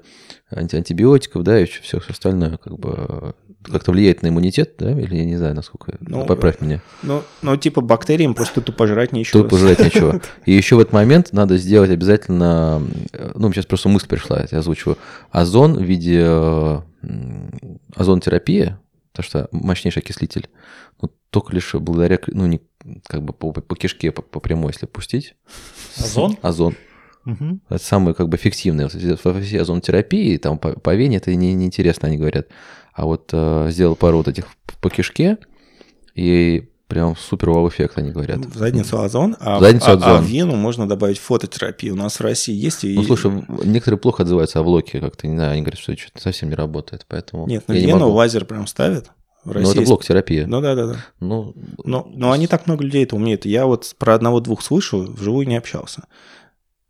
анти 0.49 0.77
антибиотиков, 0.77 1.43
да, 1.43 1.59
и 1.61 1.65
все 1.65 2.01
остальное, 2.09 2.57
как 2.59 2.79
бы 2.79 3.35
как-то 3.65 3.93
влияет 3.93 4.23
на 4.23 4.29
иммунитет, 4.29 4.75
да, 4.79 4.93
или 4.93 5.17
я 5.17 5.25
не 5.25 5.37
знаю, 5.37 5.55
насколько, 5.55 5.97
ну, 6.01 6.25
поправь 6.27 6.61
меня. 6.61 6.83
Ну, 7.03 7.23
ну, 7.43 7.57
типа 7.57 7.81
бактериям 7.81 8.35
просто 8.35 8.61
тупо 8.61 8.87
жрать 8.87 9.13
нечего. 9.13 9.43
Тупо 9.43 9.59
жрать 9.59 9.81
нечего. 9.81 10.21
И 10.45 10.53
еще 10.53 10.77
в 10.77 10.81
этот 10.81 10.93
момент 10.93 11.33
надо 11.33 11.57
сделать 11.57 11.91
обязательно, 11.91 12.83
ну, 13.35 13.53
сейчас 13.53 13.67
просто 13.67 13.89
мысль 13.89 14.07
пришла, 14.07 14.47
я 14.51 14.59
озвучиваю, 14.59 14.99
озон 15.31 15.79
в 15.79 15.83
виде 15.83 16.25
озон-терапия, 17.97 18.79
потому 19.13 19.25
что 19.27 19.49
мощнейший 19.51 20.03
окислитель, 20.03 20.49
ну, 21.01 21.11
только 21.31 21.55
лишь 21.55 21.75
благодаря, 21.75 22.19
ну, 22.29 22.47
не 22.47 22.61
как 23.07 23.23
бы 23.23 23.33
по, 23.33 23.53
по 23.53 23.77
кишке, 23.77 24.13
по, 24.13 24.23
по 24.23 24.41
прямой, 24.41 24.73
если 24.73 24.87
пустить. 24.87 25.35
Озон? 25.97 26.37
Озон. 26.43 26.75
Угу. 27.27 27.61
Это 27.71 27.85
самое 27.85 28.15
как 28.15 28.29
бы 28.29 28.37
эффективное. 28.37 28.89
Во 29.25 29.41
всей 29.41 29.61
озонотерапии, 29.61 30.37
там 30.37 30.59
по, 30.59 30.73
по 30.73 30.95
вене 30.95 31.19
это 31.19 31.35
не, 31.35 31.55
неинтересно, 31.55 32.09
они 32.09 32.19
говорят. 32.19 32.49
А 32.93 33.07
вот 33.07 33.31
э, 33.33 33.69
сделал 33.71 33.97
пару 33.97 34.19
вот 34.19 34.29
этих 34.29 34.47
по 34.81 34.91
кишке, 34.91 35.39
и 36.15 36.69
прям 36.87 37.17
супер 37.17 37.51
вау 37.51 37.69
эффект, 37.69 37.99
они 37.99 38.13
говорят. 38.13 38.45
В 38.45 38.57
задницу 38.57 39.01
озон, 39.01 39.37
а, 39.41 39.59
задницу 39.59 39.91
а, 39.91 39.93
озон. 39.95 40.09
а 40.11 40.21
в 40.21 40.25
вену 40.27 40.55
можно 40.55 40.87
добавить 40.87 41.19
фототерапию. 41.19 41.95
У 41.95 41.97
нас 41.97 42.17
в 42.17 42.21
России 42.21 42.55
есть 42.55 42.85
и... 42.85 42.95
Ну, 42.95 43.03
слушай, 43.03 43.33
некоторые 43.65 43.99
плохо 43.99 44.23
отзываются 44.23 44.61
о 44.61 44.63
ВЛОКе, 44.63 45.01
как-то, 45.01 45.27
не 45.27 45.35
знаю, 45.35 45.53
они 45.53 45.63
говорят, 45.63 45.81
что 45.81 45.93
это 45.93 46.03
совсем 46.17 46.51
не 46.51 46.55
работает, 46.55 47.05
поэтому... 47.09 47.47
Нет, 47.47 47.67
на 47.67 47.73
вену 47.73 48.11
лазер 48.11 48.45
прям 48.45 48.67
ставят. 48.67 49.11
В 49.45 49.53
России. 49.53 49.75
Ну, 49.75 49.81
это 49.83 49.83
блок-терапия. 49.83 50.47
Ну, 50.47 50.61
да, 50.61 50.75
да, 50.75 50.87
да. 50.87 50.97
Ну, 51.21 51.55
но, 51.85 52.11
но 52.15 52.33
они 52.33 52.47
так 52.47 52.67
много 52.67 52.85
людей 52.85 53.05
это 53.05 53.17
умеют. 53.17 53.45
Я 53.45 53.67
вот 53.67 53.95
про 53.99 54.15
одного-двух 54.15 54.63
слышу, 54.63 55.13
вживую 55.13 55.47
не 55.47 55.57
общался. 55.57 56.05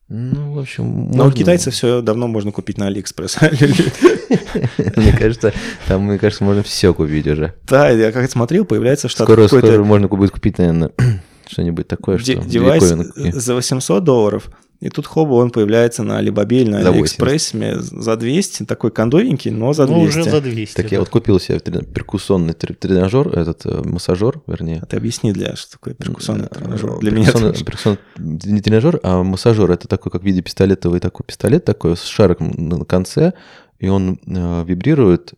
Ну, 0.09 0.53
в 0.53 0.59
общем... 0.59 1.11
Но 1.11 1.27
у 1.27 1.33
китайцев 1.33 1.75
все 1.75 2.03
давно 2.03 2.29
можно 2.29 2.53
купить 2.53 2.79
на 2.79 2.87
Алиэкспресс. 2.87 3.39
Мне 4.97 5.13
кажется, 5.19 5.53
там, 5.89 6.03
мне 6.03 6.19
кажется, 6.19 6.45
можно 6.45 6.63
все 6.63 6.93
купить 6.93 7.27
уже. 7.27 7.55
Да, 7.65 7.89
я 7.91 8.13
как 8.13 8.31
смотрел, 8.31 8.65
появляется 8.65 9.09
что-то 9.09 9.25
Скоро, 9.25 9.49
скоро 9.49 9.83
можно 9.83 10.09
будет 10.09 10.31
купить, 10.31 10.59
наверное, 10.59 10.93
что-нибудь 11.47 11.89
такое, 11.89 12.19
что... 12.19 12.35
Девайс 12.35 12.85
за 12.85 13.55
800 13.55 14.05
долларов 14.05 14.51
и 14.81 14.91
тут 14.91 15.07
хоба 15.07 15.35
он 15.35 15.51
появляется 15.51 16.03
на 16.03 16.21
Alibaba 16.21 16.55
или 16.55 16.71
на 16.71 16.79
Алиэкспрессе 16.79 17.77
за 17.81 18.17
200, 18.17 18.65
такой 18.65 18.91
кондовенький, 18.91 19.51
но 19.51 19.73
за 19.73 19.87
200. 19.87 19.99
Ну, 19.99 20.05
уже 20.05 20.31
за 20.31 20.41
200. 20.41 20.75
Так 20.75 20.89
да. 20.89 20.97
я 20.97 21.01
вот 21.01 21.09
купил 21.09 21.41
себе 21.41 21.59
перкуссионный 21.61 22.53
тренажер, 22.55 23.29
этот 23.29 23.65
э, 23.65 23.83
массажер, 23.85 24.41
вернее. 24.47 24.81
А 24.83 24.87
ты 24.87 24.97
объясни, 24.97 25.33
для 25.33 25.57
что 25.57 25.73
такое 25.73 25.95
перкуссионный 25.95 26.49
тренажер? 26.49 26.99
Для 26.99 27.11
меня 27.13 27.33
перкуссионный, 27.33 27.99
не 28.19 28.61
тренажер, 28.61 29.01
а 29.03 29.23
массажер. 29.23 29.71
Это 29.71 29.89
такой, 29.89 30.13
как 30.13 30.23
в 30.23 30.25
виде 30.25 30.43
пистолетовый 30.43 31.01
такой 31.01 31.25
пистолет 31.27 31.65
такой 31.65 31.97
с 31.97 32.05
шариком 32.05 32.53
на 32.57 32.85
конце, 32.85 33.33
и 33.79 33.89
он 33.89 34.21
э, 34.27 34.65
вибрирует 34.67 35.35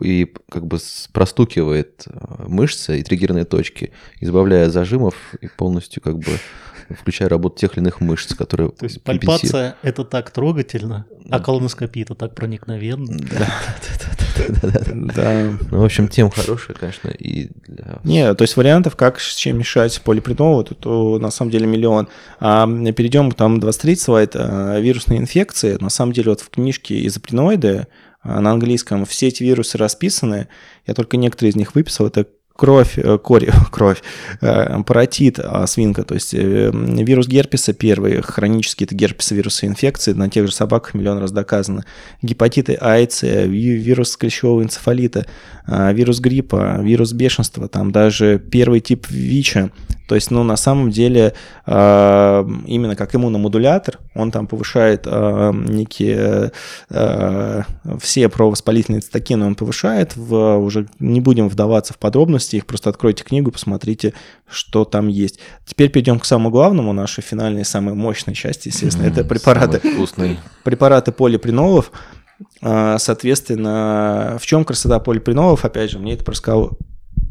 и 0.00 0.30
как 0.50 0.66
бы 0.66 0.78
простукивает 1.12 2.04
э, 2.06 2.44
мышцы 2.46 3.00
и 3.00 3.02
триггерные 3.02 3.44
точки, 3.44 3.92
избавляя 4.20 4.68
зажимов 4.68 5.14
и 5.40 5.48
полностью 5.48 6.02
как 6.02 6.18
бы 6.18 6.32
включая 6.98 7.28
работу 7.28 7.58
тех 7.58 7.72
или 7.72 7.80
иных 7.80 8.00
мышц, 8.00 8.34
которые 8.34 8.70
То 8.70 8.84
есть 8.84 9.02
пальпация– 9.02 9.76
это 9.82 10.04
так 10.04 10.30
трогательно, 10.30 11.06
а 11.30 11.40
колоноскопия– 11.40 12.02
это 12.04 12.14
так 12.14 12.34
проникновенно. 12.34 13.06
Да, 13.06 13.52
да, 14.36 14.60
да. 14.62 15.12
да. 15.14 15.52
Ну, 15.70 15.80
в 15.80 15.84
общем, 15.84 16.08
тем 16.08 16.30
хорошая, 16.30 16.76
конечно, 16.76 17.08
и 17.08 17.50
для... 17.66 18.00
Не, 18.04 18.34
то 18.34 18.42
есть 18.42 18.56
вариантов, 18.56 18.96
как 18.96 19.20
с 19.20 19.34
чем 19.34 19.58
мешать 19.58 20.00
полипринолу, 20.02 20.64
то 20.64 21.18
на 21.18 21.30
самом 21.30 21.50
деле 21.50 21.66
миллион. 21.66 22.08
А 22.38 22.66
перейдем 22.66 23.32
там 23.32 23.60
23 23.60 23.96
слайд, 23.96 24.32
а, 24.34 24.78
вирусные 24.80 25.20
инфекции. 25.20 25.76
На 25.80 25.90
самом 25.90 26.12
деле 26.12 26.30
вот 26.30 26.40
в 26.40 26.50
книжке 26.50 27.06
изоприноиды 27.06 27.86
а, 28.22 28.40
на 28.40 28.52
английском 28.52 29.04
все 29.04 29.28
эти 29.28 29.42
вирусы 29.42 29.78
расписаны, 29.78 30.48
я 30.86 30.94
только 30.94 31.16
некоторые 31.16 31.50
из 31.50 31.56
них 31.56 31.74
выписал, 31.74 32.06
это 32.06 32.26
кровь, 32.60 32.98
э, 32.98 33.16
кори, 33.16 33.50
кровь, 33.70 34.02
э, 34.42 34.82
паротит, 34.86 35.38
а 35.38 35.66
свинка, 35.66 36.02
то 36.02 36.12
есть 36.12 36.34
э, 36.34 36.70
вирус 36.70 37.26
герпеса 37.26 37.72
первый, 37.72 38.20
хронический 38.20 38.84
это 38.84 38.94
герпес 38.94 39.30
вирусы 39.30 39.66
инфекции, 39.66 40.12
на 40.12 40.28
тех 40.28 40.46
же 40.46 40.52
собаках 40.52 40.92
миллион 40.92 41.18
раз 41.20 41.32
доказано, 41.32 41.86
гепатиты 42.20 42.74
AIDS, 42.74 43.46
вирус 43.46 44.14
клещевого 44.18 44.62
энцефалита, 44.62 45.24
вирус 45.66 46.20
гриппа, 46.20 46.80
вирус 46.82 47.12
бешенства, 47.12 47.66
там 47.66 47.92
даже 47.92 48.38
первый 48.38 48.80
тип 48.80 49.06
ВИЧа, 49.08 49.70
то 50.06 50.16
есть, 50.16 50.30
ну, 50.32 50.42
на 50.42 50.56
самом 50.56 50.90
деле, 50.90 51.34
именно 51.66 52.96
как 52.96 53.14
иммуномодулятор, 53.14 54.00
он 54.14 54.32
там 54.32 54.48
повышает 54.48 55.06
некие 55.06 56.50
все 58.00 58.28
провоспалительные 58.28 59.02
цитокины, 59.02 59.46
он 59.46 59.54
повышает, 59.54 60.16
в, 60.16 60.56
уже 60.58 60.88
не 60.98 61.20
будем 61.20 61.48
вдаваться 61.48 61.94
в 61.94 61.98
подробности, 61.98 62.49
подробности 62.50 62.56
их, 62.56 62.66
просто 62.66 62.90
откройте 62.90 63.24
книгу, 63.24 63.50
посмотрите, 63.50 64.12
что 64.48 64.84
там 64.84 65.08
есть. 65.08 65.38
Теперь 65.66 65.90
перейдем 65.90 66.18
к 66.18 66.24
самому 66.24 66.50
главному, 66.50 66.92
нашей 66.92 67.22
финальной, 67.22 67.64
самой 67.64 67.94
мощной 67.94 68.34
части, 68.34 68.68
естественно, 68.68 69.06
mm, 69.06 69.12
это 69.12 69.24
препараты. 69.24 69.78
Вкусный. 69.78 70.38
Препараты 70.64 71.12
полипринолов. 71.12 71.92
А, 72.62 72.98
соответственно, 72.98 74.38
в 74.40 74.46
чем 74.46 74.64
красота 74.64 74.98
полипринолов? 74.98 75.64
Опять 75.64 75.90
же, 75.90 75.98
мне 75.98 76.14
это 76.14 76.30
рассказал 76.30 76.78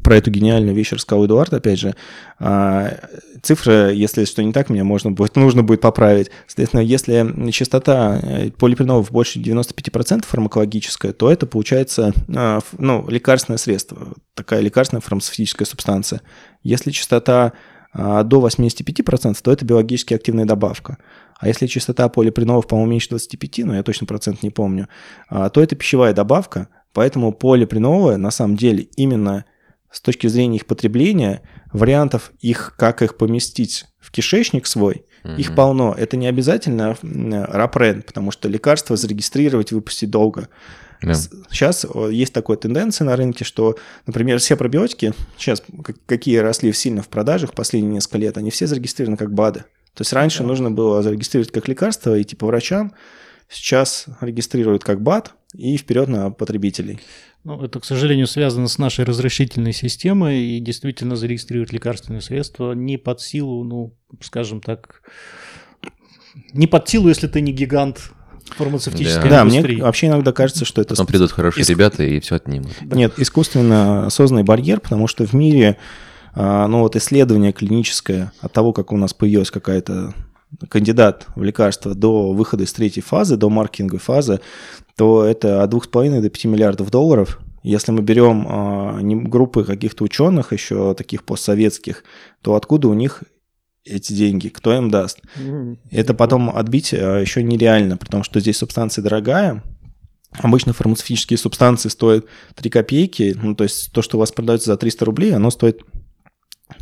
про 0.04 0.16
эту 0.16 0.32
гениальную 0.32 0.76
вещь 0.76 0.92
рассказал 0.92 1.26
Эдуард, 1.26 1.54
опять 1.54 1.80
же. 1.80 1.96
А, 2.40 2.94
цифры, 3.42 3.94
если 3.94 4.26
что 4.26 4.44
не 4.44 4.54
так, 4.54 4.70
мне 4.70 4.84
можно 4.84 5.12
будет, 5.12 5.36
нужно 5.36 5.64
будет 5.64 5.82
поправить. 5.82 6.32
Соответственно, 6.48 6.82
если 6.82 7.52
частота 7.52 8.22
полипринолов 8.58 9.12
больше 9.12 9.40
95% 9.40 10.26
фармакологическая, 10.26 11.14
то 11.14 11.32
это 11.32 11.46
получается 11.46 12.14
а, 12.36 12.60
ну, 12.78 13.06
лекарственное 13.10 13.58
средство, 13.58 14.14
такая 14.36 14.62
лекарственная 14.62 15.02
фармацевтическая 15.02 15.66
субстанция. 15.66 16.22
Если 16.64 16.92
частота 16.92 17.54
а, 17.92 18.24
до 18.24 18.46
85%, 18.46 19.38
то 19.42 19.52
это 19.52 19.66
биологически 19.66 20.14
активная 20.14 20.46
добавка. 20.46 20.98
А 21.40 21.48
если 21.48 21.68
частота 21.68 22.10
полипринолов, 22.10 22.68
по-моему, 22.68 22.92
меньше 22.92 23.10
25, 23.10 23.60
но 23.60 23.76
я 23.76 23.84
точно 23.84 24.08
процент 24.08 24.44
не 24.44 24.50
помню, 24.50 24.90
то 25.30 25.62
это 25.62 25.74
пищевая 25.74 26.14
добавка, 26.14 26.68
поэтому 26.92 27.32
полипринолы 27.32 28.18
на 28.18 28.30
самом 28.30 28.58
деле 28.58 28.90
именно 28.98 29.46
с 29.92 30.02
точки 30.02 30.28
зрения 30.28 30.58
их 30.58 30.66
потребления, 30.66 31.42
вариантов 31.72 32.32
их, 32.40 32.76
как 32.78 33.02
их 33.02 33.18
поместить 33.18 33.86
в 34.00 34.12
кишечник 34.12 34.66
свой, 34.68 35.06
Угу. 35.24 35.34
Их 35.34 35.56
полно. 35.56 35.96
Это 35.98 36.18
не 36.18 36.28
обязательно 36.28 36.98
рапрен, 37.02 38.04
потому 38.04 38.32
что 38.32 38.48
лекарство 38.48 38.96
зарегистрировать, 38.96 39.72
выпустить 39.72 40.10
долго. 40.10 40.50
Да. 41.02 41.14
Сейчас 41.14 41.86
есть 42.10 42.34
такая 42.34 42.58
тенденция 42.58 43.06
на 43.06 43.16
рынке, 43.16 43.46
что, 43.46 43.78
например, 44.06 44.40
все 44.40 44.58
пробиотики, 44.58 45.14
сейчас 45.38 45.64
какие 46.06 46.38
росли 46.38 46.74
сильно 46.74 47.02
в 47.02 47.08
продажах 47.08 47.54
последние 47.54 47.94
несколько 47.94 48.18
лет, 48.18 48.38
они 48.38 48.52
все 48.52 48.68
зарегистрированы 48.68 49.16
как 49.16 49.34
БАДы. 49.34 49.62
То 49.94 50.02
есть 50.02 50.12
раньше 50.12 50.40
да. 50.40 50.46
нужно 50.46 50.72
было 50.72 51.02
зарегистрировать 51.02 51.52
как 51.52 51.70
лекарство, 51.70 52.22
идти 52.22 52.36
по 52.36 52.48
врачам, 52.48 52.94
сейчас 53.48 54.06
регистрируют 54.20 54.84
как 54.84 55.02
БАД 55.02 55.34
и 55.56 55.78
вперед 55.78 56.08
на 56.08 56.30
потребителей. 56.32 57.00
Ну, 57.44 57.64
это, 57.64 57.80
к 57.80 57.86
сожалению, 57.86 58.28
связано 58.28 58.68
с 58.68 58.78
нашей 58.78 59.06
разрешительной 59.06 59.74
системой, 59.74 60.42
и 60.42 60.60
действительно 60.60 61.16
зарегистрировать 61.16 61.72
лекарственные 61.72 62.22
средства 62.22 62.74
не 62.74 62.98
под 62.98 63.22
силу, 63.22 63.64
ну, 63.64 63.96
скажем 64.22 64.62
так, 64.62 65.02
не 66.54 66.68
под 66.68 66.88
силу, 66.88 67.08
если 67.08 67.28
ты 67.28 67.42
не 67.42 67.52
гигант 67.52 68.12
фармацевтической 68.58 69.30
да. 69.30 69.42
индустрии. 69.42 69.62
Да, 69.62 69.74
мне 69.74 69.84
вообще 69.84 70.08
иногда 70.08 70.32
кажется, 70.32 70.66
что 70.66 70.82
это... 70.82 70.90
Потом 70.90 71.08
придут 71.08 71.32
хорошие 71.32 71.62
иск... 71.62 71.70
ребята 71.70 72.04
и 72.04 72.20
все 72.20 72.36
отнимут. 72.36 72.82
Нет, 72.82 73.14
искусственно 73.18 74.10
созданный 74.10 74.44
барьер, 74.44 74.80
потому 74.80 75.08
что 75.08 75.26
в 75.26 75.34
мире, 75.34 75.78
а, 76.34 76.68
ну 76.68 76.80
вот 76.80 76.96
исследование 76.96 77.54
клиническое 77.54 78.32
от 78.42 78.52
того, 78.52 78.74
как 78.74 78.92
у 78.92 78.98
нас 78.98 79.14
появилась 79.14 79.52
какая-то 79.52 80.14
кандидат 80.68 81.28
в 81.36 81.44
лекарство 81.44 81.94
до 81.94 82.34
выхода 82.34 82.64
из 82.64 82.74
третьей 82.74 83.04
фазы, 83.04 83.38
до 83.38 83.50
маркетинговой 83.50 84.00
фазы, 84.00 84.42
то 85.00 85.24
это 85.24 85.64
от 85.64 85.74
2,5 85.74 86.20
до 86.20 86.30
5 86.30 86.46
миллиардов 86.46 86.92
долларов. 86.92 87.40
Если 87.64 87.94
мы 87.94 88.02
берем 88.02 89.00
не 89.02 89.16
группы 89.16 89.64
каких-то 89.64 90.04
ученых 90.04 90.52
еще 90.52 90.94
таких 90.94 91.24
постсоветских, 91.24 92.04
то 92.42 92.56
откуда 92.56 92.90
у 92.90 92.94
них 92.94 93.24
эти 93.86 94.12
деньги, 94.12 94.50
кто 94.50 94.76
им 94.76 94.92
даст? 94.92 95.22
Это 95.90 96.14
потом 96.14 96.50
отбить 96.50 96.94
а, 96.94 97.18
еще 97.18 97.42
нереально, 97.44 97.96
потому 97.96 98.24
что 98.24 98.42
здесь 98.42 98.58
субстанция 98.58 99.02
дорогая, 99.02 99.64
Обычно 100.38 100.74
фармацевтические 100.74 101.38
субстанции 101.38 101.88
стоят 101.88 102.26
3 102.56 102.70
копейки, 102.70 103.36
ну, 103.42 103.56
то 103.56 103.64
есть 103.64 103.94
то, 103.94 104.02
что 104.02 104.18
у 104.18 104.20
вас 104.20 104.34
продается 104.34 104.68
за 104.68 104.78
300 104.78 105.06
рублей, 105.06 105.34
оно 105.34 105.50
стоит 105.50 105.82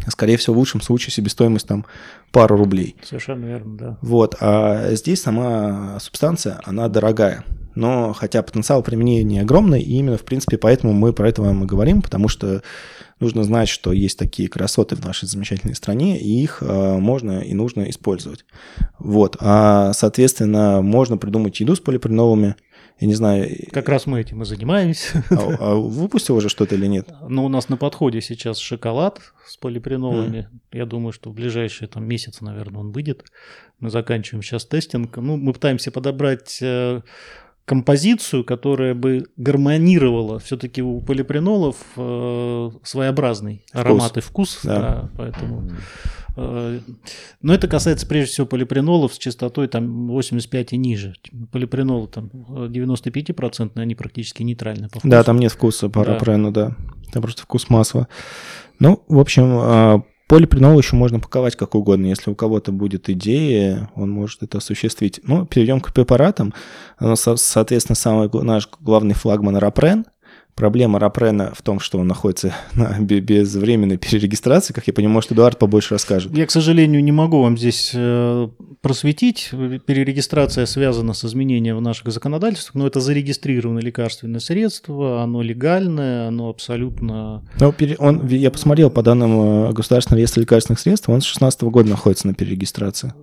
скорее 0.10 0.38
всего, 0.38 0.56
в 0.56 0.58
лучшем 0.58 0.82
случае 0.82 1.12
себестоимость 1.12 1.68
там 1.68 1.86
пару 2.32 2.58
рублей. 2.58 2.96
Совершенно 3.04 3.46
верно, 3.46 3.78
да. 3.78 3.98
Вот, 4.02 4.36
а 4.42 4.94
здесь 4.96 5.22
сама 5.22 6.00
субстанция, 6.00 6.60
она 6.66 6.90
дорогая. 6.90 7.46
Но 7.78 8.12
хотя 8.14 8.42
потенциал 8.42 8.82
применения 8.82 9.42
огромный, 9.42 9.82
и 9.82 9.98
именно, 9.98 10.18
в 10.18 10.26
принципе, 10.26 10.58
поэтому 10.58 10.94
мы 10.94 11.14
про 11.14 11.30
это 11.30 11.44
вам 11.44 11.64
и 11.64 11.68
говорим, 11.68 12.02
потому 12.02 12.28
что 12.28 12.64
нужно 13.20 13.44
знать, 13.44 13.70
что 13.70 13.94
есть 13.94 14.18
такие 14.18 14.50
красоты 14.50 14.96
в 14.96 15.06
нашей 15.06 15.28
замечательной 15.28 15.76
стране, 15.76 16.20
и 16.20 16.42
их 16.42 16.58
э, 16.62 16.98
можно 16.98 17.40
и 17.40 17.54
нужно 17.54 17.88
использовать. 17.92 18.46
Вот, 18.98 19.38
а, 19.40 19.94
соответственно, 19.94 20.82
можно 20.82 21.18
придумать 21.18 21.60
еду 21.60 21.76
с 21.76 21.80
полипреновыми, 21.80 22.56
я 23.00 23.08
не 23.08 23.14
знаю... 23.14 23.48
Как 23.72 23.90
раз 23.90 24.08
мы 24.08 24.22
этим 24.22 24.42
и 24.42 24.46
занимаемся. 24.46 25.24
А, 25.30 25.58
а 25.60 25.76
выпустил 25.76 26.36
уже 26.36 26.50
что-то 26.50 26.74
или 26.74 26.88
нет? 26.88 27.08
Ну, 27.30 27.46
у 27.46 27.50
нас 27.50 27.70
на 27.70 27.78
подходе 27.78 28.22
сейчас 28.22 28.58
шоколад 28.58 29.22
с 29.46 29.56
полипренолами. 29.58 30.50
Mm. 30.52 30.78
Я 30.80 30.86
думаю, 30.88 31.12
что 31.12 31.30
в 31.30 31.36
ближайшие 31.36 31.88
там, 31.88 32.08
месяцы, 32.08 32.44
наверное, 32.44 32.80
он 32.80 32.92
выйдет. 32.92 33.24
Мы 33.80 33.92
заканчиваем 33.92 34.42
сейчас 34.42 34.66
тестинг. 34.66 35.16
Ну, 35.18 35.38
мы 35.38 35.54
пытаемся 35.54 35.92
подобрать 35.92 36.58
э, 36.60 37.02
композицию, 37.68 38.46
которая 38.46 38.96
бы 38.96 39.26
гармонировала 39.36 40.40
все-таки 40.40 40.82
у 40.82 41.02
полипренолов 41.02 41.76
э, 41.98 42.70
своеобразный 42.82 43.66
вкус. 43.68 43.82
аромат 43.82 44.18
и 44.18 44.22
вкус. 44.22 44.60
Да. 44.64 44.80
Да, 44.80 45.10
поэтому... 45.18 45.70
Э, 46.38 46.80
но 47.42 47.54
это 47.54 47.68
касается 47.68 48.08
прежде 48.08 48.32
всего 48.32 48.48
полипренолов 48.48 49.14
с 49.14 49.18
частотой 49.18 49.68
там 49.68 50.08
85 50.08 50.74
и 50.74 50.78
ниже. 50.78 51.16
Полипренолы 51.52 52.08
там 52.08 52.28
95%, 52.28 53.72
они 53.76 53.96
практически 53.96 54.44
нейтральны 54.44 54.88
по 54.88 55.00
вкусу. 55.00 55.12
Да, 55.12 55.24
там 55.24 55.38
нет 55.38 55.52
вкуса 55.52 55.90
парапрену, 55.90 56.52
да. 56.52 56.70
да. 56.70 56.76
Там 57.12 57.22
просто 57.22 57.42
вкус 57.42 57.70
масла. 57.70 58.08
Ну, 58.80 59.04
в 59.10 59.20
общем, 59.20 60.06
Полипренол 60.28 60.78
еще 60.78 60.96
можно 60.96 61.20
паковать 61.20 61.56
как 61.56 61.74
угодно. 61.74 62.08
Если 62.08 62.30
у 62.30 62.36
кого-то 62.36 62.72
будет 62.72 63.10
идея, 63.10 63.90
он 63.96 64.12
может 64.12 64.44
это 64.44 64.58
осуществить. 64.58 65.22
Ну, 65.24 65.46
перейдем 65.46 65.80
к 65.80 65.94
препаратам. 65.94 66.54
Соответственно, 67.16 67.96
самый 67.96 68.30
наш 68.44 68.70
главный 68.82 69.16
флагман 69.16 69.56
Рапрен– 69.58 70.06
Проблема 70.58 70.98
Рапрена 70.98 71.54
в 71.56 71.62
том, 71.62 71.80
что 71.80 72.00
он 72.00 72.08
находится 72.08 72.52
на 72.74 73.00
безвременной 73.00 73.98
перерегистрации, 73.98 74.74
как 74.74 74.88
я 74.88 74.94
понимаю, 74.94 75.14
может, 75.14 75.32
Эдуард 75.32 75.60
побольше 75.60 75.94
расскажет. 75.94 76.36
Я, 76.36 76.48
к 76.48 76.52
сожалению, 76.52 77.04
не 77.04 77.12
могу 77.12 77.44
вам 77.44 77.60
здесь 77.60 77.92
э, 77.94 78.50
просветить. 78.82 79.52
Перерегистрация 79.86 80.66
связана 80.66 81.14
с 81.14 81.24
изменением 81.24 81.78
в 81.78 81.82
наших 81.82 82.12
законодательствах, 82.12 82.74
но 82.74 82.88
это 82.88 83.00
зарегистрированное 83.02 83.84
лекарственное 83.84 84.40
средство, 84.40 85.22
оно 85.22 85.44
легальное, 85.44 86.30
оно 86.30 86.50
абсолютно... 86.50 87.48
Но 87.60 87.76
он, 88.00 88.28
я 88.28 88.50
посмотрел 88.50 88.90
по 88.90 89.04
данным 89.04 89.70
э, 89.70 89.74
Государственного 89.74 90.22
реестра 90.22 90.42
лекарственных 90.42 90.80
средств, 90.80 91.08
он 91.08 91.22
с 91.22 91.26
2016 91.26 91.62
года 91.66 91.90
находится 91.90 92.26
на 92.26 92.34
перерегистрации. 92.34 93.14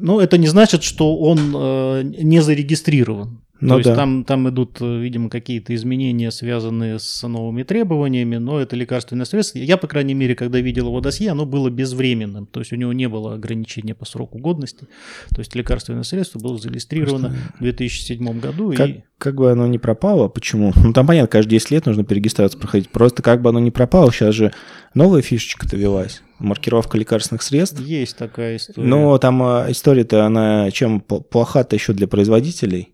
Ну, 0.00 0.18
это 0.18 0.38
не 0.38 0.48
значит, 0.48 0.82
что 0.82 1.16
он 1.16 1.38
э, 1.54 2.02
не 2.02 2.40
зарегистрирован. 2.40 3.43
Ну, 3.60 3.78
То 3.78 3.84
да. 3.84 3.90
есть 3.90 4.00
там, 4.00 4.24
там 4.24 4.48
идут, 4.48 4.78
э, 4.80 4.98
видимо, 4.98 5.30
какие-то 5.30 5.74
изменения, 5.74 6.30
связанные 6.32 6.98
с 6.98 7.26
новыми 7.26 7.62
требованиями, 7.62 8.36
но 8.36 8.60
это 8.60 8.74
лекарственное 8.74 9.24
средство. 9.26 9.58
Я, 9.58 9.76
по 9.76 9.86
крайней 9.86 10.14
мере, 10.14 10.34
когда 10.34 10.58
видел 10.58 10.88
его 10.88 11.00
досье, 11.00 11.30
оно 11.30 11.46
было 11.46 11.70
безвременным. 11.70 12.46
То 12.46 12.60
есть 12.60 12.72
у 12.72 12.76
него 12.76 12.92
не 12.92 13.08
было 13.08 13.34
ограничения 13.34 13.94
по 13.94 14.04
сроку 14.04 14.38
годности. 14.38 14.88
То 15.30 15.38
есть 15.38 15.54
лекарственное 15.54 16.02
средство 16.02 16.40
было 16.40 16.58
зарегистрировано 16.58 17.28
Просто... 17.28 17.54
в 17.58 17.62
2007 17.62 18.40
году. 18.40 18.72
Как, 18.74 18.88
и... 18.88 19.04
как 19.18 19.36
бы 19.36 19.50
оно 19.52 19.68
не 19.68 19.78
пропало, 19.78 20.28
почему? 20.28 20.72
Ну 20.74 20.92
там 20.92 21.06
понятно, 21.06 21.28
каждые 21.28 21.58
10 21.60 21.70
лет 21.70 21.86
нужно 21.86 22.04
перерегистрацию 22.04 22.60
проходить. 22.60 22.90
Просто 22.90 23.22
как 23.22 23.40
бы 23.40 23.50
оно 23.50 23.60
не 23.60 23.70
пропало, 23.70 24.12
сейчас 24.12 24.34
же 24.34 24.52
новая 24.94 25.22
фишечка-то 25.22 25.76
велась 25.76 26.22
маркировка 26.38 26.98
лекарственных 26.98 27.42
средств. 27.42 27.80
Есть 27.80 28.16
такая 28.16 28.56
история. 28.56 28.86
Но 28.86 29.16
там 29.18 29.42
а, 29.42 29.66
история-то, 29.68 30.26
она 30.26 30.70
чем 30.70 31.00
плоха-то 31.00 31.76
еще 31.76 31.92
для 31.92 32.06
производителей? 32.06 32.93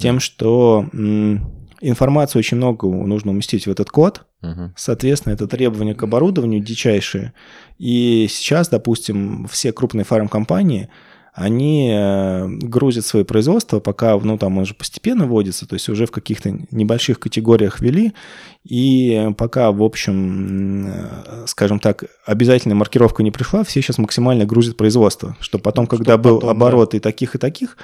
Тем, 0.00 0.20
что 0.20 0.86
информацию 1.80 2.40
очень 2.40 2.56
много 2.56 2.88
нужно 2.88 3.30
уместить 3.30 3.66
в 3.66 3.70
этот 3.70 3.90
код. 3.90 4.24
Соответственно, 4.76 5.34
это 5.34 5.46
требования 5.46 5.94
к 5.94 6.02
оборудованию 6.02 6.60
дичайшие. 6.60 7.32
И 7.78 8.26
сейчас, 8.30 8.68
допустим, 8.68 9.46
все 9.50 9.72
крупные 9.72 10.04
фармкомпании, 10.04 10.88
они 11.32 11.90
э, 11.92 12.48
грузят 12.48 13.06
свои 13.06 13.22
производства, 13.22 13.80
пока, 13.80 14.18
ну, 14.18 14.36
там 14.36 14.58
он 14.58 14.64
же 14.64 14.74
постепенно 14.74 15.26
вводится, 15.26 15.66
то 15.66 15.74
есть 15.74 15.88
уже 15.88 16.06
в 16.06 16.10
каких-то 16.10 16.50
небольших 16.70 17.20
категориях 17.20 17.80
ввели, 17.80 18.14
и 18.64 19.30
пока, 19.38 19.70
в 19.70 19.82
общем, 19.82 20.88
э, 20.88 21.44
скажем 21.46 21.78
так, 21.78 22.04
обязательная 22.26 22.74
маркировка 22.74 23.22
не 23.22 23.30
пришла, 23.30 23.62
все 23.62 23.80
сейчас 23.80 23.98
максимально 23.98 24.44
грузят 24.44 24.76
производство, 24.76 25.36
чтобы 25.40 25.62
потом, 25.62 25.86
Чтобы 25.86 25.98
когда 25.98 26.18
потом, 26.18 26.40
был 26.40 26.50
оборот 26.50 26.90
да. 26.90 26.96
и 26.96 27.00
таких, 27.00 27.36
и 27.36 27.38
таких, 27.38 27.76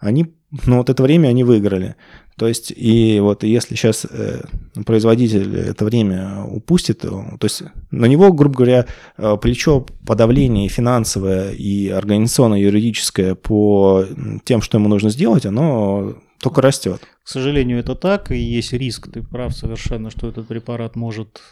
они, 0.00 0.34
ну, 0.66 0.78
вот 0.78 0.90
это 0.90 1.02
время 1.02 1.28
они 1.28 1.44
выиграли. 1.44 1.94
То 2.36 2.48
есть, 2.48 2.72
и 2.74 3.20
вот 3.20 3.44
если 3.44 3.74
сейчас 3.74 4.06
э, 4.10 4.42
производитель 4.86 5.56
это 5.58 5.84
время 5.84 6.42
упустит, 6.44 7.00
то, 7.00 7.38
есть 7.42 7.62
на 7.90 8.06
него, 8.06 8.32
грубо 8.32 8.56
говоря, 8.56 8.86
э, 9.18 9.36
плечо 9.36 9.86
подавления 10.06 10.68
финансовое 10.68 11.50
и 11.50 11.88
организационное, 11.88 12.58
юридическое 12.58 13.34
по 13.34 14.06
тем, 14.44 14.62
что 14.62 14.78
ему 14.78 14.88
нужно 14.88 15.10
сделать, 15.10 15.44
оно 15.44 16.14
только 16.40 16.62
растет. 16.62 17.02
К 17.22 17.28
сожалению, 17.28 17.78
это 17.78 17.94
так, 17.94 18.32
и 18.32 18.38
есть 18.38 18.72
риск, 18.72 19.12
ты 19.12 19.22
прав 19.22 19.54
совершенно, 19.54 20.10
что 20.10 20.28
этот 20.28 20.48
препарат 20.48 20.96
может 20.96 21.42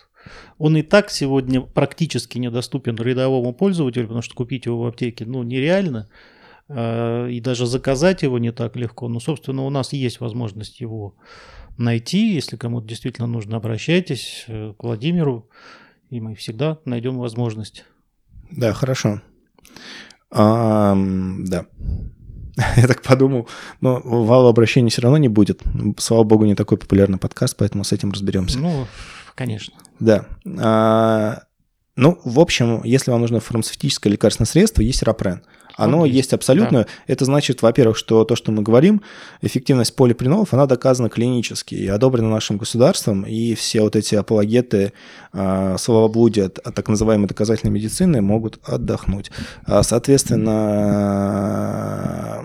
он 0.59 0.77
и 0.77 0.83
так 0.83 1.11
сегодня 1.11 1.61
практически 1.61 2.39
недоступен 2.39 2.97
рядовому 2.97 3.53
пользователю, 3.53 4.05
потому 4.05 4.23
что 4.23 4.35
купить 4.35 4.67
его 4.67 4.83
в 4.83 4.87
аптеке 4.87 5.25
ну, 5.25 5.43
нереально. 5.43 6.09
Э, 6.69 7.29
и 7.31 7.41
даже 7.41 7.67
заказать 7.67 8.23
его 8.23 8.39
не 8.39 8.53
так 8.53 8.77
легко. 8.77 9.09
Но, 9.09 9.21
собственно, 9.21 9.63
у 9.63 9.71
нас 9.71 9.93
есть 9.93 10.21
возможность 10.21 10.81
его 10.81 11.15
найти. 11.77 12.35
Если 12.35 12.57
кому-то 12.57 12.87
действительно 12.87 13.27
нужно, 13.27 13.57
обращайтесь 13.57 14.45
э, 14.49 14.75
к 14.79 14.83
Владимиру, 14.83 15.49
и 16.11 16.21
мы 16.21 16.35
всегда 16.35 16.79
найдем 16.85 17.19
возможность. 17.19 17.85
Да, 18.51 18.73
хорошо. 18.73 19.23
А, 20.31 20.97
да. 21.41 21.67
Я 22.77 22.87
так 22.87 23.03
подумал, 23.03 23.49
но 23.81 24.01
вал 24.05 24.49
обращений 24.49 24.91
все 24.91 25.03
равно 25.03 25.19
не 25.19 25.29
будет. 25.29 25.63
Слава 25.97 26.25
богу, 26.25 26.45
не 26.45 26.55
такой 26.55 26.77
популярный 26.77 27.19
подкаст, 27.19 27.57
поэтому 27.57 27.85
с 27.85 27.93
этим 27.93 28.11
разберемся. 28.11 28.59
Ну, 28.59 28.87
конечно. 29.35 29.75
Да. 30.01 30.27
А, 30.59 31.43
ну, 31.99 32.17
в 32.23 32.39
общем, 32.39 32.81
если 32.85 33.11
вам 33.11 33.23
нужно 33.23 33.41
фармацевтическое 33.41 34.13
лекарственное 34.13 34.47
средство, 34.47 34.83
есть 34.83 35.03
рапрен. 35.03 35.41
Оно 35.77 36.05
есть, 36.05 36.17
есть 36.17 36.33
абсолютно. 36.33 36.83
Да. 36.83 36.87
Это 37.09 37.25
значит, 37.25 37.63
во-первых, 37.63 37.97
что 37.97 38.25
то, 38.25 38.37
что 38.37 38.53
мы 38.53 38.63
говорим, 38.63 39.03
эффективность 39.43 39.97
полипринолов, 39.97 40.55
она 40.55 40.67
доказана 40.67 41.09
клинически 41.09 41.75
и 41.75 41.89
одобрена 41.89 42.31
нашим 42.31 42.57
государством, 42.57 43.23
и 43.23 43.55
все 43.55 43.83
вот 43.83 43.97
эти 43.97 44.15
апологеты 44.15 44.93
э, 45.33 45.77
словоблудия 45.79 46.47
от, 46.47 46.59
от 46.59 46.73
так 46.73 46.89
называемой 46.89 47.27
доказательной 47.27 47.73
медицины 47.73 48.21
могут 48.21 48.61
отдохнуть. 48.65 49.33
А, 49.67 49.83
соответственно, 49.83 52.45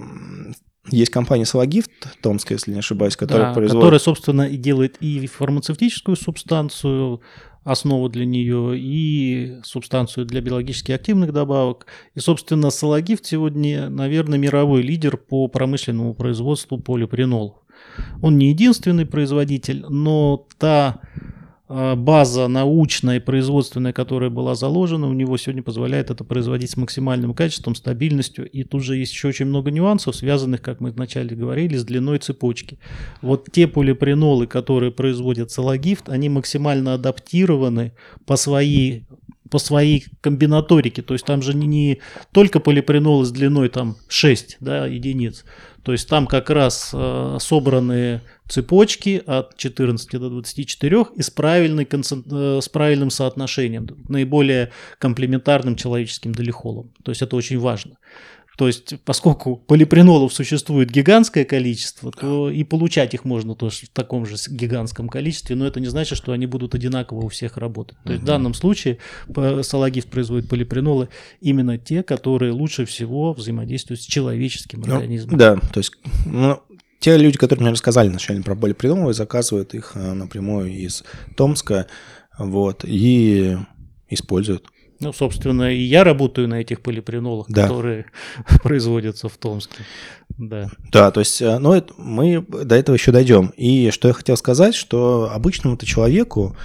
есть 0.90 1.12
компания 1.12 1.46
Сологифт, 1.46 1.92
Томская, 2.22 2.58
если 2.58 2.72
не 2.72 2.80
ошибаюсь, 2.80 3.16
которая 3.16 3.50
да, 3.50 3.54
производит... 3.54 3.82
Которая, 3.82 4.00
собственно, 4.00 4.42
и 4.44 4.58
делает 4.58 4.98
и 5.00 5.28
фармацевтическую 5.28 6.18
субстанцию, 6.18 7.22
основу 7.64 8.10
для 8.10 8.26
нее, 8.26 8.78
и 8.78 9.58
субстанцию 9.64 10.26
для 10.26 10.42
биологически 10.42 10.92
активных 10.92 11.34
добавок. 11.34 11.88
И, 12.16 12.20
собственно, 12.20 12.70
Сологифт 12.70 13.26
сегодня, 13.26 13.90
наверное, 13.90 14.38
мировой 14.38 14.82
лидер 14.82 15.18
по 15.18 15.48
промышленному 15.48 16.14
производству 16.14 16.78
полипринолов. 16.78 17.56
Он 18.22 18.38
не 18.38 18.50
единственный 18.50 19.06
производитель, 19.06 19.86
но 19.88 20.48
та 20.58 21.02
база 21.96 22.48
научная 22.48 23.18
и 23.18 23.20
производственная, 23.20 23.94
которая 23.94 24.30
была 24.30 24.54
заложена, 24.54 25.08
у 25.08 25.14
него 25.14 25.38
сегодня 25.38 25.64
позволяет 25.64 26.12
это 26.12 26.24
производить 26.24 26.72
с 26.72 26.78
максимальным 26.78 27.34
качеством, 27.34 27.76
стабильностью. 27.76 28.50
И 28.50 28.64
тут 28.64 28.84
же 28.84 28.98
есть 28.98 29.12
еще 29.12 29.30
очень 29.30 29.46
много 29.46 29.72
нюансов, 29.72 30.16
связанных, 30.16 30.62
как 30.62 30.82
мы 30.82 30.92
вначале 30.92 31.36
говорили, 31.36 31.76
с 31.76 31.84
длиной 31.84 32.20
цепочки. 32.20 32.78
Вот 33.22 33.48
те 33.52 33.68
полипринолы, 33.68 34.46
которые 34.46 34.92
производят 34.92 35.52
целогифт, 35.52 36.10
они 36.10 36.30
максимально 36.30 36.94
адаптированы 36.94 37.94
по 38.26 38.36
своей 38.36 39.06
по 39.50 39.60
своей 39.60 40.06
комбинаторике, 40.22 41.04
то 41.04 41.14
есть 41.14 41.28
там 41.28 41.44
же 41.44 41.56
не, 41.56 41.68
не 41.68 42.00
только 42.32 42.60
полипринолы 42.60 43.24
с 43.24 43.30
длиной 43.30 43.70
там 43.70 43.98
6 44.08 44.58
да, 44.62 44.88
единиц, 44.88 45.46
то 45.84 45.92
есть 45.92 46.10
там 46.10 46.26
как 46.26 46.50
раз 46.50 46.90
э, 46.92 47.38
собраны 47.40 48.22
цепочки 48.48 49.22
от 49.26 49.58
14 49.58 50.12
до 50.12 50.30
24 50.30 51.06
и 51.16 51.22
с, 51.22 51.30
правильной, 51.30 51.88
э, 51.92 52.60
с 52.62 52.70
правильным 52.70 53.10
соотношением, 53.10 53.88
наиболее 54.10 54.72
комплементарным 55.00 55.76
человеческим 55.76 56.34
долихолом. 56.34 56.92
То 57.04 57.12
есть 57.12 57.22
это 57.22 57.36
очень 57.36 57.60
важно. 57.60 57.98
То 58.58 58.68
есть, 58.68 59.00
поскольку 59.04 59.56
полипринолов 59.56 60.32
существует 60.32 60.92
гигантское 60.92 61.44
количество, 61.44 62.12
то 62.12 62.52
и 62.52 62.64
получать 62.64 63.16
их 63.16 63.26
можно 63.26 63.56
тоже 63.56 63.88
в 63.88 63.90
таком 63.90 64.28
же 64.28 64.36
гигантском 64.48 65.10
количестве, 65.10 65.56
но 65.56 65.66
это 65.66 65.80
не 65.80 65.88
значит, 65.88 66.18
что 66.18 66.34
они 66.34 66.46
будут 66.46 66.76
одинаково 66.76 67.22
у 67.22 67.30
всех 67.30 67.58
работать. 67.58 67.98
То 68.04 68.12
есть 68.12 68.24
в 68.24 68.26
данном 68.26 68.54
случае 68.54 69.00
салагифт 69.64 70.10
производит 70.10 70.50
полипринолы 70.50 71.10
именно 71.42 71.80
те, 71.80 72.04
которые 72.04 72.52
лучше 72.52 72.86
всего 72.86 73.34
взаимодействуют 73.34 74.02
с 74.02 74.06
человеческим 74.06 74.82
ну, 74.82 74.96
организмом. 74.96 75.38
Да, 75.38 75.56
то 75.56 75.80
есть 75.80 75.94
ну, 76.28 76.62
те 77.04 77.18
люди, 77.18 77.38
которые 77.38 77.64
мне 77.64 77.72
рассказали 77.72 78.08
вначале 78.08 78.42
про 78.42 78.56
полипринолы, 78.56 79.14
заказывают 79.14 79.74
их 79.74 79.92
э, 79.96 80.14
напрямую 80.14 80.72
из 80.72 81.04
Томска, 81.36 81.88
вот, 82.38 82.86
и 82.86 83.58
используют. 84.10 84.68
Ну, 85.02 85.12
собственно, 85.12 85.74
и 85.74 85.82
я 85.82 86.06
работаю 86.06 86.48
на 86.48 86.62
этих 86.62 86.80
полипринолах, 86.80 87.48
да. 87.50 87.64
которые 87.64 88.06
производятся 88.64 89.28
в 89.28 89.36
Томске. 89.36 89.84
Да. 90.38 90.70
Да, 90.94 91.12
то 91.12 91.20
есть, 91.20 91.42
э, 91.42 91.60
ну, 91.60 91.74
это, 91.74 91.94
мы 91.98 92.42
до 92.42 92.76
этого 92.76 92.96
еще 92.96 93.12
дойдем. 93.12 93.52
И 93.58 93.92
что 93.92 94.08
я 94.08 94.14
хотел 94.14 94.38
сказать, 94.38 94.74
что 94.74 95.30
обычному-то 95.34 95.86
человеку 95.86 96.56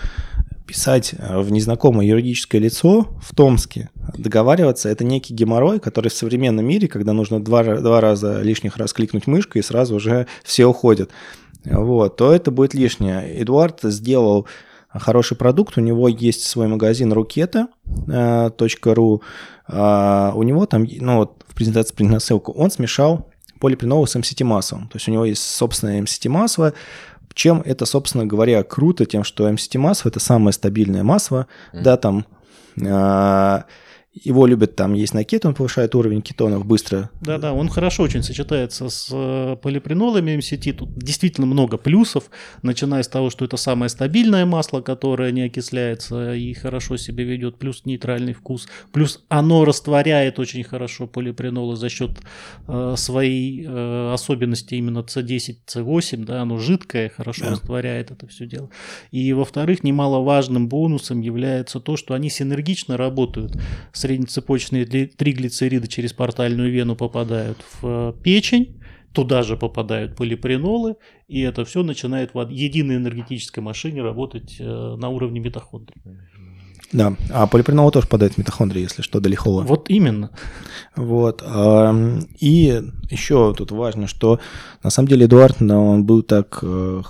писать 0.68 1.14
э, 1.18 1.40
в 1.40 1.50
незнакомое 1.50 2.06
юридическое 2.06 2.60
лицо 2.60 3.08
в 3.20 3.34
Томске, 3.34 3.90
договариваться, 4.16 4.88
это 4.88 5.02
некий 5.02 5.34
геморрой, 5.34 5.80
который 5.80 6.08
в 6.08 6.14
современном 6.14 6.66
мире, 6.66 6.86
когда 6.86 7.12
нужно 7.12 7.42
два, 7.42 7.64
два 7.64 8.00
раза 8.00 8.42
лишних 8.42 8.76
раз 8.76 8.92
кликнуть 8.92 9.26
мышкой, 9.26 9.60
и 9.60 9.64
сразу 9.64 9.96
уже 9.96 10.28
все 10.44 10.66
уходят, 10.66 11.10
вот, 11.64 12.16
то 12.16 12.32
это 12.32 12.50
будет 12.50 12.74
лишнее. 12.74 13.42
Эдуард 13.42 13.80
сделал 13.82 14.46
хороший 14.90 15.36
продукт. 15.36 15.76
У 15.76 15.80
него 15.80 16.08
есть 16.08 16.44
свой 16.44 16.68
магазин 16.68 17.12
ruketa.ru. 17.12 19.20
А 19.70 20.32
у 20.34 20.42
него 20.42 20.66
там, 20.66 20.86
ну 21.00 21.18
вот 21.18 21.44
в 21.46 21.54
презентации 21.54 21.94
принят 21.94 22.22
ссылку, 22.22 22.52
он 22.52 22.70
смешал 22.70 23.28
полипринол 23.60 24.06
с 24.06 24.16
MCT 24.16 24.44
маслом. 24.44 24.88
То 24.88 24.96
есть 24.96 25.08
у 25.08 25.12
него 25.12 25.24
есть 25.24 25.42
собственное 25.42 26.00
MCT 26.00 26.28
масло. 26.28 26.72
Чем 27.38 27.62
это, 27.64 27.86
собственно 27.86 28.26
говоря, 28.26 28.64
круто? 28.64 29.06
Тем, 29.06 29.22
что 29.22 29.48
MCT 29.48 29.78
масло 29.78 30.08
это 30.08 30.18
самое 30.18 30.52
стабильное 30.52 31.04
масло. 31.04 31.46
Mm. 31.72 31.82
Да, 31.82 31.96
там 31.96 32.26
а, 32.84 33.64
его 34.24 34.46
любят 34.46 34.76
там 34.76 34.94
есть 34.94 35.14
на 35.14 35.24
кето, 35.24 35.48
он 35.48 35.54
повышает 35.54 35.94
уровень 35.94 36.22
кетонов 36.22 36.66
быстро. 36.66 37.10
Да-да, 37.20 37.52
он 37.52 37.68
хорошо 37.68 38.02
очень 38.02 38.22
сочетается 38.22 38.88
с 38.88 39.08
э, 39.12 39.56
полипринолами 39.62 40.36
МСТ. 40.36 40.76
Тут 40.76 40.96
действительно 40.96 41.46
много 41.46 41.76
плюсов, 41.76 42.30
начиная 42.62 43.02
с 43.02 43.08
того, 43.08 43.30
что 43.30 43.44
это 43.44 43.56
самое 43.56 43.88
стабильное 43.88 44.46
масло, 44.46 44.80
которое 44.80 45.32
не 45.32 45.42
окисляется 45.42 46.34
и 46.34 46.52
хорошо 46.54 46.96
себя 46.96 47.24
ведет, 47.24 47.58
плюс 47.58 47.84
нейтральный 47.84 48.32
вкус, 48.32 48.68
плюс 48.92 49.24
оно 49.28 49.64
растворяет 49.64 50.38
очень 50.38 50.64
хорошо 50.64 51.06
полипринолы 51.06 51.76
за 51.76 51.88
счет 51.88 52.10
э, 52.66 52.94
своей 52.96 53.64
э, 53.66 54.12
особенности 54.12 54.74
именно 54.74 55.00
C10, 55.00 55.56
C8, 55.66 56.24
да, 56.24 56.42
оно 56.42 56.58
жидкое, 56.58 57.08
хорошо 57.08 57.44
да. 57.44 57.50
растворяет 57.52 58.10
это 58.10 58.26
все 58.26 58.46
дело. 58.46 58.70
И 59.10 59.32
во-вторых, 59.32 59.84
немаловажным 59.84 60.68
бонусом 60.68 61.20
является 61.20 61.80
то, 61.80 61.96
что 61.96 62.14
они 62.14 62.30
синергично 62.30 62.96
работают 62.96 63.56
с 63.92 64.04
среднецепочные 64.08 64.86
триглицериды 64.86 65.86
через 65.86 66.12
портальную 66.12 66.72
вену 66.72 66.96
попадают 66.96 67.58
в 67.82 67.86
э, 67.86 68.12
печень, 68.22 68.80
туда 69.12 69.42
же 69.42 69.56
попадают 69.56 70.16
полипринолы, 70.16 70.96
и 71.28 71.40
это 71.40 71.64
все 71.64 71.82
начинает 71.82 72.32
в 72.32 72.48
единой 72.48 72.96
энергетической 72.96 73.60
машине 73.60 74.02
работать 74.02 74.56
э, 74.58 74.64
на 74.64 75.10
уровне 75.10 75.40
митохондрий. 75.40 76.00
Да, 76.90 77.16
а 77.30 77.46
полипринолы 77.46 77.92
тоже 77.92 78.06
попадают 78.06 78.34
в 78.34 78.38
митохондрии, 78.38 78.80
если 78.80 79.02
что, 79.02 79.20
до 79.20 79.28
лихола. 79.28 79.60
Вот 79.60 79.90
именно. 79.90 80.30
Вот. 80.96 81.42
И 82.40 82.82
еще 83.10 83.54
тут 83.54 83.72
важно, 83.72 84.06
что 84.06 84.40
на 84.82 84.88
самом 84.88 85.08
деле 85.08 85.26
Эдуард, 85.26 85.60
он 85.60 86.04
был 86.04 86.22
так 86.22 86.60
э, 86.62 87.02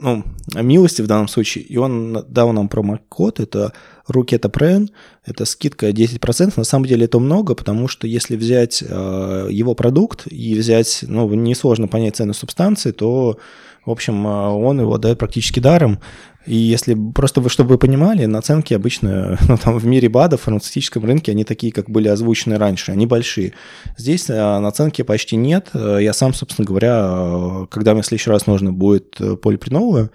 ну, 0.00 0.24
милости 0.54 1.02
в 1.02 1.06
данном 1.06 1.28
случае, 1.28 1.64
и 1.64 1.76
он 1.76 2.24
дал 2.26 2.52
нам 2.54 2.68
промокод, 2.68 3.38
это 3.38 3.74
Рукета 4.08 4.48
Прен, 4.48 4.90
это 5.24 5.44
скидка 5.44 5.90
10%, 5.90 6.52
на 6.56 6.64
самом 6.64 6.86
деле 6.86 7.06
это 7.06 7.18
много, 7.18 7.54
потому 7.54 7.88
что 7.88 8.06
если 8.06 8.36
взять 8.36 8.82
э, 8.86 9.48
его 9.50 9.74
продукт 9.74 10.26
и 10.30 10.54
взять, 10.54 11.00
ну, 11.02 11.32
несложно 11.34 11.88
понять 11.88 12.16
цену 12.16 12.32
субстанции, 12.32 12.92
то, 12.92 13.38
в 13.84 13.90
общем, 13.90 14.26
э, 14.26 14.30
он 14.30 14.80
его 14.80 14.98
дает 14.98 15.18
практически 15.18 15.60
даром, 15.60 16.00
и 16.46 16.54
если 16.54 16.94
просто 16.94 17.40
вы, 17.40 17.50
чтобы 17.50 17.70
вы 17.70 17.78
понимали, 17.78 18.24
наценки 18.26 18.72
обычно 18.72 19.38
ну, 19.48 19.58
там, 19.58 19.78
в 19.78 19.86
мире 19.86 20.08
БАДов, 20.08 20.40
в 20.40 20.44
фармацевтическом 20.44 21.04
рынке, 21.04 21.32
они 21.32 21.44
такие, 21.44 21.72
как 21.72 21.90
были 21.90 22.08
озвучены 22.08 22.56
раньше, 22.56 22.92
они 22.92 23.06
большие. 23.06 23.52
Здесь 23.96 24.26
а, 24.30 24.60
наценки 24.60 25.02
почти 25.02 25.36
нет. 25.36 25.70
Я 25.74 26.12
сам, 26.12 26.34
собственно 26.34 26.66
говоря, 26.66 27.66
когда 27.70 27.92
мне 27.92 28.02
в 28.02 28.06
следующий 28.06 28.30
раз 28.30 28.46
нужно 28.46 28.72
будет 28.72 29.16
э, 29.20 29.36
полиприноловое, 29.36 30.10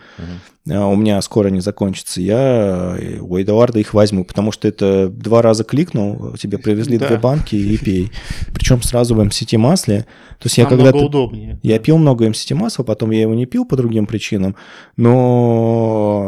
uh-huh. 0.66 0.94
у 0.94 0.96
меня 0.96 1.22
скоро 1.22 1.50
не 1.50 1.60
закончится, 1.60 2.22
я 2.22 2.96
э, 2.98 3.20
у 3.20 3.38
Эдуарда 3.38 3.80
их 3.80 3.94
возьму, 3.94 4.24
потому 4.24 4.52
что 4.52 4.68
это 4.68 5.10
два 5.10 5.42
раза 5.42 5.64
кликнул, 5.64 6.36
тебе 6.38 6.58
привезли 6.58 6.98
да. 6.98 7.08
две 7.08 7.18
банки 7.18 7.56
и 7.56 7.78
пей. 7.78 8.12
Причем 8.54 8.82
сразу 8.82 9.16
в 9.16 9.20
MCT 9.20 9.58
масле. 9.58 10.06
То 10.40 10.48
есть 10.48 10.58
я 10.58 10.66
когда 10.66 10.92
удобнее. 10.92 11.60
Я 11.62 11.78
пил 11.80 11.98
много 11.98 12.26
MCT 12.28 12.56
масла, 12.56 12.84
потом 12.84 13.12
я 13.12 13.22
его 13.22 13.36
не 13.36 13.46
пил 13.46 13.66
по 13.66 13.76
другим 13.76 14.06
причинам, 14.08 14.56
но 14.98 16.21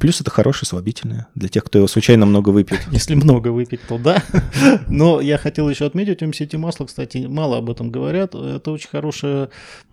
Плюс 0.00 0.20
это 0.20 0.30
хорошее 0.30 0.66
слабительное 0.66 1.28
для 1.34 1.48
тех, 1.48 1.64
кто 1.64 1.78
его 1.78 1.86
случайно 1.86 2.26
много 2.26 2.50
выпьет. 2.50 2.80
Если 2.90 3.14
много 3.14 3.48
выпить, 3.48 3.80
то 3.86 3.98
да. 3.98 4.22
Но 4.88 5.20
я 5.20 5.38
хотел 5.38 5.68
еще 5.68 5.86
отметить, 5.86 6.22
МСТ 6.22 6.54
масло, 6.54 6.86
кстати, 6.86 7.18
мало 7.18 7.58
об 7.58 7.70
этом 7.70 7.90
говорят. 7.90 8.34
Это 8.34 8.70
очень 8.70 8.88
хорошая 8.88 9.50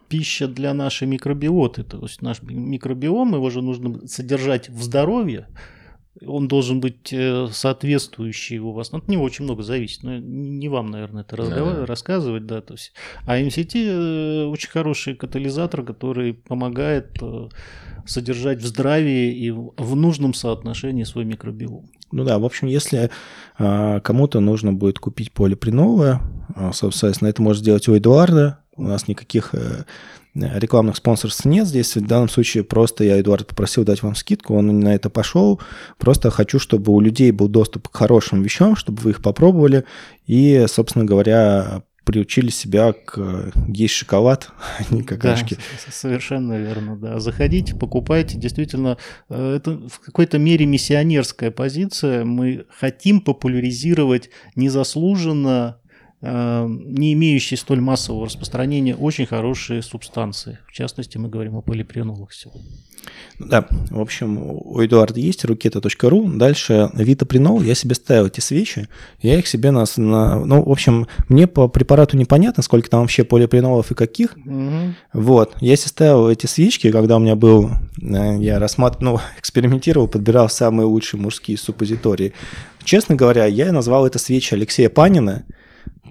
пища 0.08 0.48
для 0.48 0.74
нашей 0.74 1.08
микробиоты. 1.08 1.84
То 1.84 2.00
есть 2.02 2.22
наш 2.22 2.42
микробиом, 2.42 3.36
его 3.36 3.50
же 3.50 3.62
нужно 3.62 4.08
содержать 4.08 4.70
в 4.70 4.82
здоровье. 4.82 5.48
Он 6.26 6.48
должен 6.48 6.80
быть 6.80 7.14
э, 7.14 7.48
соответствующий 7.52 8.60
у 8.60 8.72
вас. 8.72 8.94
От 8.94 9.08
него 9.08 9.24
очень 9.24 9.46
много 9.46 9.64
зависит. 9.64 10.04
Но 10.04 10.18
не 10.18 10.68
вам, 10.70 10.88
наверное, 10.88 11.24
это 11.24 11.36
разговаривать, 11.38 11.90
рассказывать. 11.90 12.46
Да, 12.46 12.62
то 12.62 12.74
есть. 12.74 12.94
А 13.26 13.38
МСТ 13.38 13.76
э, 13.76 14.46
очень 14.46 14.70
хороший 14.70 15.16
катализатор, 15.16 15.84
который 15.84 16.34
помогает 16.34 17.18
э, 17.22 17.50
содержать 18.06 18.62
в 18.62 18.66
здравии 18.66 19.34
и 19.34 19.52
в 19.52 19.96
нужном 19.96 20.34
соотношении 20.34 21.04
свой 21.04 21.26
микробиом. 21.26 21.90
Ну 22.12 22.24
да, 22.24 22.40
в 22.40 22.46
общем, 22.46 22.68
если 22.68 23.10
э, 23.58 24.00
кому-то 24.02 24.40
нужно 24.40 24.74
будет 24.74 25.00
купить 25.00 25.32
полипринолы, 25.32 26.20
э, 26.56 26.72
собственно, 26.74 27.30
это 27.30 27.42
может 27.42 27.62
сделать 27.62 27.88
у 27.88 27.98
Эдуарда. 27.98 28.60
У 28.76 28.84
нас 28.84 29.08
никаких 29.08 29.54
рекламных 30.40 30.96
спонсорств 30.96 31.46
нет 31.46 31.68
здесь. 31.68 31.96
В 31.96 32.06
данном 32.06 32.30
случае 32.30 32.64
просто 32.64 33.04
я 33.04 33.20
Эдуард 33.20 33.48
попросил 33.48 33.84
дать 33.84 34.04
вам 34.04 34.16
скидку, 34.16 34.56
он 34.56 34.80
на 34.80 34.96
это 34.96 35.10
пошел. 35.10 35.60
Просто 35.98 36.30
хочу, 36.32 36.60
чтобы 36.60 36.94
у 36.94 37.00
людей 37.00 37.32
был 37.32 37.48
доступ 37.48 37.88
к 37.90 37.96
хорошим 37.96 38.42
вещам, 38.42 38.76
чтобы 38.76 39.02
вы 39.02 39.12
их 39.12 39.22
попробовали 39.22 39.86
и, 40.26 40.66
собственно 40.68 41.06
говоря, 41.06 41.84
приучили 42.10 42.50
себя 42.50 42.94
к 42.94 43.52
есть 43.68 43.94
шоколад, 43.94 44.50
а 44.80 44.94
не 44.94 45.04
какашки. 45.04 45.56
Да, 45.56 45.92
совершенно 45.92 46.58
верно, 46.58 46.98
да. 46.98 47.20
Заходите, 47.20 47.76
покупайте. 47.76 48.36
Действительно, 48.36 48.98
э, 49.30 49.58
это 49.58 49.78
в 49.88 50.00
какой-то 50.00 50.40
мере 50.40 50.66
миссионерская 50.66 51.52
позиция. 51.52 52.26
Мы 52.26 52.66
хотим 52.70 53.22
популяризировать 53.22 54.32
незаслуженно 54.56 55.82
не 56.22 57.14
имеющие 57.14 57.58
столь 57.58 57.80
массового 57.80 58.26
распространения 58.26 58.96
очень 58.96 59.26
хорошие 59.26 59.82
субстанции. 59.82 60.60
В 60.68 60.74
частности, 60.74 61.18
мы 61.18 61.30
говорим 61.30 61.56
о 61.56 61.62
полипренолах 61.62 62.34
сегодня. 62.34 62.70
Да, 63.40 63.66
в 63.90 64.02
общем, 64.02 64.38
у 64.38 64.84
Эдуарда 64.84 65.20
есть 65.20 65.46
рукета.ру. 65.46 66.28
Дальше 66.28 66.90
витапринол. 66.94 67.62
Я 67.62 67.74
себе 67.74 67.96
ставил 67.96 68.26
эти 68.26 68.42
свечи. 68.42 68.90
Я 69.22 69.40
их 69.40 69.48
себе 69.48 69.72
на, 69.72 69.86
на... 69.96 70.44
Ну, 70.44 70.64
в 70.64 70.70
общем, 70.70 71.08
мне 71.30 71.48
по 71.48 71.70
препарату 71.70 72.18
непонятно, 72.18 72.64
сколько 72.64 72.90
там 72.90 73.02
вообще 73.02 73.24
полипринолов 73.24 73.92
и 73.92 73.96
каких. 73.96 74.36
Угу. 74.46 74.94
Вот. 75.14 75.56
Я 75.62 75.78
себе 75.78 75.88
ставил 75.88 76.30
эти 76.30 76.48
свечки, 76.48 76.92
когда 76.92 77.16
у 77.16 77.20
меня 77.20 77.36
был... 77.36 77.72
Э, 78.02 78.38
я 78.40 78.60
рассматривал, 78.60 79.14
ну, 79.14 79.22
экспериментировал, 79.40 80.10
подбирал 80.10 80.50
самые 80.50 80.86
лучшие 80.86 81.22
мужские 81.22 81.58
суппозитории. 81.58 82.34
Честно 82.84 83.16
говоря, 83.16 83.46
я 83.46 83.72
назвал 83.72 84.06
это 84.06 84.20
свечи 84.20 84.54
Алексея 84.54 84.90
Панина. 84.90 85.46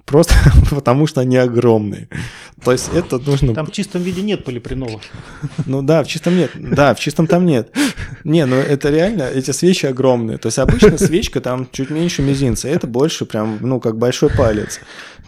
Просто 0.09 0.33
потому, 0.71 1.05
что 1.07 1.21
они 1.21 1.37
огромные. 1.37 2.09
То 2.63 2.71
есть 2.71 2.89
это 2.93 3.19
нужно... 3.19 3.53
Там 3.53 3.67
в 3.67 3.71
чистом 3.71 4.01
виде 4.01 4.21
нет 4.21 4.43
полипринолов. 4.43 5.01
Ну 5.65 5.81
да, 5.83 6.03
в 6.03 6.07
чистом 6.07 6.35
нет. 6.35 6.51
Да, 6.55 6.93
в 6.95 6.99
чистом 6.99 7.27
там 7.27 7.45
нет. 7.45 7.71
Не, 8.23 8.45
ну 8.45 8.55
это 8.55 8.89
реально, 8.89 9.23
эти 9.23 9.51
свечи 9.51 9.85
огромные. 9.85 10.37
То 10.39 10.47
есть 10.47 10.57
обычно 10.57 10.97
свечка 10.97 11.41
там 11.41 11.67
чуть 11.71 11.91
меньше 11.91 12.23
мизинца, 12.23 12.67
это 12.67 12.87
больше 12.87 13.25
прям, 13.25 13.59
ну, 13.61 13.79
как 13.79 13.97
большой 13.97 14.29
палец. 14.29 14.79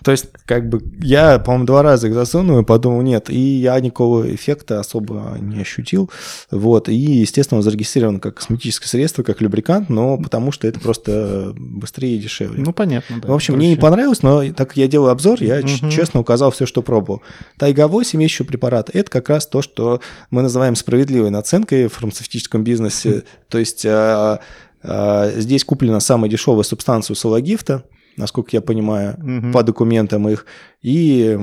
То 0.04 0.12
есть, 0.12 0.28
как 0.46 0.68
бы, 0.68 0.82
я, 1.02 1.40
по-моему, 1.40 1.66
два 1.66 1.84
раза 1.84 2.08
их 2.08 2.14
засунул 2.14 2.60
и 2.60 2.64
подумал, 2.64 3.02
нет, 3.02 3.30
и 3.30 3.40
я 3.40 3.80
никакого 3.80 4.34
эффекта 4.34 4.80
особо 4.80 5.38
не 5.40 5.62
ощутил, 5.62 6.10
вот, 6.50 6.90
и, 6.90 6.96
естественно, 6.96 7.60
он 7.60 7.64
зарегистрирован 7.64 8.20
как 8.20 8.36
косметическое 8.36 8.88
средство, 8.88 9.24
как 9.24 9.42
любрикант, 9.42 9.90
но 9.90 10.18
потому 10.18 10.52
что 10.52 10.68
это 10.68 10.80
просто 10.80 11.54
быстрее 11.56 12.16
и 12.16 12.20
дешевле. 12.20 12.64
Ну, 12.64 12.74
понятно, 12.74 13.20
да. 13.22 13.28
В 13.28 13.34
общем, 13.34 13.56
мне 13.56 13.70
не 13.70 13.76
понравилось, 13.76 14.24
но 14.24 14.44
так 14.54 14.70
как 14.70 14.78
я 14.78 14.88
делаю 14.88 15.12
обзор, 15.12 15.42
я 15.44 15.60
угу. 15.60 15.90
честно 15.90 16.20
указал 16.20 16.52
все, 16.52 16.66
что 16.66 16.82
пробовал. 16.82 17.22
Тайга 17.58 17.88
8 17.88 18.22
еще 18.24 18.44
препарат, 18.44 18.90
это 18.94 19.10
как 19.10 19.30
раз 19.30 19.46
то, 19.46 19.62
что 19.62 20.02
мы 20.30 20.42
называем 20.42 20.76
справедливой 20.76 21.30
наценкой 21.30 21.88
в 21.88 21.94
фармацевтическом 21.94 22.64
бизнесе, 22.64 23.24
то 23.50 23.60
есть 23.60 23.86
а, 23.86 24.40
а, 24.84 25.32
здесь 25.36 25.64
куплена 25.64 26.00
самая 26.00 26.30
дешевая 26.30 26.64
субстанция 26.64 27.14
у 27.14 27.18
салагифта, 27.18 27.84
насколько 28.18 28.50
я 28.54 28.62
понимаю, 28.62 29.16
угу. 29.16 29.52
по 29.52 29.64
документам 29.64 30.28
их, 30.30 30.46
и 30.82 31.38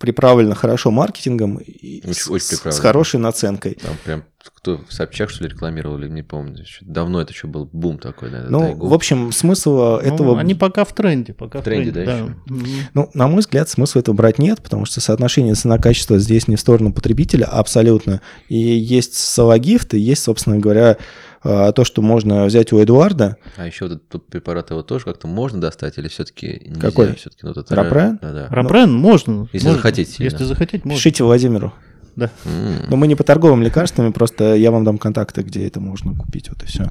приправлено 0.00 0.54
хорошо 0.54 0.90
маркетингом, 0.90 1.56
и 1.56 2.00
очень, 2.00 2.14
с, 2.14 2.28
очень 2.28 2.72
с 2.72 2.78
хорошей 2.78 3.20
наценкой. 3.20 3.74
Там 3.74 3.96
прям 4.04 4.24
кто 4.62 4.80
в 4.88 4.92
Собчак, 4.92 5.30
что 5.30 5.44
ли, 5.44 5.50
рекламировал, 5.50 5.98
или 5.98 6.08
не 6.08 6.22
помню. 6.22 6.64
Давно 6.80 7.20
это 7.20 7.32
еще 7.32 7.46
был 7.46 7.68
бум 7.72 7.98
такой, 7.98 8.30
да? 8.30 8.46
Ну, 8.48 8.60
тайгу. 8.60 8.88
в 8.88 8.94
общем, 8.94 9.32
смысл 9.32 9.76
ну, 9.76 9.96
этого... 9.98 10.38
Они 10.38 10.54
пока 10.54 10.84
в 10.84 10.92
тренде, 10.94 11.32
пока 11.32 11.60
в 11.60 11.64
тренде, 11.64 11.90
в 11.90 11.94
тренде 11.94 12.10
да, 12.10 12.26
да. 12.46 12.64
Еще? 12.64 12.88
Ну, 12.94 13.10
на 13.14 13.28
мой 13.28 13.40
взгляд, 13.40 13.68
смысла 13.68 14.00
этого 14.00 14.14
брать 14.14 14.38
нет, 14.38 14.60
потому 14.62 14.84
что 14.84 15.00
соотношение 15.00 15.54
цена-качество 15.54 16.18
здесь 16.18 16.48
не 16.48 16.56
в 16.56 16.60
сторону 16.60 16.92
потребителя 16.92 17.44
абсолютно. 17.44 18.20
И 18.48 18.56
есть 18.56 19.14
салагифт, 19.14 19.94
и 19.94 19.98
есть, 20.00 20.22
собственно 20.22 20.58
говоря, 20.58 20.96
а, 21.44 21.72
то, 21.72 21.84
что 21.84 22.02
можно 22.02 22.44
взять 22.44 22.72
у 22.72 22.82
Эдуарда. 22.82 23.36
А 23.56 23.66
еще 23.66 23.88
вот 23.88 24.02
этот 24.08 24.26
препарат 24.26 24.70
его 24.70 24.82
тоже 24.82 25.04
как-то 25.04 25.26
можно 25.26 25.60
достать 25.60 25.98
или 25.98 26.08
все-таки 26.08 26.62
нельзя? 26.66 26.80
Какой? 26.80 27.14
Все-таки, 27.14 27.40
ну, 27.42 27.52
вот 27.54 27.70
Рапрен? 27.70 28.18
Да, 28.20 28.32
да. 28.32 28.48
Рапрен 28.48 28.92
ну, 28.92 28.98
можно. 28.98 29.48
Если 29.52 29.66
можно. 29.66 29.82
захотеть 29.82 30.10
сильно. 30.10 30.30
Если 30.30 30.44
захотеть, 30.44 30.84
можно. 30.84 30.96
Пишите 30.96 31.24
Владимиру. 31.24 31.72
Да. 32.16 32.30
Mm. 32.44 32.86
Но 32.90 32.96
мы 32.96 33.06
не 33.06 33.14
по 33.14 33.24
торговым 33.24 33.62
лекарствам, 33.62 34.12
просто 34.12 34.54
я 34.54 34.70
вам 34.70 34.84
дам 34.84 34.98
контакты, 34.98 35.42
где 35.42 35.66
это 35.66 35.80
можно 35.80 36.14
купить, 36.14 36.48
вот 36.50 36.62
и 36.62 36.66
все. 36.66 36.90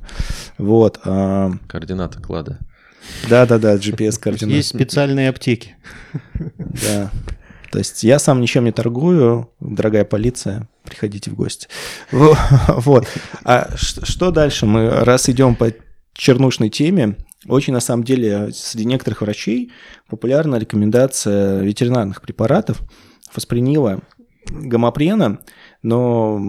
Вот. 0.57 0.99
А... 1.05 1.51
Координаты 1.67 2.19
клада. 2.19 2.59
Да-да-да, 3.29 3.75
GPS-координаты. 3.75 4.55
Есть 4.55 4.69
специальные 4.69 5.29
аптеки. 5.29 5.75
Да. 6.57 7.11
То 7.71 7.77
есть 7.77 8.03
я 8.03 8.19
сам 8.19 8.41
ничем 8.41 8.65
не 8.65 8.71
торгую, 8.71 9.49
дорогая 9.59 10.03
полиция, 10.03 10.67
приходите 10.91 11.31
в 11.31 11.35
гости. 11.35 11.67
Вот. 12.11 13.07
А 13.43 13.69
что 13.77 14.31
дальше? 14.31 14.65
Мы 14.65 14.89
раз 14.89 15.29
идем 15.29 15.55
по 15.55 15.73
чернушной 16.13 16.69
теме, 16.69 17.15
очень 17.47 17.73
на 17.73 17.79
самом 17.79 18.03
деле 18.03 18.51
среди 18.53 18.85
некоторых 18.85 19.21
врачей 19.21 19.71
популярна 20.09 20.57
рекомендация 20.57 21.61
ветеринарных 21.61 22.21
препаратов 22.21 22.81
фоспринила, 23.31 24.01
гомопрена, 24.45 25.39
но 25.81 26.39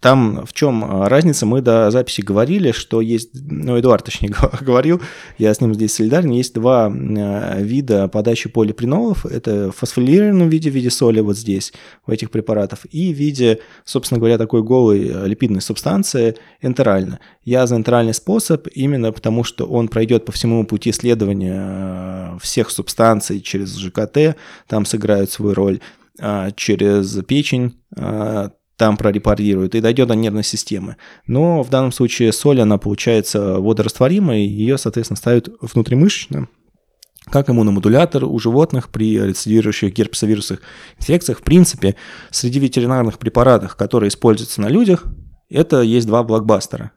там 0.00 0.44
в 0.44 0.52
чем 0.52 0.84
а, 0.84 1.08
разница? 1.08 1.46
Мы 1.46 1.60
до 1.60 1.90
записи 1.90 2.20
говорили, 2.20 2.72
что 2.72 3.00
есть, 3.00 3.30
ну, 3.34 3.78
Эдуард, 3.78 4.04
точнее, 4.04 4.34
говорил, 4.60 5.00
я 5.38 5.52
с 5.52 5.60
ним 5.60 5.74
здесь 5.74 5.94
солидарен, 5.94 6.30
есть 6.30 6.54
два 6.54 6.86
а, 6.86 7.60
вида 7.60 8.08
подачи 8.08 8.48
полипринолов. 8.48 9.24
Это 9.24 9.70
в 9.70 9.76
фосфорилированном 9.76 10.48
виде, 10.48 10.70
в 10.70 10.74
виде 10.74 10.90
соли 10.90 11.20
вот 11.20 11.36
здесь, 11.36 11.72
у 12.06 12.12
этих 12.12 12.30
препаратов, 12.30 12.84
и 12.90 13.12
в 13.12 13.16
виде, 13.16 13.60
собственно 13.84 14.18
говоря, 14.18 14.38
такой 14.38 14.62
голой 14.62 15.10
а, 15.12 15.24
липидной 15.24 15.60
субстанции 15.60 16.36
энтерально. 16.60 17.20
Я 17.44 17.66
за 17.66 17.76
энтеральный 17.76 18.14
способ 18.14 18.66
именно 18.74 19.12
потому, 19.12 19.44
что 19.44 19.66
он 19.66 19.88
пройдет 19.88 20.24
по 20.24 20.32
всему 20.32 20.64
пути 20.66 20.92
следования 20.92 22.36
всех 22.40 22.70
субстанций 22.70 23.40
через 23.40 23.76
ЖКТ, 23.76 24.36
там 24.66 24.84
сыграют 24.84 25.30
свою 25.30 25.54
роль 25.54 25.80
через 26.56 27.22
печень, 27.26 27.74
там 28.76 28.96
прорепарирует 28.96 29.74
и 29.74 29.80
дойдет 29.80 30.08
до 30.08 30.14
нервной 30.14 30.44
системы. 30.44 30.96
Но 31.26 31.62
в 31.62 31.70
данном 31.70 31.92
случае 31.92 32.32
соль, 32.32 32.60
она 32.60 32.78
получается 32.78 33.58
водорастворимой, 33.58 34.46
ее, 34.46 34.78
соответственно, 34.78 35.16
ставят 35.16 35.48
внутримышечно, 35.60 36.48
как 37.30 37.50
иммуномодулятор 37.50 38.24
у 38.24 38.38
животных 38.38 38.90
при 38.90 39.18
рецидирующих 39.18 39.92
герпесовирусных 39.92 40.60
инфекциях. 40.98 41.38
В 41.38 41.42
принципе, 41.42 41.96
среди 42.30 42.60
ветеринарных 42.60 43.18
препаратов, 43.18 43.74
которые 43.76 44.08
используются 44.08 44.60
на 44.60 44.68
людях, 44.68 45.04
это 45.48 45.80
есть 45.80 46.06
два 46.06 46.22
блокбастера. 46.22 46.92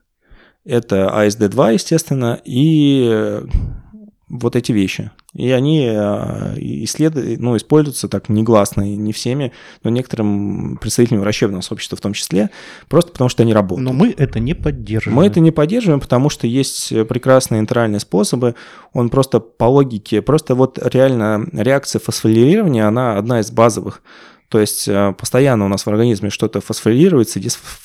Это 0.66 1.10
АСД-2, 1.10 1.74
естественно, 1.74 2.40
и 2.44 3.42
вот 4.30 4.56
эти 4.56 4.72
вещи. 4.72 5.12
И 5.34 5.50
они 5.52 5.88
а, 5.88 6.54
исслед... 6.58 7.14
ну, 7.40 7.58
используются 7.58 8.08
так 8.08 8.30
негласно, 8.30 8.82
не 8.82 9.12
всеми, 9.12 9.52
но 9.84 9.90
некоторым 9.90 10.78
представителям 10.78 11.22
врачебного 11.22 11.62
сообщества 11.62 11.98
в 11.98 12.02
том 12.02 12.14
числе, 12.14 12.50
просто 12.88 13.12
потому 13.12 13.30
что 13.30 13.44
они 13.44 13.54
работают. 13.54 13.86
Но 13.86 13.94
мы 13.94 14.14
это 14.16 14.40
не 14.40 14.54
поддерживаем. 14.54 15.18
Мы 15.18 15.28
это 15.28 15.40
не 15.40 15.52
поддерживаем, 15.52 16.00
потому 16.00 16.30
что 16.30 16.48
есть 16.48 16.90
прекрасные 17.08 17.60
интеральные 17.60 18.00
способы. 18.00 18.56
Он 18.94 19.10
просто 19.10 19.40
по 19.40 19.66
логике, 19.66 20.22
просто 20.22 20.56
вот 20.56 20.80
реально 20.82 21.48
реакция 21.52 22.00
фосфорилирования, 22.00 22.88
она 22.88 23.18
одна 23.18 23.40
из 23.40 23.52
базовых. 23.52 24.02
То 24.50 24.60
есть 24.60 24.88
э, 24.88 25.14
постоянно 25.18 25.66
у 25.66 25.68
нас 25.68 25.86
в 25.86 25.90
организме 25.90 26.32
что-то 26.32 26.60
фосфорилируется, 26.60 27.40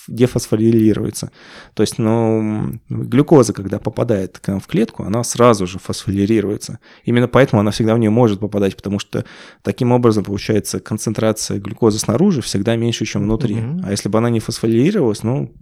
дефосфорилируется. 0.09 1.31
То 1.75 1.83
есть, 1.83 1.99
ну, 1.99 2.81
глюкоза, 2.89 3.53
когда 3.53 3.79
попадает 3.79 4.39
к 4.39 4.49
нам 4.49 4.61
в 4.61 4.67
клетку, 4.67 5.05
она 5.05 5.23
сразу 5.25 5.67
же 5.67 5.79
фосфорилируется. 5.79 6.79
Именно 7.05 7.29
поэтому 7.29 7.61
она 7.61 7.71
всегда 7.71 7.95
в 7.95 7.99
нее 7.99 8.11
может 8.11 8.41
попадать, 8.41 8.77
потому 8.77 8.99
что 8.99 9.27
таким 9.63 9.93
образом 9.93 10.25
получается 10.25 10.81
концентрация 10.81 11.61
глюкозы 11.61 11.99
снаружи 11.99 12.41
всегда 12.41 12.77
меньше, 12.77 13.05
чем 13.05 13.25
внутри. 13.25 13.57
Угу. 13.57 13.83
А 13.85 13.91
если 13.91 14.09
бы 14.09 14.17
она 14.19 14.31
не 14.31 14.41
фосфорилировалась, 14.41 15.23
ну, 15.23 15.53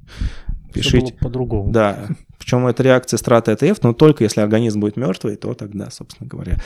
пишите. 0.73 1.15
по-другому. 1.15 1.71
Да. 1.71 2.07
Причем 2.39 2.67
это 2.67 2.83
реакция 2.83 3.19
страты 3.19 3.53
АТФ, 3.53 3.83
но 3.83 3.93
только 3.93 4.25
если 4.25 4.41
организм 4.41 4.81
будет 4.81 4.97
мертвый, 4.97 5.37
то 5.37 5.55
тогда, 5.55 5.91
собственно 5.91 6.29
говоря, 6.29 6.59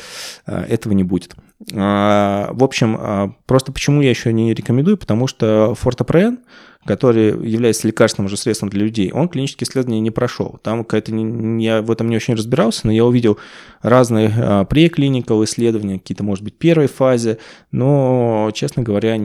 э, 0.47 0.65
этого 0.69 0.95
не 0.95 1.05
будет. 1.05 1.37
А, 1.75 2.51
в 2.53 2.65
общем, 2.65 2.97
а, 2.99 3.33
просто 3.47 3.73
почему 3.73 4.01
я 4.01 4.11
еще 4.11 4.33
не 4.33 4.55
рекомендую, 4.55 4.97
потому 4.97 5.27
что 5.27 5.75
фортопрен, 5.75 6.39
который 6.87 7.29
является 7.47 7.87
лекарственным 7.87 8.27
уже 8.27 8.37
средством 8.37 8.71
для 8.71 8.83
людей, 8.83 9.11
он 9.13 9.29
клинические 9.29 9.69
исследования 9.69 10.01
не 10.01 10.11
прошел. 10.11 10.59
Там 10.63 10.85
какая-то, 10.85 11.15
я 11.15 11.83
в 11.83 11.91
этом 11.91 12.09
не 12.09 12.17
очень 12.17 12.35
разбирался, 12.35 12.87
но 12.87 12.93
я 12.93 13.05
увидел 13.05 13.39
разные 13.83 14.33
а, 14.35 14.65
преклиникал 14.65 15.45
исследования, 15.45 15.99
какие-то, 15.99 16.25
может 16.25 16.45
быть, 16.45 16.57
первой 16.57 16.87
фазе, 16.87 17.39
но, 17.71 18.51
честно 18.55 18.83
говоря, 18.83 19.17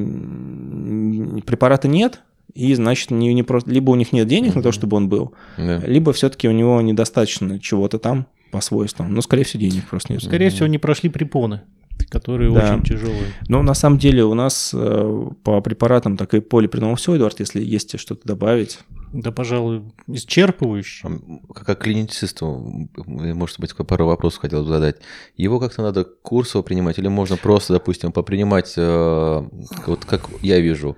препарата 1.46 1.88
нет, 1.88 2.22
и 2.54 2.74
значит 2.74 3.12
не, 3.12 3.34
не 3.34 3.44
просто 3.44 3.70
либо 3.72 3.92
у 3.92 3.96
них 3.96 4.12
нет 4.12 4.28
денег 4.28 4.54
mm-hmm. 4.54 4.58
на 4.58 4.64
то, 4.64 4.72
чтобы 4.72 4.98
он 4.98 5.10
был, 5.10 5.34
да. 5.58 5.80
либо 5.80 6.14
все-таки 6.14 6.48
у 6.48 6.52
него 6.52 6.82
недостаточно 6.82 7.60
чего-то 7.60 8.00
там 8.00 8.28
по 8.52 8.62
свойствам. 8.62 9.14
Но, 9.14 9.22
скорее 9.22 9.44
всего, 9.44 9.62
денег 9.62 9.88
просто 9.90 10.14
нет. 10.14 10.24
Скорее 10.24 10.48
mm-hmm. 10.48 10.50
всего, 10.50 10.68
не 10.68 10.78
прошли 10.78 11.10
препоны. 11.10 11.62
которые 12.10 12.54
да. 12.54 12.74
очень 12.74 12.84
тяжелые. 12.84 13.34
Ну, 13.48 13.62
на 13.62 13.74
самом 13.74 13.98
деле 13.98 14.24
у 14.26 14.34
нас 14.34 14.72
э, 14.74 15.28
по 15.44 15.62
препаратам 15.62 16.18
так 16.18 16.34
и 16.34 16.42
полипринол 16.42 16.96
все, 16.96 17.16
Эдуард, 17.16 17.40
если 17.40 17.64
есть 17.64 17.98
что-то 18.00 18.28
добавить. 18.28 18.80
Да, 19.14 19.32
пожалуй, 19.32 19.84
исчерпывающе. 20.08 21.20
Как 21.54 21.80
клиницисту, 21.80 22.90
может 23.06 23.60
быть, 23.60 23.76
пару 23.76 24.06
вопросов 24.06 24.42
хотел 24.42 24.64
бы 24.64 24.70
задать. 24.70 24.98
Его 25.36 25.60
как-то 25.60 25.82
надо 25.82 26.06
курсово 26.06 26.62
принимать 26.62 26.98
или 26.98 27.10
можно 27.10 27.36
просто, 27.36 27.74
допустим, 27.74 28.12
попринимать, 28.12 28.74
э, 28.78 29.44
вот 29.86 30.06
как 30.06 30.30
я 30.42 30.60
вижу, 30.60 30.98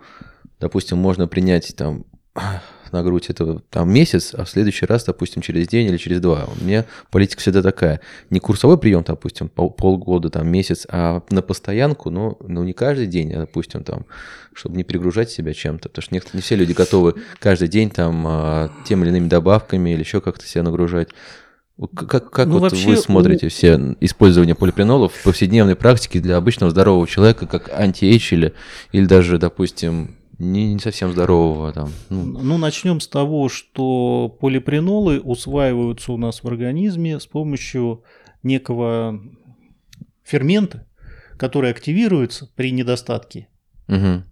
допустим, 0.63 0.97
можно 0.97 1.27
принять 1.27 1.75
там 1.75 2.05
на 2.93 3.03
грудь 3.03 3.29
это 3.29 3.59
там 3.69 3.91
месяц, 3.91 4.33
а 4.33 4.45
в 4.45 4.49
следующий 4.49 4.85
раз, 4.85 5.03
допустим, 5.03 5.41
через 5.41 5.67
день 5.67 5.87
или 5.87 5.97
через 5.97 6.21
два. 6.21 6.45
У 6.45 6.63
меня 6.63 6.85
политика 7.11 7.41
всегда 7.41 7.61
такая. 7.61 7.99
Не 8.29 8.39
курсовой 8.39 8.77
прием, 8.77 9.03
допустим, 9.05 9.49
пол, 9.49 9.71
полгода, 9.71 10.29
там, 10.29 10.47
месяц, 10.47 10.87
а 10.89 11.21
на 11.31 11.41
постоянку, 11.41 12.09
но 12.09 12.37
ну, 12.39 12.63
не 12.63 12.71
каждый 12.71 13.07
день, 13.07 13.33
а, 13.33 13.39
допустим, 13.41 13.83
там, 13.83 14.05
чтобы 14.53 14.77
не 14.77 14.85
перегружать 14.85 15.29
себя 15.29 15.53
чем-то. 15.53 15.89
Потому 15.89 16.01
что 16.01 16.15
не, 16.15 16.21
не 16.31 16.39
все 16.39 16.55
люди 16.55 16.71
готовы 16.71 17.15
каждый 17.39 17.67
день 17.67 17.89
там 17.89 18.23
а, 18.25 18.71
тем 18.85 19.03
или 19.03 19.09
иными 19.09 19.27
добавками 19.27 19.89
или 19.89 19.99
еще 19.99 20.21
как-то 20.21 20.47
себя 20.47 20.63
нагружать. 20.63 21.09
Как, 21.93 22.29
как 22.29 22.47
ну, 22.47 22.59
вот 22.59 22.71
вы 22.71 22.95
смотрите 22.95 23.47
у... 23.47 23.49
все 23.49 23.95
использование 23.99 24.55
полипренолов 24.55 25.11
в 25.11 25.23
повседневной 25.23 25.75
практике 25.75 26.21
для 26.21 26.37
обычного 26.37 26.71
здорового 26.71 27.05
человека, 27.05 27.47
как 27.47 27.69
anti-age 27.77 28.33
или, 28.33 28.53
или 28.93 29.05
даже, 29.05 29.39
допустим, 29.39 30.15
не, 30.39 30.73
не 30.73 30.79
совсем 30.79 31.11
здорового 31.11 31.71
там. 31.73 31.91
Ну. 32.09 32.23
ну, 32.23 32.57
начнем 32.57 32.99
с 32.99 33.07
того, 33.07 33.49
что 33.49 34.35
полипренолы 34.41 35.19
усваиваются 35.19 36.11
у 36.11 36.17
нас 36.17 36.43
в 36.43 36.47
организме 36.47 37.19
с 37.19 37.27
помощью 37.27 38.03
некого 38.41 39.21
фермента, 40.23 40.87
который 41.37 41.69
активируется 41.69 42.49
при 42.55 42.71
недостатке 42.71 43.47
угу. 43.87 44.23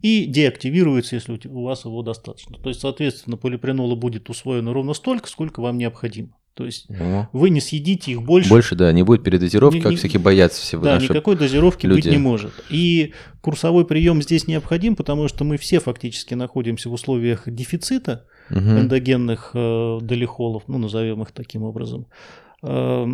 и 0.00 0.26
деактивируется, 0.26 1.16
если 1.16 1.38
у 1.48 1.62
вас 1.62 1.84
его 1.84 2.02
достаточно. 2.02 2.58
То 2.58 2.68
есть, 2.68 2.80
соответственно, 2.80 3.36
полипринола 3.36 3.94
будет 3.94 4.28
усвоено 4.28 4.72
ровно 4.72 4.94
столько, 4.94 5.28
сколько 5.28 5.60
вам 5.60 5.78
необходимо. 5.78 6.36
То 6.56 6.64
есть 6.64 6.86
О. 6.88 7.28
вы 7.34 7.50
не 7.50 7.60
съедите 7.60 8.12
их 8.12 8.22
больше. 8.22 8.48
Больше, 8.48 8.74
да, 8.76 8.90
не 8.90 9.02
будет 9.02 9.22
передозировки, 9.22 9.78
как 9.78 9.94
всякие 9.96 10.20
боятся 10.20 10.62
все 10.62 10.80
Да, 10.80 10.96
никакой 10.96 11.36
дозировки 11.36 11.84
люди. 11.84 12.04
быть 12.04 12.10
не 12.10 12.16
может. 12.16 12.52
И 12.70 13.12
курсовой 13.42 13.84
прием 13.84 14.22
здесь 14.22 14.46
необходим, 14.46 14.96
потому 14.96 15.28
что 15.28 15.44
мы 15.44 15.58
все 15.58 15.80
фактически 15.80 16.32
находимся 16.32 16.88
в 16.88 16.94
условиях 16.94 17.42
дефицита 17.44 18.24
угу. 18.48 18.58
эндогенных 18.58 19.50
э, 19.52 19.98
долихолов, 20.00 20.62
ну, 20.66 20.78
назовем 20.78 21.20
их 21.20 21.32
таким 21.32 21.62
образом. 21.62 22.06
Э, 22.62 23.04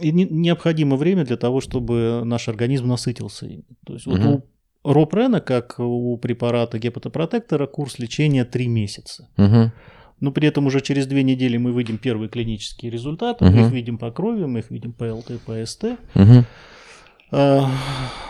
и 0.00 0.10
не, 0.10 0.24
необходимо 0.24 0.96
время 0.96 1.26
для 1.26 1.36
того, 1.36 1.60
чтобы 1.60 2.22
наш 2.24 2.48
организм 2.48 2.88
насытился 2.88 3.44
ими. 3.44 3.64
То 3.84 3.92
есть 3.92 4.06
угу. 4.06 4.16
вот 4.16 4.44
у 4.82 4.92
Ропрена, 4.94 5.42
как 5.42 5.74
у 5.78 6.16
препарата 6.16 6.78
гепатопротектора, 6.78 7.66
курс 7.66 7.98
лечения 7.98 8.46
3 8.46 8.66
месяца. 8.66 9.28
Угу 9.36 9.72
но 10.20 10.32
при 10.32 10.48
этом 10.48 10.66
уже 10.66 10.80
через 10.80 11.06
две 11.06 11.22
недели 11.22 11.56
мы 11.56 11.72
видим 11.72 11.98
первые 11.98 12.28
клинические 12.28 12.90
результаты, 12.90 13.44
угу. 13.44 13.54
мы 13.54 13.66
их 13.66 13.72
видим 13.72 13.98
по 13.98 14.10
крови, 14.10 14.44
мы 14.44 14.60
их 14.60 14.70
видим 14.70 14.92
по 14.92 15.04
ЛТ, 15.04 15.40
по 15.44 15.64
СТ. 15.64 15.84
Угу. 16.14 16.44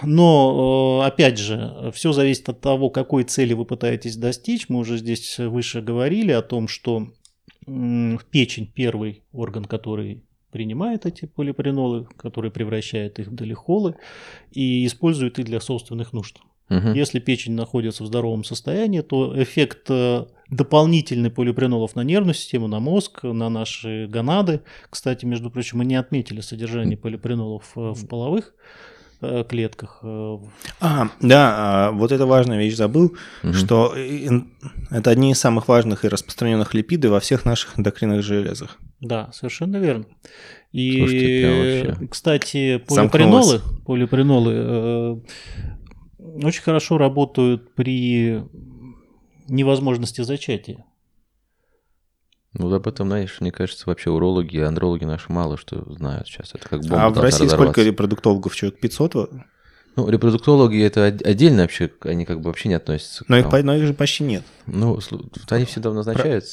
Но, 0.03 1.03
опять 1.05 1.39
же, 1.39 1.93
все 1.95 2.13
зависит 2.13 2.49
от 2.49 2.61
того, 2.61 2.91
какой 2.91 3.23
цели 3.23 3.53
вы 3.53 3.65
пытаетесь 3.65 4.17
достичь. 4.17 4.69
Мы 4.69 4.81
уже 4.81 4.99
здесь 4.99 5.39
выше 5.39 5.81
говорили 5.81 6.33
о 6.33 6.43
том, 6.43 6.67
что 6.67 7.07
печень 7.65 8.67
первый 8.75 9.23
орган, 9.33 9.65
который 9.67 10.25
принимает 10.51 11.07
эти 11.07 11.27
полипринолы, 11.27 12.09
который 12.17 12.51
превращает 12.51 13.19
их 13.19 13.29
в 13.29 13.35
долихолы 13.35 13.95
и 14.51 14.87
использует 14.87 15.39
их 15.39 15.45
для 15.45 15.61
собственных 15.61 16.13
нужд. 16.13 16.39
Угу. 16.71 16.89
Если 16.95 17.19
печень 17.19 17.53
находится 17.53 18.03
в 18.03 18.07
здоровом 18.07 18.45
состоянии, 18.45 19.01
то 19.01 19.41
эффект 19.41 19.87
э, 19.91 20.27
дополнительный 20.51 21.31
полипринолов 21.31 21.95
на 21.95 22.03
нервную 22.03 22.35
систему, 22.35 22.69
на 22.69 22.81
мозг, 22.81 23.23
на 23.23 23.49
наши 23.49 24.07
гонады. 24.07 24.63
Кстати, 24.91 25.25
между 25.25 25.51
прочим, 25.51 25.79
мы 25.79 25.85
не 25.85 25.97
отметили 25.97 26.41
содержание 26.41 26.97
полипринолов 26.97 27.65
э, 27.77 27.81
в 27.81 28.07
половых 28.07 28.55
э, 29.21 29.45
клетках. 29.49 30.01
А, 30.03 31.09
да, 31.21 31.55
а, 31.57 31.93
вот 31.93 32.13
это 32.13 32.27
важная 32.27 32.59
вещь 32.59 32.77
забыл, 32.77 33.17
угу. 33.43 33.53
что 33.53 33.95
это 34.91 35.11
одни 35.11 35.33
из 35.33 35.39
самых 35.39 35.69
важных 35.69 36.05
и 36.05 36.09
распространенных 36.09 36.73
липидов 36.73 37.13
во 37.13 37.21
всех 37.21 37.45
наших 37.45 37.79
эндокринных 37.79 38.23
железах. 38.23 38.79
Да, 39.01 39.31
совершенно 39.33 39.77
верно. 39.77 40.07
И, 40.73 40.99
Слушайте, 40.99 42.09
кстати, 42.11 42.79
полипринолы, 42.79 43.61
полипринолы 43.87 45.23
очень 46.19 46.63
хорошо 46.63 46.99
работают 46.99 47.75
при 47.75 48.43
невозможности 49.49 50.23
зачатия. 50.23 50.85
Ну, 52.55 52.73
об 52.73 52.87
этом, 52.89 53.09
знаешь, 53.09 53.37
мне 53.41 53.53
кажется, 53.53 53.85
вообще 53.87 54.11
урологи 54.11 54.57
и 54.57 54.61
андрологи 54.61 55.05
наши 55.05 55.31
мало 55.31 55.57
что 55.57 55.85
знают 55.93 56.27
сейчас. 56.27 56.55
Это 56.55 56.69
как 56.69 56.81
бомба 56.81 57.05
А 57.05 57.11
в 57.11 57.19
России 57.19 57.47
сколько 57.47 57.83
репродуктологов? 57.83 58.57
Человек 58.57 58.81
500? 58.81 59.33
Ну, 59.97 60.09
репродуктологи 60.09 60.81
это 60.83 61.05
отдельно 61.05 61.63
вообще, 61.63 61.91
они 62.03 62.25
как 62.25 62.41
бы 62.41 62.47
вообще 62.47 62.69
не 62.69 62.75
относятся. 62.75 63.25
Но, 63.29 63.37
их, 63.37 63.51
но 63.51 63.77
их 63.77 63.87
же 63.87 63.95
почти 63.95 64.25
нет. 64.25 64.45
Ну, 64.67 64.99
они 65.51 65.65
всегда 65.65 65.93
назначают 65.93 66.45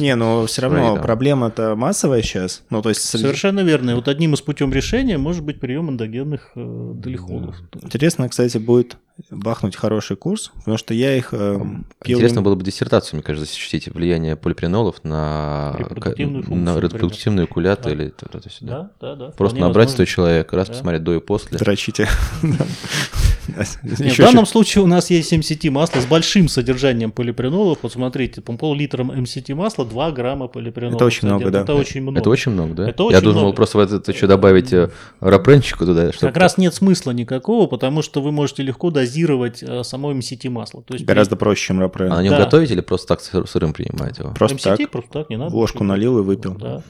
не, 0.00 0.16
но 0.16 0.46
все 0.46 0.62
равно 0.62 0.96
да. 0.96 1.02
проблема-то 1.02 1.76
массовая 1.76 2.22
сейчас. 2.22 2.62
Ну, 2.70 2.82
то 2.82 2.88
есть... 2.88 3.02
Совершенно 3.02 3.60
верно. 3.60 3.90
И 3.90 3.94
вот 3.94 4.08
одним 4.08 4.34
из 4.34 4.40
путем 4.40 4.72
решения 4.72 5.18
может 5.18 5.44
быть 5.44 5.60
прием 5.60 5.90
эндогенных 5.90 6.52
э, 6.56 6.92
долихолов. 6.94 7.56
Интересно, 7.80 8.28
кстати, 8.28 8.58
будет 8.58 8.96
бахнуть 9.30 9.76
хороший 9.76 10.16
курс, 10.16 10.52
потому 10.58 10.76
что 10.76 10.94
я 10.94 11.16
их 11.16 11.30
э, 11.32 11.58
пил... 12.02 12.18
Интересно 12.18 12.42
было 12.42 12.54
бы 12.54 12.64
диссертацию, 12.64 13.18
мне 13.18 13.22
кажется, 13.22 13.52
защитить 13.52 13.88
влияние 13.88 14.36
полипринолов 14.36 15.04
на 15.04 15.74
репродуктивную, 15.78 16.42
функцию, 16.42 16.64
на 16.64 16.80
репродуктивную 16.80 17.48
куляту 17.48 17.84
да. 17.84 17.90
или 17.92 18.08
туда-сюда. 18.10 18.90
Да, 19.00 19.14
да, 19.14 19.26
да. 19.26 19.32
Просто 19.32 19.58
набрать 19.58 19.88
возможно. 19.88 20.04
100 20.06 20.14
человек, 20.14 20.52
раз 20.52 20.68
да. 20.68 20.74
посмотреть 20.74 21.02
до 21.02 21.14
и 21.14 21.20
после. 21.20 21.58
Дрочите. 21.58 22.08
Нет, 23.82 24.14
в 24.14 24.18
данном 24.18 24.46
случае 24.46 24.84
у 24.84 24.86
нас 24.86 25.10
есть 25.10 25.32
MCT 25.32 25.70
масло 25.70 26.00
с 26.00 26.06
большим 26.06 26.48
содержанием 26.48 27.12
полипринолов. 27.12 27.78
Посмотрите, 27.78 28.40
пол-литра 28.40 29.04
MCT 29.04 29.54
масла 29.54 29.84
2 29.84 30.10
грамма 30.12 30.48
полипринолов. 30.48 30.96
Это 30.96 31.04
очень 31.04 31.28
много, 31.28 31.50
да. 31.50 31.62
Это 31.62 31.74
очень 31.74 32.02
много. 32.02 32.18
Это 32.18 32.30
очень 32.30 32.52
много, 32.52 32.74
да? 32.74 32.88
Это 32.88 33.04
очень 33.04 33.16
Я 33.16 33.20
думал 33.20 33.40
много. 33.40 33.56
просто 33.56 33.78
в 33.78 33.80
это 33.80 34.10
еще 34.10 34.26
добавить 34.26 34.72
э, 34.72 34.90
рапренчику 35.20 35.86
туда. 35.86 36.10
Как 36.12 36.36
раз 36.36 36.58
нет 36.58 36.74
смысла 36.74 37.12
никакого, 37.12 37.66
потому 37.66 38.02
что 38.02 38.20
вы 38.22 38.32
можете 38.32 38.62
легко 38.62 38.90
дозировать 38.90 39.62
э, 39.62 39.82
само 39.84 40.12
MCT 40.12 40.48
масло. 40.50 40.82
То 40.82 40.94
есть 40.94 41.04
Гораздо 41.04 41.36
проще, 41.36 41.66
чем 41.66 41.80
рапрен. 41.80 42.12
А 42.12 42.16
на 42.16 42.22
нем 42.22 42.32
да. 42.32 42.44
готовить 42.44 42.70
или 42.70 42.80
просто 42.80 43.08
так 43.08 43.20
сырым 43.48 43.72
принимать 43.72 44.18
его? 44.18 44.32
Просто 44.32 44.56
MCT, 44.56 44.76
так. 44.76 44.90
Просто 44.90 45.10
так, 45.10 45.30
не 45.30 45.36
надо. 45.36 45.54
Ложку 45.54 45.84
налил 45.84 46.18
и 46.18 46.22
выпил. 46.22 46.54
Да. 46.54 46.82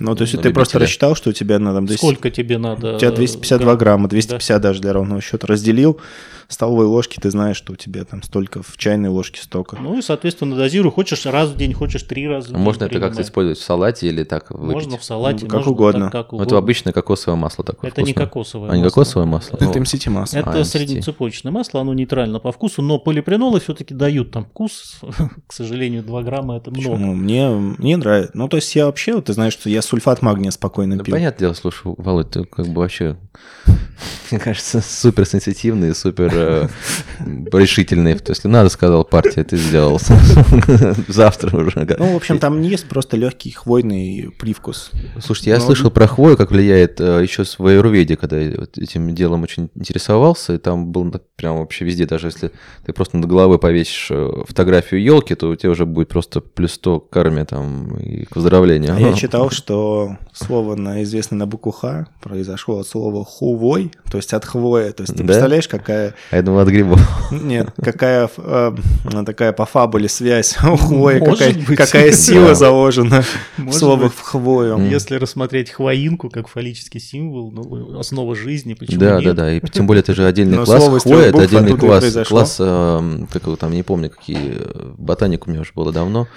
Ну, 0.00 0.14
то 0.14 0.22
есть 0.22 0.34
ну, 0.34 0.40
ты 0.40 0.50
просто 0.50 0.78
рассчитал, 0.78 1.14
что 1.14 1.28
у 1.28 1.32
тебя 1.34 1.58
надо... 1.58 1.82
200... 1.82 1.96
Сколько 1.98 2.30
тебе 2.30 2.56
надо? 2.56 2.96
У 2.96 2.98
тебя 2.98 3.10
252 3.10 3.76
грамма, 3.76 4.08
250 4.08 4.56
да. 4.56 4.68
даже 4.68 4.80
для 4.80 4.94
ровного 4.94 5.20
счета. 5.20 5.46
Разделил, 5.46 6.00
столовой 6.50 6.86
ложки, 6.86 7.18
ты 7.20 7.30
знаешь, 7.30 7.56
что 7.56 7.72
у 7.72 7.76
тебя 7.76 8.04
там 8.04 8.22
столько, 8.22 8.62
в 8.62 8.76
чайной 8.76 9.08
ложке 9.08 9.40
столько. 9.40 9.76
Ну 9.76 9.98
и, 9.98 10.02
соответственно, 10.02 10.56
дозируй. 10.56 10.92
Хочешь 10.92 11.24
раз 11.26 11.50
в 11.50 11.56
день, 11.56 11.72
хочешь 11.72 12.02
три 12.02 12.28
раза 12.28 12.48
в 12.48 12.52
день. 12.52 12.60
Можно 12.60 12.84
это 12.84 13.00
как-то 13.00 13.22
использовать 13.22 13.58
в 13.58 13.62
салате 13.62 14.08
или 14.08 14.24
так 14.24 14.50
выпить? 14.50 14.74
Можно 14.74 14.98
в 14.98 15.04
салате, 15.04 15.44
ну, 15.44 15.48
как 15.48 15.58
можно 15.58 15.72
угодно. 15.72 16.04
Так, 16.06 16.12
как 16.12 16.32
угодно. 16.32 16.46
Это 16.46 16.58
обычное 16.58 16.92
кокосовое 16.92 17.38
масло 17.38 17.64
такое 17.64 17.88
Это 17.90 18.00
вкусное. 18.00 18.06
не 18.06 18.14
кокосовое 18.14 18.70
а, 18.70 18.76
не 18.76 18.82
кокосовое 18.82 19.26
масло? 19.26 19.56
Это 19.56 19.78
MCT 19.78 20.10
масло. 20.10 20.38
Это 20.38 20.60
а, 20.60 20.64
среднецепочечное 20.64 21.52
масло, 21.52 21.80
оно 21.80 21.94
нейтрально 21.94 22.40
по 22.40 22.52
вкусу, 22.52 22.82
но 22.82 22.98
полипринолы 22.98 23.60
все-таки 23.60 23.94
дают 23.94 24.32
там 24.32 24.44
вкус. 24.44 25.00
К 25.46 25.52
сожалению, 25.52 26.02
2 26.02 26.22
грамма 26.22 26.56
это 26.56 26.70
много. 26.70 26.90
Почему? 26.90 27.14
Мне, 27.14 27.48
мне 27.50 27.96
нравится. 27.96 28.32
Ну, 28.34 28.48
то 28.48 28.56
есть 28.56 28.74
я 28.74 28.86
вообще, 28.86 29.14
вот, 29.14 29.26
ты 29.26 29.32
знаешь, 29.32 29.52
что 29.52 29.70
я 29.70 29.82
сульфат 29.82 30.22
магния 30.22 30.50
спокойно 30.50 30.96
да, 30.96 31.04
пил. 31.04 31.14
Понятное 31.14 31.38
дело, 31.38 31.54
слушай, 31.54 31.94
Володь, 31.96 32.30
ты 32.30 32.44
как 32.44 32.66
бы 32.66 32.80
вообще, 32.80 33.16
мне 34.30 34.40
кажется, 34.40 34.80
супер 34.80 35.26
сенситивный, 35.26 35.94
супер 35.94 36.30
э, 36.32 36.68
решительный. 37.52 38.14
То 38.14 38.32
есть, 38.32 38.44
надо, 38.44 38.68
сказал 38.68 39.04
партия, 39.04 39.44
ты 39.44 39.56
сделал. 39.56 40.00
Завтра 41.08 41.56
уже. 41.56 41.96
Ну, 41.98 42.12
в 42.12 42.16
общем, 42.16 42.38
там 42.38 42.60
есть 42.62 42.88
просто 42.88 43.16
легкий 43.16 43.50
хвойный 43.50 44.30
привкус. 44.38 44.90
Слушайте, 45.20 45.50
я 45.50 45.58
Но... 45.58 45.64
слышал 45.64 45.90
про 45.90 46.06
хвою, 46.06 46.36
как 46.36 46.50
влияет 46.50 47.00
э, 47.00 47.22
еще 47.22 47.44
в 47.44 47.66
аюрведе, 47.66 48.16
когда 48.16 48.38
этим 48.38 49.14
делом 49.14 49.42
очень 49.42 49.70
интересовался, 49.74 50.54
и 50.54 50.58
там 50.58 50.92
был 50.92 51.10
прям 51.36 51.58
вообще 51.58 51.84
везде, 51.84 52.06
даже 52.06 52.28
если 52.28 52.52
ты 52.84 52.92
просто 52.92 53.16
над 53.16 53.28
головой 53.28 53.58
повесишь 53.58 54.08
э, 54.10 54.30
фотографию 54.46 55.02
елки, 55.02 55.34
то 55.34 55.48
у 55.48 55.56
тебя 55.56 55.70
уже 55.70 55.86
будет 55.86 56.08
просто 56.08 56.40
плюс 56.40 56.72
100 56.72 57.00
к 57.00 57.10
карме 57.10 57.44
там 57.44 57.96
и 57.98 58.24
к 58.24 58.36
выздоровлению. 58.36 58.94
А 58.94 59.00
я 59.00 59.12
читал, 59.14 59.50
что 59.50 60.16
слово 60.32 60.76
на 60.76 61.02
известное 61.02 61.38
на 61.38 61.46
букву 61.46 61.72
Х 61.72 62.06
произошло 62.20 62.78
от 62.78 62.86
слова 62.86 63.24
хувой, 63.24 63.89
хвой, 63.90 64.10
то 64.10 64.16
есть 64.16 64.32
от 64.32 64.44
хвои. 64.44 64.90
То 64.90 65.02
есть 65.02 65.14
ты 65.14 65.22
да? 65.22 65.24
представляешь, 65.24 65.68
какая... 65.68 66.14
А 66.30 66.36
я 66.36 66.42
думал, 66.42 66.60
от 66.60 66.68
грибов. 66.68 67.00
Нет, 67.30 67.68
какая 67.82 68.30
э, 68.36 68.72
такая 69.24 69.52
по 69.52 69.66
фабуле 69.66 70.08
связь 70.08 70.56
у 70.62 70.76
хвои, 70.76 71.20
какая, 71.20 71.54
какая 71.76 72.12
сила 72.12 72.48
да. 72.48 72.54
заложена 72.54 73.24
Может 73.56 73.74
в 73.74 73.78
словах 73.78 74.12
в 74.12 74.20
хвою. 74.20 74.78
Если 74.88 75.16
рассмотреть 75.16 75.70
хвоинку 75.70 76.30
как 76.30 76.48
фаллический 76.48 77.00
символ, 77.00 77.50
ну, 77.52 77.98
основа 77.98 78.34
жизни, 78.34 78.74
почему 78.74 79.00
Да, 79.00 79.16
нет? 79.16 79.24
да, 79.36 79.44
да, 79.44 79.52
и 79.52 79.60
тем 79.60 79.86
более 79.86 80.00
это 80.00 80.14
же 80.14 80.26
отдельный 80.26 80.56
Но 80.56 80.64
класс 80.64 81.02
хвоя, 81.02 81.28
это 81.28 81.42
отдельный 81.42 81.76
класс, 81.76 82.28
класс, 82.28 82.56
э, 82.60 83.26
как 83.32 83.42
его 83.42 83.56
там, 83.56 83.72
не 83.72 83.82
помню, 83.82 84.10
какие, 84.10 84.58
ботаник 84.96 85.46
у 85.46 85.50
меня 85.50 85.60
уже 85.60 85.72
было 85.74 85.92
давно, 85.92 86.28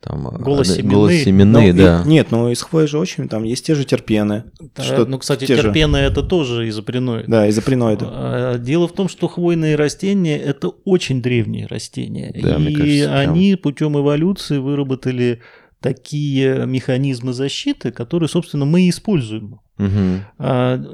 там, 0.00 0.28
э, 0.28 0.38
голос 0.38 0.68
семенные. 0.68 0.94
Голос 0.94 1.12
семенные, 1.14 1.72
ну, 1.72 1.78
да. 1.78 2.02
И, 2.04 2.08
нет, 2.08 2.30
ну 2.30 2.50
из 2.50 2.62
хвои 2.62 2.86
же 2.86 2.98
очень, 2.98 3.28
там 3.28 3.44
есть 3.44 3.66
те 3.66 3.74
же 3.74 3.84
терпены. 3.84 4.44
Да, 4.74 4.82
что, 4.82 5.06
ну, 5.06 5.18
кстати, 5.18 5.46
терпены 5.46 5.98
же... 5.98 6.04
это 6.04 6.22
тоже 6.22 6.68
изопреноид. 6.68 7.26
Да, 7.26 7.48
изопреноиды. 7.48 8.06
А, 8.08 8.58
дело 8.58 8.88
в 8.88 8.92
том, 8.92 9.08
что 9.08 9.28
хвойные 9.28 9.76
растения 9.76 10.38
это 10.38 10.68
очень 10.84 11.22
древние 11.22 11.66
растения. 11.66 12.30
Да, 12.34 12.56
и 12.56 12.74
кажется, 12.74 13.18
они 13.18 13.54
прям... 13.54 13.62
путем 13.62 13.98
эволюции 13.98 14.58
выработали 14.58 15.40
такие 15.80 16.66
механизмы 16.66 17.32
защиты, 17.32 17.90
которые, 17.90 18.28
собственно, 18.28 18.64
мы 18.64 18.88
используем. 18.88 19.60
Угу. 19.78 20.46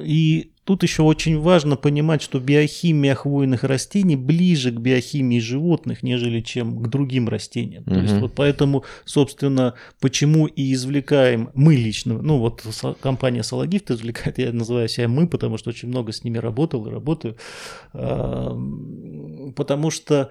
И 0.04 0.51
Тут 0.64 0.84
еще 0.84 1.02
очень 1.02 1.40
важно 1.40 1.74
понимать, 1.76 2.22
что 2.22 2.38
биохимия 2.38 3.16
хвойных 3.16 3.64
растений 3.64 4.14
ближе 4.14 4.70
к 4.70 4.78
биохимии 4.78 5.40
животных, 5.40 6.04
нежели 6.04 6.40
чем 6.40 6.80
к 6.80 6.88
другим 6.88 7.28
растениям. 7.28 7.82
Угу. 7.82 7.94
То 7.94 8.00
есть 8.00 8.14
вот 8.14 8.34
поэтому, 8.36 8.84
собственно, 9.04 9.74
почему 10.00 10.46
и 10.46 10.72
извлекаем 10.72 11.50
мы 11.54 11.74
лично, 11.74 12.22
ну 12.22 12.38
вот 12.38 12.62
компания 13.00 13.42
Салагифт 13.42 13.90
извлекает, 13.90 14.38
я 14.38 14.52
называю 14.52 14.88
себя 14.88 15.08
мы, 15.08 15.26
потому 15.26 15.58
что 15.58 15.70
очень 15.70 15.88
много 15.88 16.12
с 16.12 16.22
ними 16.22 16.38
работал 16.38 16.86
и 16.86 16.90
работаю, 16.90 17.36
потому 17.92 19.90
что 19.90 20.30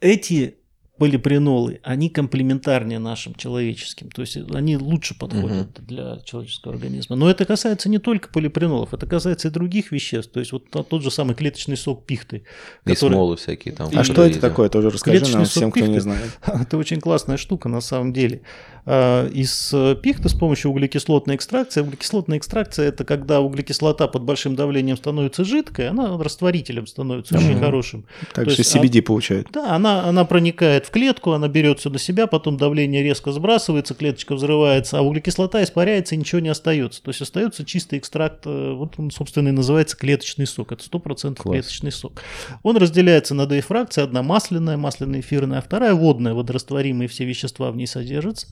эти 0.00 0.56
полипренолы, 0.98 1.80
они 1.82 2.08
комплементарнее 2.08 2.98
нашим 2.98 3.34
человеческим, 3.34 4.10
то 4.10 4.22
есть 4.22 4.36
они 4.36 4.76
лучше 4.76 5.16
подходят 5.18 5.78
угу. 5.78 5.86
для 5.86 6.20
человеческого 6.24 6.74
организма. 6.74 7.16
Но 7.16 7.30
это 7.30 7.44
касается 7.44 7.88
не 7.88 7.98
только 7.98 8.28
полипренолов, 8.28 8.94
это 8.94 9.06
касается 9.06 9.48
и 9.48 9.50
других 9.50 9.92
веществ, 9.92 10.32
то 10.32 10.40
есть 10.40 10.52
вот 10.52 10.70
тот 10.70 11.02
же 11.02 11.10
самый 11.10 11.34
клеточный 11.34 11.76
сок 11.76 12.06
пихты. 12.06 12.44
И 12.84 12.90
который... 12.90 13.12
смолы 13.12 13.36
всякие 13.36 13.74
там. 13.74 13.90
А 13.94 14.04
что 14.04 14.24
это 14.24 14.40
такое, 14.40 14.68
тоже 14.68 14.90
расскажи 14.90 15.18
клеточный 15.18 15.38
нам 15.40 15.46
всем, 15.46 15.70
кто 15.70 15.86
не 15.86 16.00
знает. 16.00 16.38
Это 16.46 16.76
очень 16.78 17.00
классная 17.00 17.36
штука 17.36 17.68
на 17.68 17.80
самом 17.80 18.12
деле. 18.12 18.42
А, 18.88 19.26
из 19.28 19.74
пихты 20.00 20.28
с 20.28 20.34
помощью 20.34 20.70
углекислотной 20.70 21.34
экстракции. 21.34 21.80
Углекислотная 21.80 22.38
экстракция– 22.38 22.88
это 22.88 23.04
когда 23.04 23.40
углекислота 23.40 24.06
под 24.06 24.22
большим 24.22 24.54
давлением 24.54 24.96
становится 24.96 25.44
жидкой, 25.44 25.88
она 25.88 26.16
растворителем 26.16 26.86
становится 26.86 27.36
угу. 27.36 27.44
очень 27.44 27.58
хорошим. 27.58 28.04
Также 28.32 28.62
CBD 28.62 29.00
а, 29.00 29.02
получает. 29.02 29.48
Да, 29.52 29.74
она, 29.74 30.04
она 30.04 30.24
проникает 30.24 30.86
в 30.86 30.90
клетку, 30.90 31.32
она 31.32 31.48
берет 31.48 31.80
все 31.80 31.90
на 31.90 31.98
себя, 31.98 32.28
потом 32.28 32.56
давление 32.56 33.02
резко 33.02 33.32
сбрасывается, 33.32 33.94
клеточка 33.94 34.36
взрывается, 34.36 34.98
а 34.98 35.02
углекислота 35.02 35.64
испаряется 35.64 36.14
и 36.14 36.18
ничего 36.18 36.40
не 36.40 36.48
остается. 36.48 37.02
То 37.02 37.10
есть 37.10 37.20
остается 37.20 37.64
чистый 37.64 37.98
экстракт, 37.98 38.46
э, 38.46 38.72
вот 38.72 38.94
он, 38.98 39.10
собственно, 39.10 39.48
и 39.48 39.52
называется 39.52 39.96
клеточный 39.96 40.46
сок. 40.46 40.70
Это 40.70 40.84
100% 40.84 41.34
Класс. 41.34 41.54
клеточный 41.54 41.90
сок. 41.90 42.22
Он 42.62 42.76
разделяется 42.76 43.34
на 43.34 43.46
две 43.46 43.62
фракции. 43.62 44.02
Одна 44.02 44.22
масляная, 44.22 44.76
масляно-эфирная, 44.76 45.58
а 45.58 45.62
вторая 45.62 45.94
водная, 45.94 46.34
водорастворимые 46.34 47.08
все 47.08 47.24
вещества 47.24 47.72
в 47.72 47.76
ней 47.76 47.86
содержатся. 47.86 48.46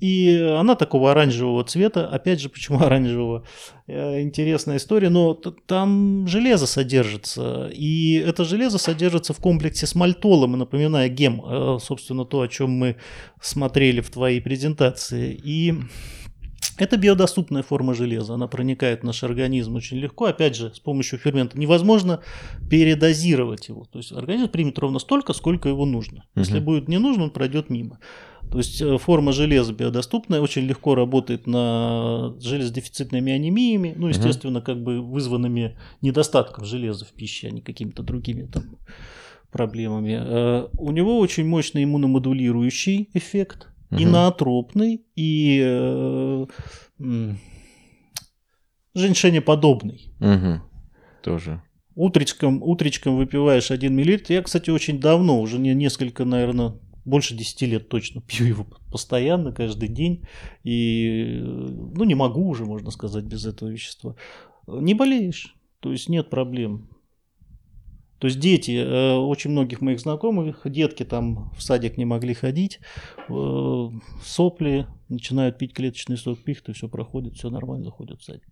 И 0.00 0.38
она 0.38 0.74
такого 0.74 1.12
оранжевого 1.12 1.64
цвета. 1.64 2.06
Опять 2.08 2.40
же, 2.40 2.48
почему 2.50 2.82
оранжевого? 2.82 3.44
Э, 3.86 4.20
интересная 4.20 4.76
история, 4.76 5.08
но 5.08 5.34
там 5.34 6.26
железо 6.28 6.66
содержится. 6.66 7.70
И 7.72 8.14
это 8.14 8.44
железо 8.44 8.78
содержится 8.78 9.32
в 9.32 9.38
комплексе 9.38 9.86
с 9.86 9.94
мальтолом, 9.94 10.54
и 10.54 10.58
напоминая 10.58 11.08
гем, 11.08 11.42
э, 11.44 11.78
собственно, 11.80 12.24
то, 12.24 12.40
о 12.40 12.48
чем 12.48 12.70
мы 12.70 12.96
смотрели 13.40 14.00
в 14.00 14.10
твоей 14.10 14.40
презентации. 14.40 15.38
И 15.42 15.74
это 16.78 16.98
биодоступная 16.98 17.62
форма 17.62 17.94
железа, 17.94 18.34
она 18.34 18.48
проникает 18.48 19.00
в 19.00 19.04
наш 19.04 19.22
организм 19.22 19.76
очень 19.76 19.96
легко, 19.96 20.26
опять 20.26 20.56
же, 20.56 20.74
с 20.74 20.78
помощью 20.78 21.18
фермента. 21.18 21.58
Невозможно 21.58 22.20
передозировать 22.68 23.68
его, 23.68 23.86
то 23.90 23.98
есть 23.98 24.12
организм 24.12 24.48
примет 24.48 24.78
ровно 24.78 24.98
столько, 24.98 25.32
сколько 25.32 25.70
его 25.70 25.86
нужно. 25.86 26.24
Если 26.34 26.58
угу. 26.58 26.66
будет 26.66 26.88
не 26.88 26.98
нужно, 26.98 27.24
он 27.24 27.30
пройдет 27.30 27.70
мимо. 27.70 27.98
То 28.50 28.58
есть 28.58 28.80
э, 28.80 28.98
форма 28.98 29.32
железа 29.32 29.72
биодоступная, 29.72 30.40
очень 30.40 30.62
легко 30.62 30.94
работает 30.94 31.46
на 31.46 32.34
железодефицитными 32.40 33.32
анемиями, 33.32 33.94
ну, 33.96 34.08
естественно, 34.08 34.60
как 34.60 34.82
бы 34.82 35.00
вызванными 35.00 35.76
недостатком 36.02 36.64
железа 36.64 37.04
в 37.04 37.12
пище, 37.12 37.48
а 37.48 37.50
не 37.50 37.60
какими-то 37.60 38.02
другими 38.02 38.46
там 38.46 38.78
проблемами. 39.50 40.18
Э, 40.20 40.68
у 40.78 40.90
него 40.92 41.18
очень 41.18 41.46
мощный 41.46 41.84
иммуномодулирующий 41.84 43.10
эффект, 43.14 43.68
угу. 43.90 44.02
иноотропный 44.02 45.04
и 45.16 45.60
э, 45.62 46.46
женьшенеподобный. 48.94 50.12
Угу. 50.20 50.60
Тоже. 51.22 51.62
Утречком, 51.94 52.62
утречком 52.62 53.16
выпиваешь 53.16 53.70
1 53.70 53.94
мл. 53.94 54.18
Я, 54.28 54.42
кстати, 54.42 54.70
очень 54.70 55.00
давно, 55.00 55.40
уже 55.40 55.58
не 55.58 55.74
несколько, 55.74 56.24
наверное, 56.24 56.74
больше 57.06 57.34
10 57.34 57.62
лет 57.62 57.88
точно 57.88 58.20
пью 58.20 58.46
его 58.46 58.66
постоянно, 58.90 59.52
каждый 59.52 59.88
день. 59.88 60.26
И, 60.64 61.40
ну, 61.40 62.04
не 62.04 62.14
могу 62.14 62.46
уже, 62.48 62.66
можно 62.66 62.90
сказать, 62.90 63.24
без 63.24 63.46
этого 63.46 63.70
вещества. 63.70 64.16
Не 64.66 64.94
болеешь, 64.94 65.56
то 65.80 65.92
есть 65.92 66.08
нет 66.08 66.28
проблем. 66.28 66.90
То 68.18 68.28
есть 68.28 68.40
дети, 68.40 68.70
э, 68.70 69.14
очень 69.14 69.50
многих 69.50 69.82
моих 69.82 70.00
знакомых, 70.00 70.62
детки 70.64 71.04
там 71.04 71.52
в 71.54 71.62
садик 71.62 71.98
не 71.98 72.06
могли 72.06 72.32
ходить, 72.32 72.80
э, 73.28 73.88
сопли, 74.24 74.86
начинают 75.08 75.58
пить 75.58 75.74
клеточный 75.74 76.16
сок 76.16 76.42
пихты, 76.42 76.72
все 76.72 76.88
проходит, 76.88 77.34
все 77.34 77.50
нормально, 77.50 77.90
ходят 77.90 78.20
в 78.20 78.24
садик. 78.24 78.48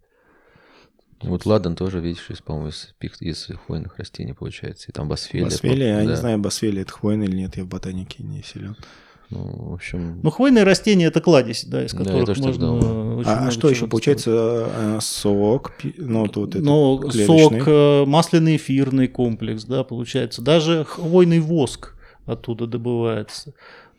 Вот 1.24 1.46
ладан 1.46 1.76
тоже, 1.76 2.00
видишь, 2.00 2.30
из, 2.30 2.40
по-моему, 2.40 2.68
из, 2.68 2.94
из 3.20 3.48
хвойных 3.66 3.98
растений 3.98 4.32
получается. 4.32 4.86
И 4.88 4.92
там 4.92 5.08
басфелия. 5.08 5.46
Басфелия, 5.46 5.98
я 5.98 6.04
да. 6.04 6.10
не 6.10 6.16
знаю, 6.16 6.38
басфелия 6.38 6.82
это 6.82 6.92
хвойный 6.92 7.26
или 7.26 7.36
нет, 7.36 7.56
я 7.56 7.64
в 7.64 7.68
ботанике 7.68 8.22
не 8.22 8.42
силен. 8.42 8.76
Ну, 9.30 9.70
в 9.70 9.74
общем... 9.74 10.20
Ну, 10.22 10.30
хвойные 10.30 10.64
растения– 10.64 11.06
это 11.06 11.20
кладезь, 11.20 11.64
да, 11.64 11.84
из 11.84 11.92
которых 11.92 12.36
да, 12.36 12.42
можно... 12.42 13.22
А, 13.24 13.48
а 13.48 13.50
что 13.50 13.68
еще 13.68 13.86
получается? 13.86 14.68
Э, 14.70 14.98
сок, 15.00 15.72
ну, 15.96 16.26
вот 16.32 16.54
Ну, 16.54 17.10
сок, 17.10 17.52
э, 17.66 18.04
масляный 18.04 18.56
эфирный 18.56 19.08
комплекс, 19.08 19.64
да, 19.64 19.82
получается. 19.82 20.42
Даже 20.42 20.84
хвойный 20.84 21.40
воск 21.40 21.94
оттуда 22.26 22.66
добывается. 22.66 23.54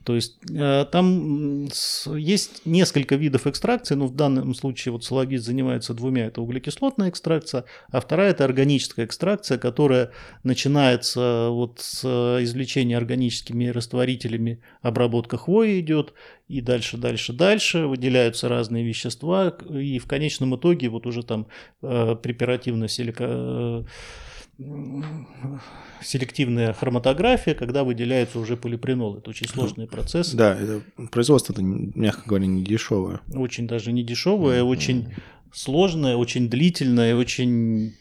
То 0.06 0.14
есть 0.14 0.38
э, 0.52 0.86
там 0.92 1.68
есть 2.16 2.62
несколько 2.66 3.16
видов 3.16 3.48
экстракции, 3.48 3.96
но 3.96 4.06
в 4.06 4.16
данном 4.16 4.54
случае 4.54 4.92
вот 4.92 5.04
салагит 5.04 5.42
занимается 5.42 5.96
двумя. 5.96 6.28
Это 6.28 6.42
углекислотная 6.42 7.10
экстракция, 7.10 7.66
а 7.90 8.00
вторая 8.00 8.30
это 8.30 8.46
органическая 8.46 9.08
экстракция, 9.08 9.58
которая 9.58 10.12
начинается 10.44 11.48
вот 11.50 11.80
с 11.80 12.06
извлечения 12.06 12.98
органическими 12.98 13.66
растворителями, 13.66 14.62
обработка 14.84 15.38
хвои 15.38 15.80
идет, 15.80 16.14
и 16.48 16.62
дальше, 16.62 16.98
дальше, 16.98 17.34
дальше 17.34 17.88
выделяются 17.88 18.48
разные 18.48 18.86
вещества, 18.86 19.58
и 19.70 19.98
в 19.98 20.06
конечном 20.06 20.56
итоге 20.56 20.90
вот 20.90 21.08
уже 21.08 21.24
там 21.24 21.48
э, 21.82 22.16
препаративная 22.22 22.90
силика 22.90 23.84
селективная 26.02 26.74
хроматография, 26.74 27.54
когда 27.56 27.84
выделяются 27.84 28.40
уже 28.40 28.56
полипренолы. 28.56 29.20
Это 29.20 29.30
очень 29.30 29.48
сложный 29.48 29.88
процесс. 29.88 30.34
Да, 30.34 30.56
это 30.56 30.82
производство, 31.12 31.54
это, 31.54 31.62
мягко 31.62 32.24
говоря, 32.26 32.46
не 32.46 32.64
дешевое. 32.64 33.22
Очень 33.34 33.68
даже 33.68 33.92
не 33.92 34.04
дешевое, 34.04 34.62
mm-hmm. 34.62 34.70
очень 34.70 35.14
сложное, 35.52 36.16
очень 36.16 36.50
длительное, 36.50 37.16
очень 37.16 37.94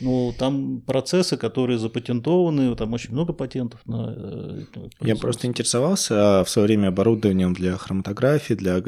ну, 0.00 0.34
там 0.36 0.80
процессы, 0.80 1.36
которые 1.36 1.78
запатентованы, 1.78 2.74
там 2.74 2.92
очень 2.92 3.12
много 3.12 3.32
патентов 3.32 3.80
на 3.86 4.66
Я 5.00 5.16
просто 5.16 5.46
интересовался 5.46 6.40
а, 6.40 6.44
в 6.44 6.50
свое 6.50 6.66
время 6.66 6.88
оборудованием 6.88 7.54
для 7.54 7.76
хроматографии, 7.76 8.54
для 8.54 8.82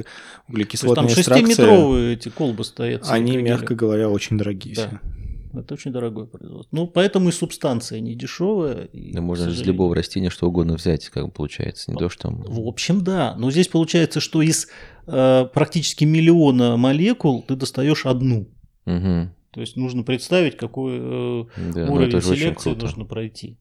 углекислотной 0.49 1.09
То 1.09 1.15
есть 1.15 1.29
там 1.29 1.39
экстракции. 1.39 1.65
6-метровые 1.65 2.15
эти 2.15 2.29
колбы 2.31 2.65
стоят. 2.65 3.05
Они, 3.09 3.37
мягко 3.37 3.75
говоря, 3.75 4.11
очень 4.11 4.39
дорогие. 4.39 4.75
Да. 4.75 5.01
Это 5.57 5.75
очень 5.75 5.93
дорогое 5.93 6.27
производство. 6.27 6.75
Ну, 6.77 6.87
поэтому 6.87 7.29
и 7.29 7.33
субстанция 7.33 8.01
не 8.01 8.15
дешевая. 8.15 8.85
И, 8.87 9.13
да 9.13 9.21
можно 9.21 9.49
из 9.49 9.63
любого 9.63 9.95
растения 9.95 10.31
что 10.31 10.49
угодно 10.49 10.75
взять, 10.75 11.09
как 11.09 11.33
получается. 11.33 11.91
Не 11.91 11.97
то, 11.97 12.09
что... 12.09 12.31
В 12.31 12.67
общем, 12.67 13.03
да. 13.03 13.35
Но 13.39 13.51
здесь 13.51 13.69
получается, 13.69 14.21
что 14.21 14.43
из 14.43 14.69
э, 15.07 15.47
практически 15.53 16.05
миллиона 16.05 16.77
молекул 16.77 17.43
ты 17.43 17.57
достаешь 17.57 18.07
одну. 18.07 18.49
Угу. 18.87 19.29
То 19.51 19.61
есть 19.61 19.77
нужно 19.77 20.03
представить, 20.03 20.57
какой 20.57 20.95
э, 20.97 21.45
да, 21.75 21.87
ну, 21.87 21.95
уровень 21.95 22.21
селекции 22.21 22.75
нужно 22.75 23.05
пройти. 23.05 23.57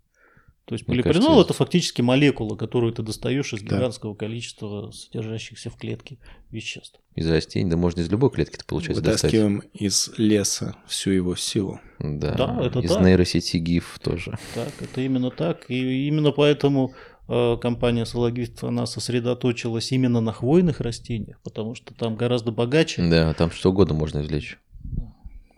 То 0.65 0.75
есть 0.75 0.85
полипринол 0.85 1.41
это 1.41 1.53
фактически 1.53 2.01
молекула, 2.01 2.55
которую 2.55 2.93
ты 2.93 3.03
достаешь 3.03 3.53
из 3.53 3.61
гигантского 3.61 4.13
да. 4.13 4.19
количества 4.19 4.91
содержащихся 4.91 5.69
в 5.69 5.75
клетке 5.75 6.19
веществ. 6.51 7.01
Из 7.15 7.29
растений, 7.29 7.69
да 7.69 7.75
можно 7.75 7.99
из 7.99 8.09
любой 8.09 8.31
клетки 8.31 8.55
это 8.55 8.65
получается 8.65 9.03
Вытаскиваем 9.03 9.57
достать. 9.57 9.81
из 9.81 10.11
леса 10.17 10.77
всю 10.87 11.11
его 11.11 11.35
силу. 11.35 11.81
Да, 11.99 12.35
да 12.35 12.65
это 12.65 12.79
из 12.79 12.91
так. 12.91 13.03
нейросети 13.03 13.57
ГИФ 13.57 13.99
тоже. 14.01 14.37
Так, 14.55 14.71
это 14.79 15.01
именно 15.01 15.31
так. 15.31 15.69
И 15.69 16.07
именно 16.07 16.31
поэтому 16.31 16.93
э, 17.27 17.57
компания 17.61 18.05
Сологист, 18.05 18.63
она 18.63 18.85
сосредоточилась 18.85 19.91
именно 19.91 20.21
на 20.21 20.31
хвойных 20.31 20.79
растениях, 20.79 21.41
потому 21.43 21.75
что 21.75 21.93
там 21.93 22.15
гораздо 22.15 22.53
богаче. 22.53 23.01
Да, 23.09 23.33
там 23.33 23.51
что 23.51 23.71
угодно 23.71 23.95
можно 23.95 24.21
извлечь. 24.21 24.57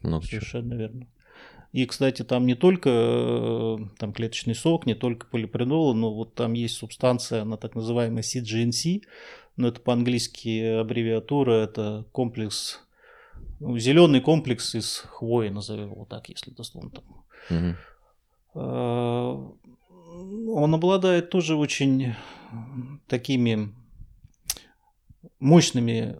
Много 0.01 0.25
Совершенно 0.25 0.71
чего. 0.71 0.79
верно. 0.79 1.07
И, 1.75 1.85
кстати, 1.87 2.23
там 2.23 2.45
не 2.45 2.55
только 2.55 2.89
э, 2.89 3.77
там, 3.97 4.13
клеточный 4.13 4.55
сок, 4.55 4.85
не 4.85 4.95
только 4.95 5.27
полипринолы, 5.27 5.93
но 5.93 6.13
вот 6.13 6.33
там 6.33 6.53
есть 6.53 6.77
субстанция, 6.77 7.41
она 7.41 7.57
так 7.57 7.75
называемая 7.75 8.23
CGNC, 8.23 9.01
но 9.57 9.67
это 9.67 9.81
по-английски 9.81 10.79
аббревиатура, 10.79 11.51
это 11.51 12.05
комплекс, 12.13 12.79
ну, 13.59 13.77
зеленый 13.77 14.21
комплекс 14.21 14.73
из 14.73 14.99
хвои, 14.99 15.49
назовем 15.49 15.91
его 15.91 16.05
так, 16.05 16.29
если 16.29 16.51
дословно 16.51 16.91
там. 16.91 17.75
Угу. 18.53 19.59
Он 20.53 20.73
обладает 20.75 21.29
тоже 21.29 21.57
очень 21.57 22.15
такими 23.09 23.75
мощными, 25.41 26.15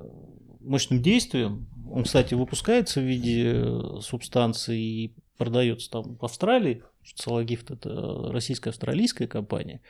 мощным 0.60 1.02
действием. 1.02 1.70
Он, 1.90 2.04
кстати, 2.04 2.34
выпускается 2.34 3.00
в 3.00 3.06
виде 3.06 4.02
субстанции 4.02 5.16
продается 5.38 5.90
там 5.90 6.18
в 6.18 6.26
Австралии. 6.26 6.84
Салагифт 7.16 7.72
это 7.72 8.32
российско-австралийская 8.32 9.28
компания. 9.28 9.82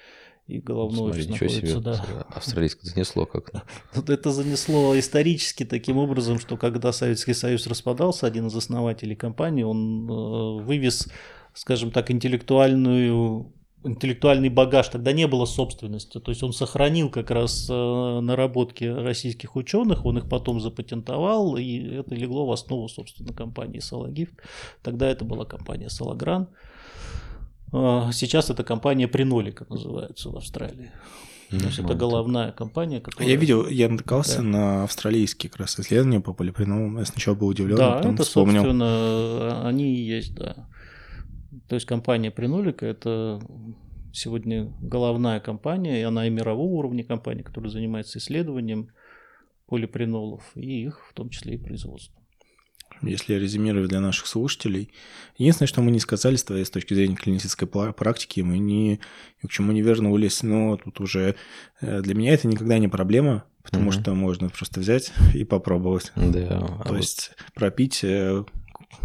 И 0.48 0.60
головной 0.60 1.14
Смотри, 1.14 1.22
офис 1.22 1.30
находится, 1.30 1.68
себе, 1.68 1.80
да. 1.80 2.26
Австралийское 2.30 2.92
занесло 2.92 3.26
как 3.26 3.50
Вот 3.96 4.10
это 4.10 4.32
занесло 4.32 4.98
исторически 4.98 5.66
таким 5.66 5.98
образом, 5.98 6.40
что 6.40 6.56
когда 6.56 6.92
Советский 6.92 7.34
Союз 7.34 7.66
распадался, 7.66 8.28
один 8.28 8.48
из 8.48 8.56
основателей 8.56 9.16
компании, 9.16 9.64
он 9.64 10.08
э, 10.08 10.64
вывез, 10.64 11.08
скажем 11.54 11.90
так, 11.90 12.12
интеллектуальную 12.12 13.52
интеллектуальный 13.86 14.50
багаж, 14.50 14.88
тогда 14.90 15.12
не 15.14 15.28
было 15.28 15.46
собственности. 15.46 16.20
То 16.20 16.32
есть 16.32 16.44
он 16.44 16.54
сохранил 16.54 17.10
как 17.10 17.32
раз 17.32 17.68
э, 17.70 18.20
наработки 18.22 18.84
российских 18.84 19.56
ученых, 19.56 20.06
он 20.06 20.18
их 20.18 20.28
потом 20.28 20.60
запатентовал, 20.60 21.56
и 21.58 21.80
это 21.96 22.16
легло 22.16 22.46
в 22.46 22.52
основу, 22.52 22.88
собственно, 22.90 23.34
компании 23.34 23.80
Салагифт. 23.80 24.34
Тогда 24.82 25.08
это 25.10 25.26
была 25.26 25.46
компания 25.46 25.90
Салагран. 25.90 26.48
А, 27.72 28.12
сейчас 28.12 28.50
это 28.50 28.64
компания 28.64 29.08
Принолика 29.08 29.66
называется 29.70 30.30
в 30.30 30.38
Австралии. 30.38 30.92
То 31.50 31.58
есть 31.58 31.80
это 31.80 31.94
головная 31.94 32.52
компания, 32.52 33.00
которая... 33.00 33.30
Я 33.30 33.36
видел, 33.36 33.68
я 33.68 33.88
натыкался 33.88 34.38
да. 34.38 34.44
на 34.44 34.84
австралийские 34.84 35.50
как 35.50 35.62
раз 35.62 35.80
исследования 35.80 36.20
по 36.20 36.34
полипринолу. 36.34 36.98
Я 36.98 37.06
сначала 37.06 37.36
был 37.36 37.48
удивлен, 37.48 37.78
да, 37.78 37.98
потом 37.98 38.16
это, 38.16 38.24
вспомнил. 38.24 38.64
собственно, 38.64 39.68
они 39.68 39.96
и 39.96 40.02
есть, 40.02 40.34
да. 40.34 40.68
То 41.68 41.76
есть 41.76 41.86
компания 41.86 42.32
Принолика– 42.32 42.86
это 42.88 43.42
сегодня 44.14 44.74
головная 44.82 45.40
компания, 45.40 46.00
и 46.00 46.04
она 46.04 46.28
и 46.28 46.30
мирового 46.30 46.72
уровня 46.72 47.04
компания, 47.04 47.44
которая 47.44 47.72
занимается 47.72 48.20
исследованием 48.20 48.90
полипринолов, 49.68 50.44
и 50.56 50.84
их 50.84 51.06
в 51.10 51.14
том 51.14 51.30
числе 51.30 51.56
и 51.56 51.58
производством. 51.58 52.26
Если 53.02 53.34
резюмировать 53.34 53.90
для 53.90 54.00
наших 54.00 54.26
слушателей, 54.26 54.92
единственное, 55.38 55.68
что 55.68 55.82
мы 55.82 55.92
не 55.92 56.00
сказали 56.00 56.38
с 56.38 56.44
твоей 56.44 56.66
с 56.66 56.70
точки 56.70 56.94
зрения 56.94 57.16
клинической 57.16 57.68
практики, 57.68 58.40
мы 58.42 58.58
ни, 58.58 59.00
ни 59.44 59.48
к 59.48 59.52
чему 59.52 59.74
не 59.74 59.82
вернулись, 59.82 60.44
но 60.44 60.78
тут 60.78 61.02
уже 61.02 61.36
э, 61.82 62.02
для 62.02 62.16
меня 62.16 62.34
это 62.34 62.48
никогда 62.48 62.78
не 62.78 62.88
проблема, 62.88 63.44
потому 63.64 63.90
mm-hmm. 63.90 64.02
что 64.02 64.14
можно 64.14 64.50
просто 64.50 64.80
взять 64.80 65.12
и 65.34 65.44
попробовать. 65.44 66.14
Да. 66.16 66.60
То 66.86 66.94
а 66.94 66.96
есть 66.96 67.32
вот... 67.38 67.54
пропить 67.54 68.02
э, 68.04 68.46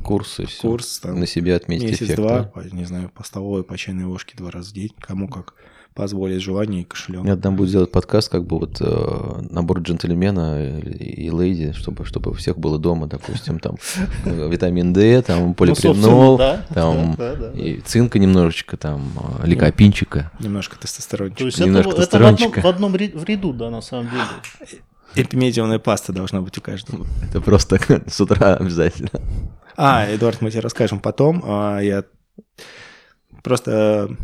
Курсы, 0.03 0.47
все. 0.47 0.63
Курс, 0.63 1.01
там, 1.01 1.21
на 1.21 1.27
себя 1.27 1.57
отметить 1.57 2.01
Месяц-два, 2.01 2.51
да? 2.55 2.63
не 2.73 2.85
знаю, 2.85 3.11
по 3.15 3.25
столовой, 3.25 3.65
по 3.65 3.77
чайной 3.77 4.05
ложке 4.05 4.37
два 4.37 4.51
раза 4.51 4.71
в 4.71 4.73
день, 4.75 4.93
кому 5.01 5.29
как 5.29 5.55
позволит 5.95 6.41
желание 6.41 6.83
и 6.83 6.85
кошелек. 6.85 7.25
Нет, 7.25 7.43
там 7.43 7.57
будет 7.57 7.69
сделать 7.69 7.91
подкаст, 7.91 8.31
как 8.31 8.45
бы 8.47 8.59
вот 8.59 8.81
э, 8.81 9.43
набор 9.51 9.81
джентльмена 9.81 10.79
и, 10.79 11.27
и 11.27 11.31
леди, 11.31 11.73
чтобы, 11.73 12.05
чтобы 12.05 12.31
у 12.31 12.35
всех 12.35 12.59
было 12.59 12.79
дома, 12.79 13.07
допустим, 13.07 13.59
там 13.59 13.77
э, 14.25 14.49
витамин 14.49 14.93
D, 14.93 15.23
там 15.23 15.49
ну, 15.49 15.55
полипринол, 15.55 16.39
да, 16.39 16.65
там 16.73 17.17
да, 17.17 17.35
да, 17.35 17.51
да. 17.51 17.61
и 17.61 17.81
цинка 17.81 18.19
немножечко, 18.19 18.77
там 18.77 19.13
э, 19.43 19.47
ликопинчика. 19.47 20.31
Немножко 20.39 20.79
тестостерончика. 20.79 21.39
То 21.39 21.47
есть 21.47 21.59
немножко 21.59 21.93
это, 21.93 22.03
это 22.03 22.19
в 22.19 22.27
одном, 22.27 22.53
в 22.53 22.67
одном 22.67 22.97
ряду, 22.97 23.53
да, 23.53 23.71
на 23.71 23.81
самом 23.81 24.11
деле. 24.11 24.81
Эпимедиумная 25.15 25.79
паста 25.79 26.13
должна 26.13 26.41
быть 26.41 26.57
у 26.59 26.61
каждого. 26.61 27.07
Это 27.29 27.41
просто 27.41 27.81
с 28.07 28.21
утра 28.21 28.55
обязательно. 28.57 29.11
А, 29.77 30.07
Эдуард, 30.15 30.41
мы 30.41 30.51
тебе 30.51 30.61
расскажем 30.61 31.01
потом. 31.01 31.43
А, 31.45 31.81
я 31.81 32.05
просто 33.43 34.17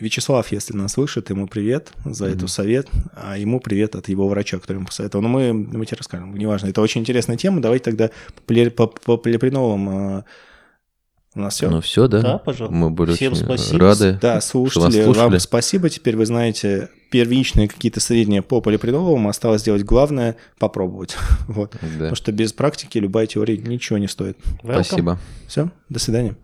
Вячеслав, 0.00 0.50
если 0.50 0.74
нас 0.76 0.92
слышит, 0.92 1.30
ему 1.30 1.46
привет 1.46 1.92
за 2.04 2.26
mm-hmm. 2.26 2.34
эту 2.34 2.48
совет, 2.48 2.88
а 3.14 3.38
ему 3.38 3.60
привет 3.60 3.94
от 3.94 4.08
его 4.08 4.26
врача, 4.26 4.58
который 4.58 4.78
ему 4.78 4.86
посоветовал. 4.86 5.22
Но 5.22 5.28
мы, 5.28 5.52
мы 5.52 5.86
тебе 5.86 5.98
расскажем, 5.98 6.36
неважно. 6.36 6.66
Это 6.66 6.80
очень 6.80 7.02
интересная 7.02 7.36
тема. 7.36 7.60
Давайте 7.60 7.84
тогда 7.84 8.10
по, 8.44 8.86
по, 8.88 9.16
полипреновым 9.16 9.88
а, 9.88 10.24
у 11.34 11.40
нас 11.40 11.54
все. 11.54 11.70
Ну 11.70 11.80
все, 11.80 12.08
да. 12.08 12.20
Да, 12.20 12.38
пожалуйста. 12.38 12.74
Мы 12.74 12.90
были 12.90 13.14
Всем 13.14 13.32
очень 13.32 13.44
спасибо. 13.44 13.78
рады. 13.78 14.18
Да, 14.20 14.40
слушатели, 14.40 15.04
вам 15.04 15.38
спасибо. 15.38 15.88
Теперь 15.88 16.16
вы 16.16 16.26
знаете 16.26 16.90
первичные 17.12 17.68
какие-то 17.68 18.00
средние 18.00 18.40
по 18.40 18.62
полиприноловым. 18.62 19.28
Осталось 19.28 19.60
сделать 19.60 19.84
главное– 19.84 20.36
попробовать. 20.58 21.14
вот. 21.46 21.76
Да. 21.80 21.88
Потому 21.92 22.14
что 22.16 22.32
без 22.32 22.54
практики 22.54 22.96
любая 22.96 23.26
теория 23.26 23.58
ничего 23.58 23.98
не 23.98 24.08
стоит. 24.08 24.38
Welcome. 24.62 24.82
Спасибо. 24.82 25.18
Все, 25.46 25.70
до 25.90 25.98
свидания. 25.98 26.34